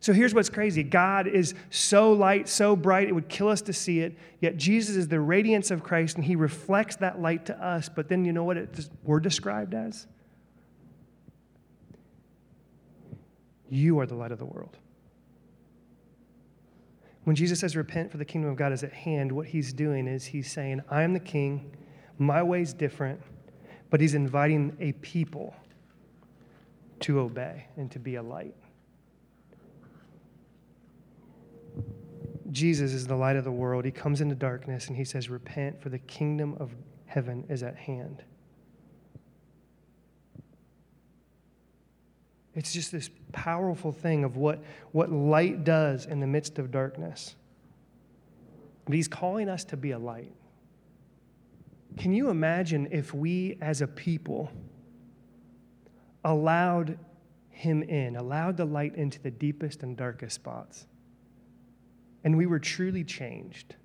So 0.01 0.13
here's 0.13 0.33
what's 0.33 0.49
crazy 0.49 0.83
God 0.83 1.27
is 1.27 1.53
so 1.69 2.13
light, 2.13 2.47
so 2.47 2.75
bright, 2.75 3.07
it 3.07 3.11
would 3.13 3.27
kill 3.27 3.49
us 3.49 3.61
to 3.63 3.73
see 3.73 3.99
it. 3.99 4.17
Yet 4.39 4.57
Jesus 4.57 4.95
is 4.95 5.07
the 5.07 5.19
radiance 5.19 5.71
of 5.71 5.83
Christ, 5.83 6.15
and 6.15 6.23
he 6.23 6.35
reflects 6.35 6.95
that 6.97 7.21
light 7.21 7.45
to 7.47 7.63
us. 7.65 7.89
But 7.89 8.07
then 8.07 8.23
you 8.23 8.31
know 8.31 8.43
what 8.43 8.57
it, 8.57 8.89
we're 9.03 9.19
described 9.19 9.73
as? 9.73 10.07
You 13.69 13.99
are 13.99 14.05
the 14.05 14.15
light 14.15 14.31
of 14.31 14.39
the 14.39 14.45
world. 14.45 14.77
When 17.25 17.35
Jesus 17.35 17.59
says, 17.59 17.75
Repent, 17.75 18.09
for 18.09 18.17
the 18.17 18.25
kingdom 18.25 18.49
of 18.49 18.57
God 18.57 18.71
is 18.71 18.83
at 18.83 18.93
hand, 18.93 19.31
what 19.31 19.47
he's 19.47 19.73
doing 19.73 20.07
is 20.07 20.25
he's 20.25 20.51
saying, 20.51 20.81
I 20.89 21.03
am 21.03 21.13
the 21.13 21.19
king, 21.19 21.75
my 22.17 22.41
way's 22.41 22.73
different, 22.73 23.21
but 23.89 24.01
he's 24.01 24.15
inviting 24.15 24.75
a 24.79 24.93
people 24.93 25.53
to 27.01 27.19
obey 27.19 27.67
and 27.77 27.91
to 27.91 27.99
be 27.99 28.15
a 28.15 28.23
light. 28.23 28.55
Jesus 32.51 32.93
is 32.93 33.07
the 33.07 33.15
light 33.15 33.35
of 33.35 33.43
the 33.43 33.51
world. 33.51 33.85
He 33.85 33.91
comes 33.91 34.21
into 34.21 34.35
darkness 34.35 34.87
and 34.87 34.97
he 34.97 35.03
says, 35.03 35.29
Repent, 35.29 35.81
for 35.81 35.89
the 35.89 35.99
kingdom 35.99 36.55
of 36.59 36.71
heaven 37.05 37.45
is 37.49 37.63
at 37.63 37.75
hand. 37.75 38.23
It's 42.55 42.73
just 42.73 42.91
this 42.91 43.09
powerful 43.31 43.91
thing 43.91 44.23
of 44.23 44.35
what, 44.35 44.63
what 44.91 45.11
light 45.11 45.63
does 45.63 46.05
in 46.05 46.19
the 46.19 46.27
midst 46.27 46.59
of 46.59 46.71
darkness. 46.71 47.35
But 48.85 48.95
he's 48.95 49.07
calling 49.07 49.47
us 49.47 49.63
to 49.65 49.77
be 49.77 49.91
a 49.91 49.99
light. 49.99 50.33
Can 51.97 52.13
you 52.13 52.29
imagine 52.29 52.87
if 52.91 53.13
we 53.13 53.57
as 53.61 53.81
a 53.81 53.87
people 53.87 54.51
allowed 56.23 56.97
him 57.49 57.83
in, 57.83 58.15
allowed 58.15 58.57
the 58.57 58.65
light 58.65 58.95
into 58.95 59.21
the 59.21 59.31
deepest 59.31 59.83
and 59.83 59.95
darkest 59.95 60.35
spots? 60.35 60.87
And 62.23 62.37
we 62.37 62.45
were 62.45 62.59
truly 62.59 63.03
changed 63.03 63.75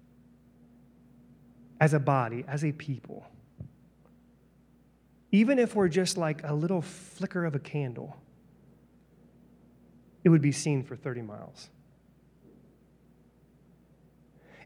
as 1.80 1.95
a 1.95 2.01
body, 2.01 2.45
as 2.49 2.64
a 2.64 2.72
people. 2.72 3.26
Even 5.32 5.59
if 5.59 5.74
we're 5.74 5.89
just 5.89 6.16
like 6.16 6.43
a 6.45 6.55
little 6.55 6.80
flicker 6.80 7.45
of 7.45 7.55
a 7.55 7.59
candle, 7.59 8.16
it 10.22 10.28
would 10.28 10.43
be 10.43 10.53
seen 10.53 10.82
for 10.82 10.97
30 10.97 11.22
miles. 11.22 11.68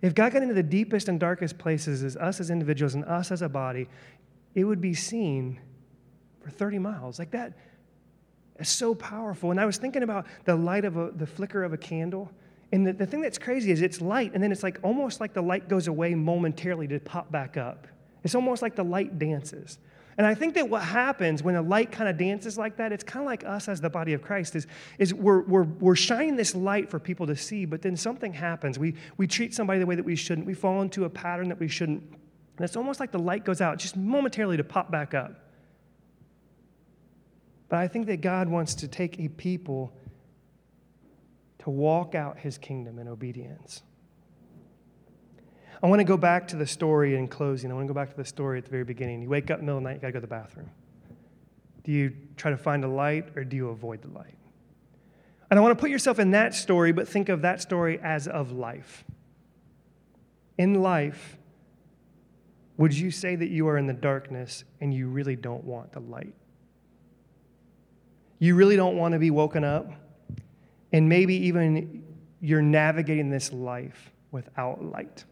If 0.00 0.14
God 0.14 0.32
got 0.32 0.42
into 0.42 0.54
the 0.54 0.62
deepest 0.62 1.08
and 1.08 1.18
darkest 1.18 1.58
places 1.58 2.04
as 2.04 2.16
us 2.16 2.38
as 2.40 2.50
individuals 2.50 2.94
and 2.94 3.04
us 3.04 3.32
as 3.32 3.42
a 3.42 3.48
body, 3.48 3.88
it 4.54 4.64
would 4.64 4.80
be 4.80 4.94
seen 4.94 5.60
for 6.40 6.50
30 6.50 6.78
miles. 6.78 7.18
Like 7.18 7.32
that 7.32 7.54
is 8.58 8.68
so 8.68 8.94
powerful. 8.94 9.50
And 9.50 9.60
I 9.60 9.66
was 9.66 9.78
thinking 9.78 10.02
about 10.02 10.26
the 10.44 10.54
light 10.54 10.84
of 10.84 10.96
a, 10.96 11.10
the 11.10 11.26
flicker 11.26 11.64
of 11.64 11.72
a 11.72 11.76
candle. 11.76 12.30
And 12.72 12.86
the, 12.86 12.92
the 12.92 13.06
thing 13.06 13.20
that's 13.20 13.38
crazy 13.38 13.70
is 13.70 13.80
it's 13.80 14.00
light, 14.00 14.32
and 14.34 14.42
then 14.42 14.52
it's 14.52 14.62
like 14.62 14.78
almost 14.82 15.20
like 15.20 15.32
the 15.32 15.42
light 15.42 15.68
goes 15.68 15.88
away 15.88 16.14
momentarily 16.14 16.86
to 16.88 17.00
pop 17.00 17.32
back 17.32 17.56
up. 17.56 17.86
It's 18.24 18.34
almost 18.34 18.62
like 18.62 18.76
the 18.76 18.84
light 18.84 19.18
dances. 19.18 19.78
And 20.18 20.26
I 20.26 20.34
think 20.34 20.54
that 20.54 20.68
what 20.68 20.82
happens 20.82 21.44
when 21.44 21.54
a 21.54 21.62
light 21.62 21.92
kind 21.92 22.10
of 22.10 22.18
dances 22.18 22.58
like 22.58 22.76
that, 22.78 22.92
it's 22.92 23.04
kind 23.04 23.22
of 23.22 23.26
like 23.26 23.44
us 23.44 23.68
as 23.68 23.80
the 23.80 23.88
body 23.88 24.14
of 24.14 24.20
Christ, 24.20 24.56
is, 24.56 24.66
is 24.98 25.14
we're, 25.14 25.42
we're, 25.42 25.62
we're 25.62 25.94
shining 25.94 26.34
this 26.34 26.56
light 26.56 26.90
for 26.90 26.98
people 26.98 27.24
to 27.28 27.36
see, 27.36 27.64
but 27.64 27.82
then 27.82 27.96
something 27.96 28.32
happens. 28.32 28.80
We, 28.80 28.96
we 29.16 29.28
treat 29.28 29.54
somebody 29.54 29.78
the 29.78 29.86
way 29.86 29.94
that 29.94 30.04
we 30.04 30.16
shouldn't. 30.16 30.44
We 30.44 30.54
fall 30.54 30.82
into 30.82 31.04
a 31.04 31.08
pattern 31.08 31.48
that 31.50 31.60
we 31.60 31.68
shouldn't. 31.68 32.02
And 32.02 32.64
it's 32.64 32.76
almost 32.76 32.98
like 32.98 33.12
the 33.12 33.20
light 33.20 33.44
goes 33.44 33.60
out 33.60 33.78
just 33.78 33.96
momentarily 33.96 34.56
to 34.56 34.64
pop 34.64 34.90
back 34.90 35.14
up. 35.14 35.32
But 37.68 37.78
I 37.78 37.86
think 37.86 38.08
that 38.08 38.20
God 38.20 38.48
wants 38.48 38.74
to 38.74 38.88
take 38.88 39.20
a 39.20 39.28
people 39.28 39.92
to 41.68 41.72
walk 41.72 42.14
out 42.14 42.38
his 42.38 42.56
kingdom 42.56 42.98
in 42.98 43.06
obedience. 43.06 43.82
I 45.82 45.86
want 45.86 46.00
to 46.00 46.04
go 46.04 46.16
back 46.16 46.48
to 46.48 46.56
the 46.56 46.66
story 46.66 47.14
in 47.14 47.28
closing. 47.28 47.70
I 47.70 47.74
want 47.74 47.86
to 47.86 47.92
go 47.92 47.94
back 47.94 48.08
to 48.08 48.16
the 48.16 48.24
story 48.24 48.56
at 48.56 48.64
the 48.64 48.70
very 48.70 48.84
beginning. 48.84 49.20
You 49.20 49.28
wake 49.28 49.50
up 49.50 49.60
middle 49.60 49.76
of 49.76 49.82
the 49.82 49.90
night, 49.90 49.96
you 49.96 50.00
got 50.00 50.06
to 50.06 50.12
go 50.12 50.16
to 50.16 50.20
the 50.22 50.26
bathroom. 50.28 50.70
Do 51.84 51.92
you 51.92 52.16
try 52.38 52.52
to 52.52 52.56
find 52.56 52.84
a 52.84 52.88
light 52.88 53.36
or 53.36 53.44
do 53.44 53.54
you 53.54 53.68
avoid 53.68 54.00
the 54.00 54.08
light? 54.08 54.38
And 55.50 55.58
I 55.58 55.62
want 55.62 55.76
to 55.76 55.80
put 55.80 55.90
yourself 55.90 56.18
in 56.18 56.30
that 56.30 56.54
story, 56.54 56.90
but 56.92 57.06
think 57.06 57.28
of 57.28 57.42
that 57.42 57.60
story 57.60 58.00
as 58.02 58.26
of 58.26 58.50
life. 58.50 59.04
In 60.56 60.80
life, 60.80 61.36
would 62.78 62.96
you 62.96 63.10
say 63.10 63.36
that 63.36 63.50
you 63.50 63.68
are 63.68 63.76
in 63.76 63.86
the 63.86 63.92
darkness 63.92 64.64
and 64.80 64.94
you 64.94 65.08
really 65.08 65.36
don't 65.36 65.64
want 65.64 65.92
the 65.92 66.00
light? 66.00 66.34
You 68.38 68.54
really 68.54 68.76
don't 68.76 68.96
want 68.96 69.12
to 69.12 69.18
be 69.18 69.30
woken 69.30 69.64
up? 69.64 69.92
And 70.92 71.08
maybe 71.08 71.34
even 71.46 72.04
you're 72.40 72.62
navigating 72.62 73.30
this 73.30 73.52
life 73.52 74.12
without 74.30 74.84
light. 74.84 75.24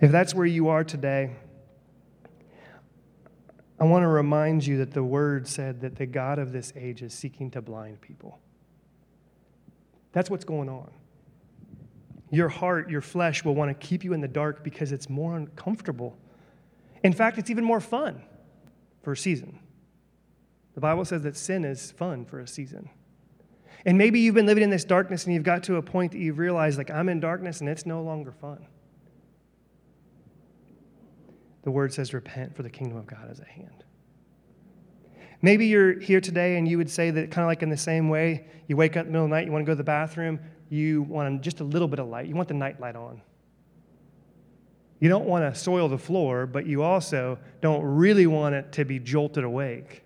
If 0.00 0.10
that's 0.10 0.34
where 0.34 0.46
you 0.46 0.68
are 0.68 0.84
today, 0.84 1.36
I 3.78 3.84
want 3.84 4.02
to 4.04 4.08
remind 4.08 4.66
you 4.66 4.78
that 4.78 4.92
the 4.92 5.02
word 5.02 5.46
said 5.46 5.80
that 5.82 5.96
the 5.96 6.06
God 6.06 6.38
of 6.38 6.52
this 6.52 6.72
age 6.76 7.02
is 7.02 7.12
seeking 7.12 7.50
to 7.52 7.62
blind 7.62 8.00
people. 8.00 8.38
That's 10.12 10.30
what's 10.30 10.44
going 10.44 10.68
on. 10.68 10.90
Your 12.30 12.48
heart, 12.48 12.90
your 12.90 13.02
flesh 13.02 13.44
will 13.44 13.54
want 13.54 13.68
to 13.68 13.86
keep 13.86 14.02
you 14.02 14.12
in 14.12 14.20
the 14.20 14.28
dark 14.28 14.64
because 14.64 14.92
it's 14.92 15.10
more 15.10 15.36
uncomfortable. 15.36 16.16
In 17.04 17.12
fact, 17.12 17.38
it's 17.38 17.50
even 17.50 17.64
more 17.64 17.80
fun 17.80 18.22
for 19.02 19.12
a 19.12 19.16
season. 19.16 19.58
The 20.74 20.80
Bible 20.80 21.04
says 21.04 21.22
that 21.22 21.36
sin 21.36 21.64
is 21.64 21.92
fun 21.92 22.24
for 22.24 22.40
a 22.40 22.48
season. 22.48 22.90
And 23.86 23.96
maybe 23.96 24.18
you've 24.18 24.34
been 24.34 24.46
living 24.46 24.64
in 24.64 24.70
this 24.70 24.84
darkness 24.84 25.24
and 25.24 25.32
you've 25.32 25.44
got 25.44 25.62
to 25.64 25.76
a 25.76 25.82
point 25.82 26.10
that 26.12 26.18
you've 26.18 26.38
realized, 26.38 26.76
like, 26.76 26.90
I'm 26.90 27.08
in 27.08 27.20
darkness 27.20 27.60
and 27.60 27.70
it's 27.70 27.86
no 27.86 28.02
longer 28.02 28.32
fun. 28.32 28.66
The 31.62 31.70
word 31.70 31.94
says, 31.94 32.12
repent, 32.12 32.56
for 32.56 32.64
the 32.64 32.70
kingdom 32.70 32.98
of 32.98 33.06
God 33.06 33.30
is 33.30 33.38
at 33.38 33.46
hand. 33.46 33.84
Maybe 35.40 35.66
you're 35.66 36.00
here 36.00 36.20
today 36.20 36.56
and 36.56 36.66
you 36.66 36.78
would 36.78 36.90
say 36.90 37.12
that 37.12 37.30
kind 37.30 37.44
of 37.44 37.46
like 37.46 37.62
in 37.62 37.68
the 37.68 37.76
same 37.76 38.08
way, 38.08 38.48
you 38.66 38.76
wake 38.76 38.96
up 38.96 39.06
in 39.06 39.06
the 39.06 39.12
middle 39.12 39.26
of 39.26 39.30
the 39.30 39.36
night, 39.36 39.46
you 39.46 39.52
want 39.52 39.62
to 39.62 39.66
go 39.66 39.72
to 39.72 39.76
the 39.76 39.84
bathroom, 39.84 40.40
you 40.68 41.02
want 41.02 41.40
just 41.42 41.60
a 41.60 41.64
little 41.64 41.86
bit 41.86 42.00
of 42.00 42.08
light. 42.08 42.26
You 42.26 42.34
want 42.34 42.48
the 42.48 42.54
night 42.54 42.80
light 42.80 42.96
on. 42.96 43.22
You 44.98 45.08
don't 45.08 45.26
want 45.26 45.54
to 45.54 45.60
soil 45.60 45.88
the 45.88 45.98
floor, 45.98 46.46
but 46.46 46.66
you 46.66 46.82
also 46.82 47.38
don't 47.60 47.84
really 47.84 48.26
want 48.26 48.56
it 48.56 48.72
to 48.72 48.84
be 48.84 48.98
jolted 48.98 49.44
awake. 49.44 50.02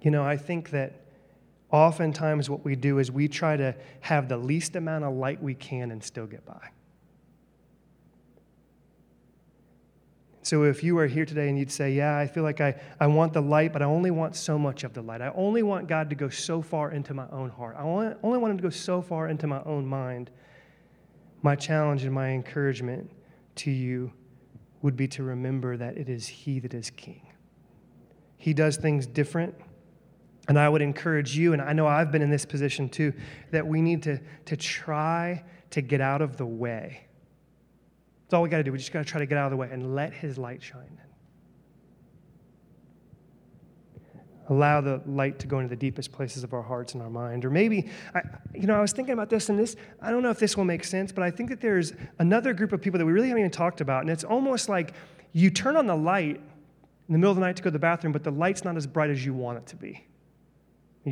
You 0.00 0.12
know, 0.12 0.22
I 0.22 0.36
think 0.36 0.70
that 0.70 1.06
oftentimes 1.70 2.48
what 2.48 2.64
we 2.64 2.76
do 2.76 2.98
is 2.98 3.10
we 3.10 3.28
try 3.28 3.56
to 3.56 3.74
have 4.00 4.28
the 4.28 4.36
least 4.36 4.76
amount 4.76 5.04
of 5.04 5.14
light 5.14 5.42
we 5.42 5.54
can 5.54 5.90
and 5.90 6.02
still 6.02 6.26
get 6.26 6.44
by. 6.44 6.70
So 10.48 10.62
if 10.62 10.82
you 10.82 10.96
are 10.96 11.06
here 11.06 11.26
today 11.26 11.50
and 11.50 11.58
you'd 11.58 11.70
say, 11.70 11.92
Yeah, 11.92 12.16
I 12.16 12.26
feel 12.26 12.42
like 12.42 12.62
I, 12.62 12.74
I 12.98 13.06
want 13.06 13.34
the 13.34 13.42
light, 13.42 13.70
but 13.70 13.82
I 13.82 13.84
only 13.84 14.10
want 14.10 14.34
so 14.34 14.58
much 14.58 14.82
of 14.82 14.94
the 14.94 15.02
light. 15.02 15.20
I 15.20 15.28
only 15.34 15.62
want 15.62 15.88
God 15.88 16.08
to 16.08 16.16
go 16.16 16.30
so 16.30 16.62
far 16.62 16.90
into 16.90 17.12
my 17.12 17.26
own 17.30 17.50
heart. 17.50 17.76
I 17.78 17.82
only, 17.82 18.14
only 18.22 18.38
want 18.38 18.52
Him 18.52 18.56
to 18.56 18.62
go 18.62 18.70
so 18.70 19.02
far 19.02 19.28
into 19.28 19.46
my 19.46 19.62
own 19.64 19.86
mind. 19.86 20.30
My 21.42 21.54
challenge 21.54 22.04
and 22.04 22.14
my 22.14 22.30
encouragement 22.30 23.10
to 23.56 23.70
you 23.70 24.10
would 24.80 24.96
be 24.96 25.06
to 25.08 25.22
remember 25.22 25.76
that 25.76 25.98
it 25.98 26.08
is 26.08 26.26
He 26.26 26.60
that 26.60 26.72
is 26.72 26.88
King. 26.88 27.26
He 28.38 28.54
does 28.54 28.78
things 28.78 29.06
different 29.06 29.54
and 30.48 30.58
I 30.58 30.68
would 30.68 30.80
encourage 30.80 31.36
you, 31.36 31.52
and 31.52 31.60
I 31.60 31.74
know 31.74 31.86
I've 31.86 32.10
been 32.10 32.22
in 32.22 32.30
this 32.30 32.46
position 32.46 32.88
too, 32.88 33.12
that 33.50 33.66
we 33.66 33.82
need 33.82 34.02
to, 34.04 34.18
to 34.46 34.56
try 34.56 35.44
to 35.70 35.82
get 35.82 36.00
out 36.00 36.22
of 36.22 36.38
the 36.38 36.46
way. 36.46 37.06
That's 38.24 38.34
all 38.34 38.42
we 38.42 38.48
got 38.48 38.56
to 38.56 38.64
do. 38.64 38.72
We 38.72 38.78
just 38.78 38.92
got 38.92 39.00
to 39.00 39.04
try 39.04 39.20
to 39.20 39.26
get 39.26 39.36
out 39.36 39.44
of 39.44 39.50
the 39.50 39.56
way 39.58 39.68
and 39.70 39.94
let 39.94 40.14
His 40.14 40.38
light 40.38 40.62
shine. 40.62 40.98
Allow 44.50 44.80
the 44.80 45.02
light 45.04 45.38
to 45.40 45.46
go 45.46 45.58
into 45.58 45.68
the 45.68 45.76
deepest 45.76 46.10
places 46.10 46.42
of 46.42 46.54
our 46.54 46.62
hearts 46.62 46.94
and 46.94 47.02
our 47.02 47.10
mind. 47.10 47.44
Or 47.44 47.50
maybe, 47.50 47.90
I, 48.14 48.22
you 48.54 48.66
know, 48.66 48.74
I 48.74 48.80
was 48.80 48.92
thinking 48.92 49.12
about 49.12 49.28
this, 49.28 49.50
and 49.50 49.58
this, 49.58 49.76
I 50.00 50.10
don't 50.10 50.22
know 50.22 50.30
if 50.30 50.38
this 50.38 50.56
will 50.56 50.64
make 50.64 50.84
sense, 50.84 51.12
but 51.12 51.22
I 51.22 51.30
think 51.30 51.50
that 51.50 51.60
there's 51.60 51.92
another 52.18 52.54
group 52.54 52.72
of 52.72 52.80
people 52.80 52.96
that 52.96 53.04
we 53.04 53.12
really 53.12 53.28
haven't 53.28 53.40
even 53.40 53.50
talked 53.50 53.82
about. 53.82 54.00
And 54.00 54.10
it's 54.10 54.24
almost 54.24 54.70
like 54.70 54.94
you 55.34 55.50
turn 55.50 55.76
on 55.76 55.86
the 55.86 55.96
light 55.96 56.36
in 56.36 57.12
the 57.12 57.18
middle 57.18 57.30
of 57.30 57.36
the 57.36 57.42
night 57.42 57.56
to 57.56 57.62
go 57.62 57.68
to 57.68 57.72
the 57.72 57.78
bathroom, 57.78 58.14
but 58.14 58.24
the 58.24 58.30
light's 58.30 58.64
not 58.64 58.78
as 58.78 58.86
bright 58.86 59.10
as 59.10 59.22
you 59.22 59.34
want 59.34 59.58
it 59.58 59.66
to 59.66 59.76
be. 59.76 60.06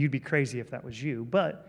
You'd 0.00 0.10
be 0.10 0.20
crazy 0.20 0.60
if 0.60 0.70
that 0.70 0.84
was 0.84 1.02
you. 1.02 1.24
But 1.24 1.68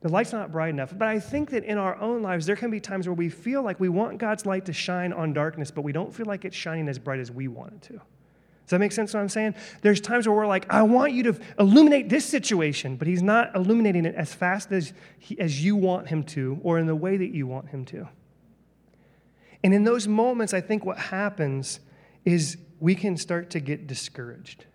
The 0.00 0.08
light's 0.08 0.32
not 0.32 0.52
bright 0.52 0.70
enough. 0.70 0.96
But 0.96 1.08
I 1.08 1.18
think 1.18 1.50
that 1.50 1.64
in 1.64 1.76
our 1.76 1.96
own 1.96 2.22
lives, 2.22 2.46
there 2.46 2.56
can 2.56 2.70
be 2.70 2.80
times 2.80 3.08
where 3.08 3.14
we 3.14 3.28
feel 3.28 3.62
like 3.62 3.80
we 3.80 3.88
want 3.88 4.18
God's 4.18 4.46
light 4.46 4.66
to 4.66 4.72
shine 4.72 5.12
on 5.12 5.32
darkness, 5.32 5.70
but 5.70 5.82
we 5.82 5.92
don't 5.92 6.14
feel 6.14 6.26
like 6.26 6.44
it's 6.44 6.56
shining 6.56 6.88
as 6.88 6.98
bright 6.98 7.18
as 7.18 7.30
we 7.30 7.48
want 7.48 7.72
it 7.72 7.82
to. 7.82 7.92
Does 7.94 8.72
that 8.72 8.78
make 8.80 8.92
sense 8.92 9.14
what 9.14 9.20
I'm 9.20 9.30
saying? 9.30 9.54
There's 9.80 10.00
times 10.00 10.28
where 10.28 10.36
we're 10.36 10.46
like, 10.46 10.72
I 10.72 10.82
want 10.82 11.14
you 11.14 11.22
to 11.24 11.40
illuminate 11.58 12.10
this 12.10 12.26
situation, 12.26 12.96
but 12.96 13.08
He's 13.08 13.22
not 13.22 13.56
illuminating 13.56 14.04
it 14.04 14.14
as 14.14 14.32
fast 14.32 14.70
as, 14.70 14.92
he, 15.18 15.40
as 15.40 15.64
you 15.64 15.74
want 15.74 16.08
Him 16.08 16.22
to 16.24 16.60
or 16.62 16.78
in 16.78 16.86
the 16.86 16.94
way 16.94 17.16
that 17.16 17.34
you 17.34 17.46
want 17.46 17.70
Him 17.70 17.84
to. 17.86 18.08
And 19.64 19.74
in 19.74 19.84
those 19.84 20.06
moments, 20.06 20.54
I 20.54 20.60
think 20.60 20.84
what 20.84 20.98
happens 20.98 21.80
is 22.24 22.58
we 22.78 22.94
can 22.94 23.16
start 23.16 23.50
to 23.50 23.60
get 23.60 23.86
discouraged. 23.86 24.66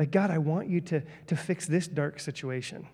Like, 0.00 0.10
God, 0.10 0.30
I 0.30 0.38
want 0.38 0.68
you 0.68 0.80
to, 0.80 1.02
to 1.28 1.36
fix 1.36 1.66
this 1.66 1.86
dark 1.86 2.18
situation 2.18 2.88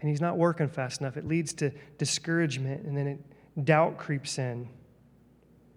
and 0.00 0.08
he's 0.08 0.20
not 0.20 0.36
working 0.36 0.68
fast 0.68 1.00
enough. 1.00 1.16
It 1.16 1.26
leads 1.26 1.52
to 1.54 1.70
discouragement, 1.98 2.86
and 2.86 2.96
then 2.96 3.06
it, 3.06 3.64
doubt 3.64 3.98
creeps 3.98 4.38
in. 4.38 4.68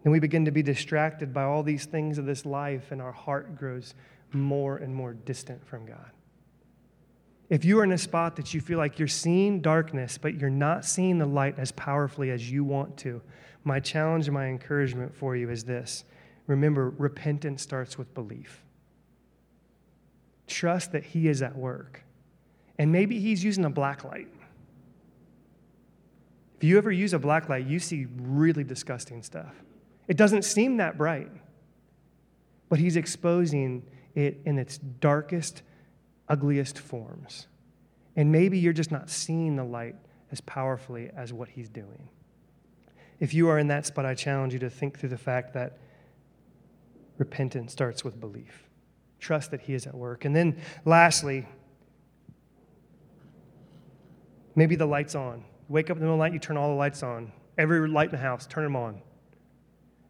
And 0.03 0.11
we 0.11 0.19
begin 0.19 0.45
to 0.45 0.51
be 0.51 0.63
distracted 0.63 1.33
by 1.33 1.43
all 1.43 1.63
these 1.63 1.85
things 1.85 2.17
of 2.17 2.25
this 2.25 2.45
life, 2.45 2.91
and 2.91 3.01
our 3.01 3.11
heart 3.11 3.57
grows 3.57 3.95
more 4.31 4.77
and 4.77 4.95
more 4.95 5.13
distant 5.13 5.65
from 5.65 5.85
God. 5.85 6.11
If 7.49 7.65
you 7.65 7.79
are 7.79 7.83
in 7.83 7.91
a 7.91 7.97
spot 7.97 8.37
that 8.37 8.53
you 8.53 8.61
feel 8.61 8.77
like 8.77 8.97
you're 8.97 9.07
seeing 9.07 9.61
darkness, 9.61 10.17
but 10.17 10.35
you're 10.35 10.49
not 10.49 10.85
seeing 10.85 11.17
the 11.17 11.25
light 11.25 11.59
as 11.59 11.71
powerfully 11.73 12.31
as 12.31 12.49
you 12.49 12.63
want 12.63 12.97
to, 12.99 13.21
my 13.63 13.79
challenge 13.79 14.27
and 14.27 14.33
my 14.33 14.47
encouragement 14.47 15.13
for 15.13 15.35
you 15.35 15.49
is 15.49 15.63
this 15.63 16.05
remember, 16.47 16.89
repentance 16.97 17.61
starts 17.61 17.97
with 17.97 18.13
belief. 18.13 18.63
Trust 20.47 20.91
that 20.91 21.03
He 21.03 21.27
is 21.27 21.41
at 21.41 21.55
work 21.55 22.03
and 22.77 22.91
maybe 22.91 23.19
he's 23.19 23.43
using 23.43 23.65
a 23.65 23.69
black 23.69 24.03
light. 24.03 24.27
If 26.57 26.63
you 26.63 26.77
ever 26.77 26.91
use 26.91 27.13
a 27.13 27.19
black 27.19 27.49
light, 27.49 27.65
you 27.65 27.79
see 27.79 28.07
really 28.17 28.63
disgusting 28.63 29.21
stuff. 29.21 29.53
It 30.07 30.17
doesn't 30.17 30.43
seem 30.43 30.77
that 30.77 30.97
bright, 30.97 31.29
but 32.69 32.79
he's 32.79 32.95
exposing 32.95 33.83
it 34.15 34.39
in 34.45 34.57
its 34.57 34.77
darkest, 34.77 35.61
ugliest 36.29 36.79
forms. 36.79 37.47
And 38.15 38.31
maybe 38.31 38.57
you're 38.57 38.73
just 38.73 38.91
not 38.91 39.09
seeing 39.09 39.55
the 39.55 39.63
light 39.63 39.95
as 40.31 40.41
powerfully 40.41 41.09
as 41.15 41.33
what 41.33 41.49
he's 41.49 41.69
doing. 41.69 42.09
If 43.19 43.33
you 43.33 43.49
are 43.49 43.59
in 43.59 43.67
that 43.67 43.85
spot, 43.85 44.05
I 44.05 44.15
challenge 44.15 44.53
you 44.53 44.59
to 44.59 44.69
think 44.69 44.99
through 44.99 45.09
the 45.09 45.17
fact 45.17 45.53
that 45.53 45.77
repentance 47.17 47.71
starts 47.71 48.03
with 48.03 48.19
belief. 48.19 48.67
Trust 49.23 49.51
that 49.51 49.61
he 49.61 49.73
is 49.73 49.87
at 49.87 49.95
work. 49.95 50.25
And 50.25 50.35
then, 50.35 50.57
lastly, 50.85 51.47
Maybe 54.55 54.75
the 54.75 54.85
light's 54.85 55.15
on. 55.15 55.43
wake 55.67 55.89
up 55.89 55.97
in 55.97 56.01
the 56.01 56.05
middle 56.05 56.15
of 56.15 56.19
the 56.19 56.25
night, 56.25 56.33
you 56.33 56.39
turn 56.39 56.57
all 56.57 56.69
the 56.69 56.75
lights 56.75 57.01
on. 57.03 57.31
Every 57.57 57.87
light 57.87 58.09
in 58.09 58.11
the 58.11 58.17
house, 58.17 58.45
turn 58.45 58.63
them 58.63 58.75
on. 58.75 59.01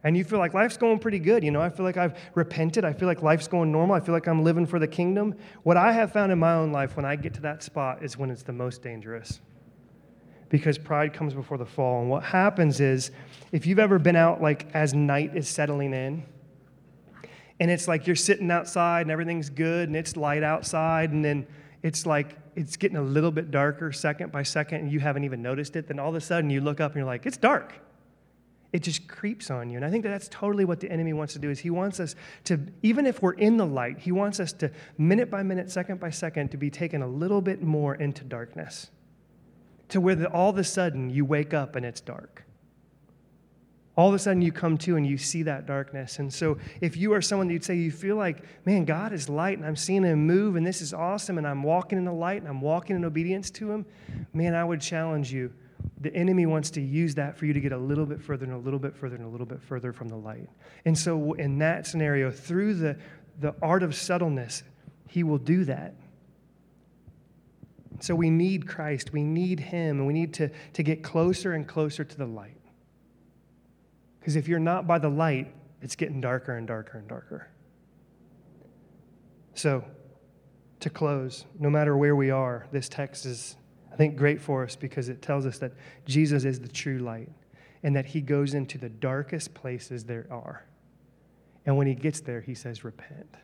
And 0.04 0.18
you 0.18 0.26
feel 0.26 0.40
like 0.40 0.54
life's 0.54 0.76
going 0.76 1.00
pretty 1.00 1.20
good. 1.20 1.46
You 1.46 1.52
know, 1.52 1.62
I 1.62 1.70
feel 1.70 1.86
like 1.86 1.96
I've 1.96 2.20
repented. 2.36 2.84
I 2.84 2.92
feel 2.92 3.08
like 3.08 3.22
life's 3.22 3.48
going 3.48 3.72
normal. 3.72 3.96
I 3.96 4.02
feel 4.02 4.14
like 4.14 4.28
I'm 4.28 4.44
living 4.44 4.66
for 4.66 4.78
the 4.78 4.88
kingdom. 4.88 5.36
What 5.64 5.78
I 5.78 5.94
have 5.94 6.12
found 6.12 6.34
in 6.34 6.40
my 6.40 6.56
own 6.56 6.74
life 6.74 6.98
when 6.98 7.06
I 7.06 7.16
get 7.16 7.34
to 7.36 7.42
that 7.42 7.64
spot 7.64 8.04
is 8.04 8.18
when 8.18 8.30
it's 8.30 8.44
the 8.44 8.52
most 8.52 8.82
dangerous. 8.82 9.40
Because 10.50 10.78
pride 10.78 11.14
comes 11.14 11.34
before 11.34 11.58
the 11.58 11.66
fall. 11.66 12.02
And 12.02 12.10
what 12.10 12.24
happens 12.24 12.82
is, 12.82 13.12
if 13.54 13.66
you've 13.66 13.80
ever 13.80 13.98
been 13.98 14.18
out 14.18 14.42
like 14.42 14.68
as 14.74 14.94
night 14.94 15.38
is 15.38 15.48
settling 15.48 15.94
in, 15.94 16.26
and 17.60 17.70
it's 17.70 17.88
like 17.88 18.08
you're 18.08 18.16
sitting 18.16 18.52
outside 18.52 19.02
and 19.02 19.12
everything's 19.12 19.50
good 19.50 19.90
and 19.90 19.96
it's 19.96 20.18
light 20.18 20.44
outside, 20.44 21.12
and 21.12 21.24
then 21.24 21.48
it's 21.82 22.06
like 22.06 22.38
it's 22.56 22.78
getting 22.78 22.98
a 22.98 23.02
little 23.02 23.32
bit 23.32 23.52
darker 23.52 23.92
second 23.92 24.32
by 24.32 24.44
second 24.44 24.82
and 24.82 24.92
you 24.92 25.00
haven't 25.00 25.24
even 25.24 25.42
noticed 25.42 25.76
it, 25.76 25.88
then 25.88 26.00
all 26.00 26.10
of 26.10 26.16
a 26.16 26.22
sudden 26.22 26.50
you 26.50 26.62
look 26.62 26.80
up 26.80 26.92
and 26.92 26.98
you're 26.98 27.06
like, 27.06 27.26
it's 27.26 27.38
dark. 27.38 27.74
It 28.72 28.82
just 28.82 29.08
creeps 29.08 29.52
on 29.52 29.70
you. 29.70 29.78
And 29.78 29.86
I 29.86 29.92
think 29.92 30.04
that 30.04 30.10
that's 30.10 30.28
totally 30.30 30.66
what 30.66 30.80
the 30.80 30.92
enemy 30.92 31.14
wants 31.14 31.34
to 31.34 31.40
do 31.40 31.52
is 31.52 31.60
he 31.60 31.70
wants 31.70 32.00
us 32.00 32.16
to, 32.46 32.60
even 32.82 33.06
if 33.06 33.22
we're 33.22 33.34
in 33.34 33.58
the 33.58 33.66
light, 33.66 34.00
he 34.00 34.12
wants 34.12 34.40
us 34.40 34.52
to, 34.54 34.72
minute 34.98 35.30
by 35.30 35.44
minute, 35.44 35.70
second 35.70 36.00
by 36.00 36.10
second, 36.10 36.50
to 36.52 36.58
be 36.58 36.72
taken 36.72 37.04
a 37.04 37.08
little 37.08 37.42
bit 37.42 37.62
more 37.62 37.94
into 37.96 38.24
darkness. 38.24 38.90
To 39.90 40.02
where 40.02 40.16
the, 40.16 40.28
all 40.28 40.50
of 40.50 40.58
a 40.58 40.64
sudden 40.64 41.12
you 41.12 41.24
wake 41.24 41.54
up 41.54 41.76
and 41.76 41.86
it's 41.86 42.02
dark 42.02 42.44
all 43.96 44.10
of 44.10 44.16
a 44.16 44.20
sudden 44.20 44.42
you 44.42 44.52
come 44.52 44.78
to 44.80 44.96
and 44.96 45.06
you 45.06 45.18
see 45.18 45.44
that 45.44 45.68
darkness. 45.68 46.18
And 46.18 46.34
so, 46.34 46.58
if 46.82 46.98
you 46.98 47.14
are 47.14 47.22
someone 47.22 47.48
that 47.48 47.54
you'd 47.54 47.64
say 47.64 47.76
you 47.76 47.92
feel 47.92 48.16
like, 48.16 48.44
man, 48.66 48.86
God 48.86 49.14
is 49.14 49.30
light 49.30 49.58
and 49.58 49.68
I'm 49.68 49.76
seeing 49.76 50.04
him 50.04 50.26
move 50.26 50.56
and 50.56 50.66
this 50.66 50.82
is 50.82 50.94
awesome 50.94 51.38
and 51.38 51.46
I'm 51.46 51.62
walking 51.62 52.00
in 52.00 52.06
the 52.06 52.14
light 52.14 52.42
and 52.42 52.48
I'm 52.48 52.62
walking 52.62 52.96
in 52.96 53.06
obedience 53.06 53.52
to 53.52 53.72
him, 53.72 53.86
man, 54.34 54.56
I 54.56 54.64
would 54.64 54.82
challenge 54.82 55.32
you. 55.32 55.54
The 56.02 56.14
enemy 56.16 56.46
wants 56.46 56.72
to 56.72 56.82
use 56.82 57.14
that 57.16 57.38
for 57.38 57.46
you 57.46 57.54
to 57.54 57.60
get 57.60 57.72
a 57.72 57.78
little 57.78 58.06
bit 58.06 58.22
further 58.22 58.46
and 58.46 58.54
a 58.54 58.58
little 58.58 58.80
bit 58.80 58.96
further 58.96 59.16
and 59.16 59.26
a 59.26 59.28
little 59.28 59.46
bit 59.46 59.62
further 59.62 59.94
from 59.94 60.08
the 60.08 60.16
light. 60.16 60.50
And 60.86 60.98
so, 60.98 61.34
in 61.34 61.60
that 61.60 61.86
scenario, 61.86 62.32
through 62.32 62.76
the, 62.76 62.98
the 63.40 63.54
art 63.62 63.84
of 63.84 63.94
subtleness, 63.94 64.64
he 65.08 65.24
will 65.24 65.38
do 65.38 65.66
that. 65.66 65.94
So, 68.00 68.16
we 68.16 68.30
need 68.30 68.68
Christ, 68.68 69.14
we 69.14 69.24
need 69.24 69.60
him, 69.60 70.00
and 70.00 70.08
we 70.08 70.14
need 70.14 70.34
to, 70.36 70.50
to 70.74 70.84
get 70.84 71.04
closer 71.04 71.54
and 71.54 71.68
closer 71.68 72.04
to 72.04 72.18
the 72.18 72.26
light. 72.26 72.58
Because 74.24 74.38
if 74.38 74.48
you're 74.48 74.58
not 74.58 74.88
by 74.88 75.00
the 75.00 75.10
light, 75.10 75.54
it's 75.82 75.98
getting 75.98 76.22
darker 76.22 76.56
and 76.56 76.66
darker 76.66 76.98
and 76.98 77.10
darker. 77.10 77.50
So, 79.54 79.84
to 80.80 80.90
close, 80.90 81.44
no 81.60 81.70
matter 81.70 81.98
where 81.98 82.16
we 82.16 82.30
are, 82.30 82.66
this 82.72 82.88
text 82.88 83.26
is, 83.26 83.58
I 83.92 83.98
think, 83.98 84.16
great 84.16 84.40
for 84.40 84.64
us 84.64 84.78
because 84.78 85.10
it 85.10 85.22
tells 85.22 85.46
us 85.46 85.58
that 85.58 85.74
Jesus 86.06 86.46
is 86.46 86.62
the 86.62 86.70
true 86.70 87.00
light 87.00 87.28
and 87.84 87.94
that 87.98 88.06
he 88.06 88.22
goes 88.22 88.54
into 88.54 88.78
the 88.78 88.88
darkest 88.88 89.54
places 89.54 90.06
there 90.06 90.26
are. 90.32 90.66
And 91.66 91.76
when 91.76 91.88
he 91.88 91.94
gets 91.94 92.22
there, 92.22 92.40
he 92.40 92.56
says, 92.56 92.86
Repent, 92.86 93.36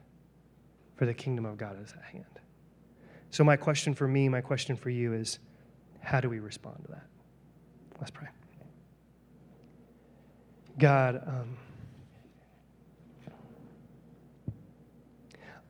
for 0.96 1.06
the 1.06 1.14
kingdom 1.14 1.44
of 1.44 1.58
God 1.58 1.76
is 1.84 1.92
at 1.92 2.06
hand. 2.06 2.40
So, 3.32 3.44
my 3.44 3.58
question 3.58 3.94
for 3.94 4.08
me, 4.08 4.30
my 4.30 4.40
question 4.40 4.78
for 4.78 4.90
you 4.90 5.12
is 5.12 5.40
how 6.00 6.22
do 6.22 6.30
we 6.30 6.40
respond 6.40 6.78
to 6.86 6.92
that? 6.92 7.06
Let's 8.00 8.12
pray. 8.12 8.30
God, 10.80 11.22
um, 11.28 11.58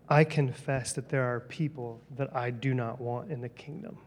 I 0.07 0.23
confess 0.23 0.93
that 0.93 1.09
there 1.09 1.23
are 1.23 1.39
people 1.39 2.01
that 2.15 2.35
I 2.35 2.51
do 2.51 2.75
not 2.75 3.01
want 3.01 3.31
in 3.31 3.41
the 3.41 3.49
kingdom. 3.49 3.97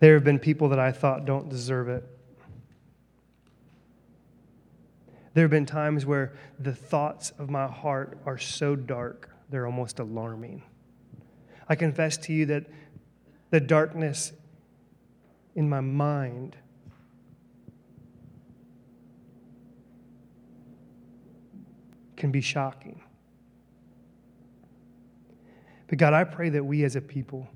There 0.00 0.14
have 0.14 0.24
been 0.24 0.38
people 0.38 0.68
that 0.70 0.78
I 0.80 0.90
thought 0.90 1.24
don't 1.24 1.48
deserve 1.48 1.88
it. 1.88 2.04
There 5.34 5.44
have 5.44 5.50
been 5.50 5.66
times 5.66 6.04
where 6.04 6.32
the 6.58 6.74
thoughts 6.74 7.30
of 7.38 7.50
my 7.50 7.68
heart 7.68 8.18
are 8.26 8.38
so 8.38 8.74
dark, 8.74 9.30
they're 9.48 9.66
almost 9.66 10.00
alarming. 10.00 10.62
I 11.68 11.76
confess 11.76 12.16
to 12.18 12.32
you 12.32 12.46
that 12.46 12.66
the 13.50 13.60
darkness 13.60 14.32
in 15.54 15.68
my 15.68 15.80
mind 15.80 16.56
can 22.18 22.30
be 22.30 22.42
shocking. 22.42 23.00
But 25.86 25.96
God, 25.96 26.12
I 26.12 26.24
pray 26.24 26.50
that 26.50 26.62
we 26.62 26.84
as 26.84 26.96
a 26.96 27.00
people, 27.00 27.48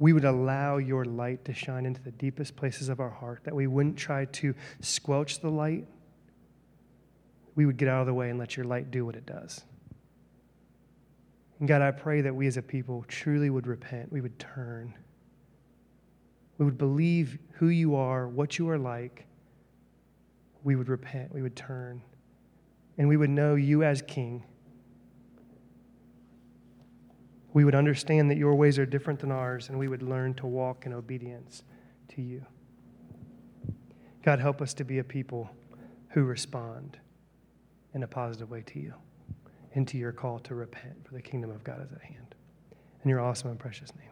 we 0.00 0.12
would 0.12 0.24
allow 0.24 0.78
your 0.78 1.04
light 1.04 1.44
to 1.44 1.54
shine 1.54 1.86
into 1.86 2.02
the 2.02 2.10
deepest 2.10 2.56
places 2.56 2.88
of 2.88 2.98
our 2.98 3.10
heart, 3.10 3.42
that 3.44 3.54
we 3.54 3.68
wouldn't 3.68 3.96
try 3.96 4.24
to 4.24 4.54
squelch 4.80 5.40
the 5.40 5.50
light. 5.50 5.86
We 7.54 7.66
would 7.66 7.76
get 7.76 7.86
out 7.86 8.00
of 8.00 8.06
the 8.06 8.14
way 8.14 8.30
and 8.30 8.38
let 8.38 8.56
your 8.56 8.66
light 8.66 8.90
do 8.90 9.06
what 9.06 9.14
it 9.14 9.26
does. 9.26 9.60
And 11.60 11.68
God, 11.68 11.82
I 11.82 11.92
pray 11.92 12.22
that 12.22 12.34
we 12.34 12.48
as 12.48 12.56
a 12.56 12.62
people 12.62 13.04
truly 13.06 13.50
would 13.50 13.68
repent, 13.68 14.10
we 14.10 14.20
would 14.20 14.36
turn, 14.40 14.94
we 16.58 16.64
would 16.64 16.78
believe 16.78 17.38
who 17.52 17.68
you 17.68 17.94
are, 17.94 18.26
what 18.26 18.58
you 18.58 18.68
are 18.70 18.78
like. 18.78 19.26
We 20.64 20.76
would 20.76 20.88
repent, 20.88 21.34
we 21.34 21.42
would 21.42 21.56
turn 21.56 22.02
and 23.02 23.08
we 23.08 23.16
would 23.16 23.30
know 23.30 23.56
you 23.56 23.82
as 23.82 24.00
King. 24.00 24.44
We 27.52 27.64
would 27.64 27.74
understand 27.74 28.30
that 28.30 28.38
your 28.38 28.54
ways 28.54 28.78
are 28.78 28.86
different 28.86 29.18
than 29.18 29.32
ours, 29.32 29.68
and 29.68 29.76
we 29.76 29.88
would 29.88 30.04
learn 30.04 30.34
to 30.34 30.46
walk 30.46 30.86
in 30.86 30.92
obedience 30.92 31.64
to 32.10 32.22
you. 32.22 32.46
God, 34.22 34.38
help 34.38 34.62
us 34.62 34.72
to 34.74 34.84
be 34.84 35.00
a 35.00 35.04
people 35.04 35.50
who 36.10 36.22
respond 36.22 36.96
in 37.92 38.04
a 38.04 38.06
positive 38.06 38.52
way 38.52 38.62
to 38.66 38.78
you 38.78 38.94
and 39.74 39.88
to 39.88 39.98
your 39.98 40.12
call 40.12 40.38
to 40.38 40.54
repent, 40.54 41.04
for 41.04 41.14
the 41.14 41.22
kingdom 41.22 41.50
of 41.50 41.64
God 41.64 41.84
is 41.84 41.90
at 41.90 42.02
hand. 42.02 42.36
In 43.02 43.10
your 43.10 43.18
awesome 43.18 43.50
and 43.50 43.58
precious 43.58 43.92
name. 43.96 44.11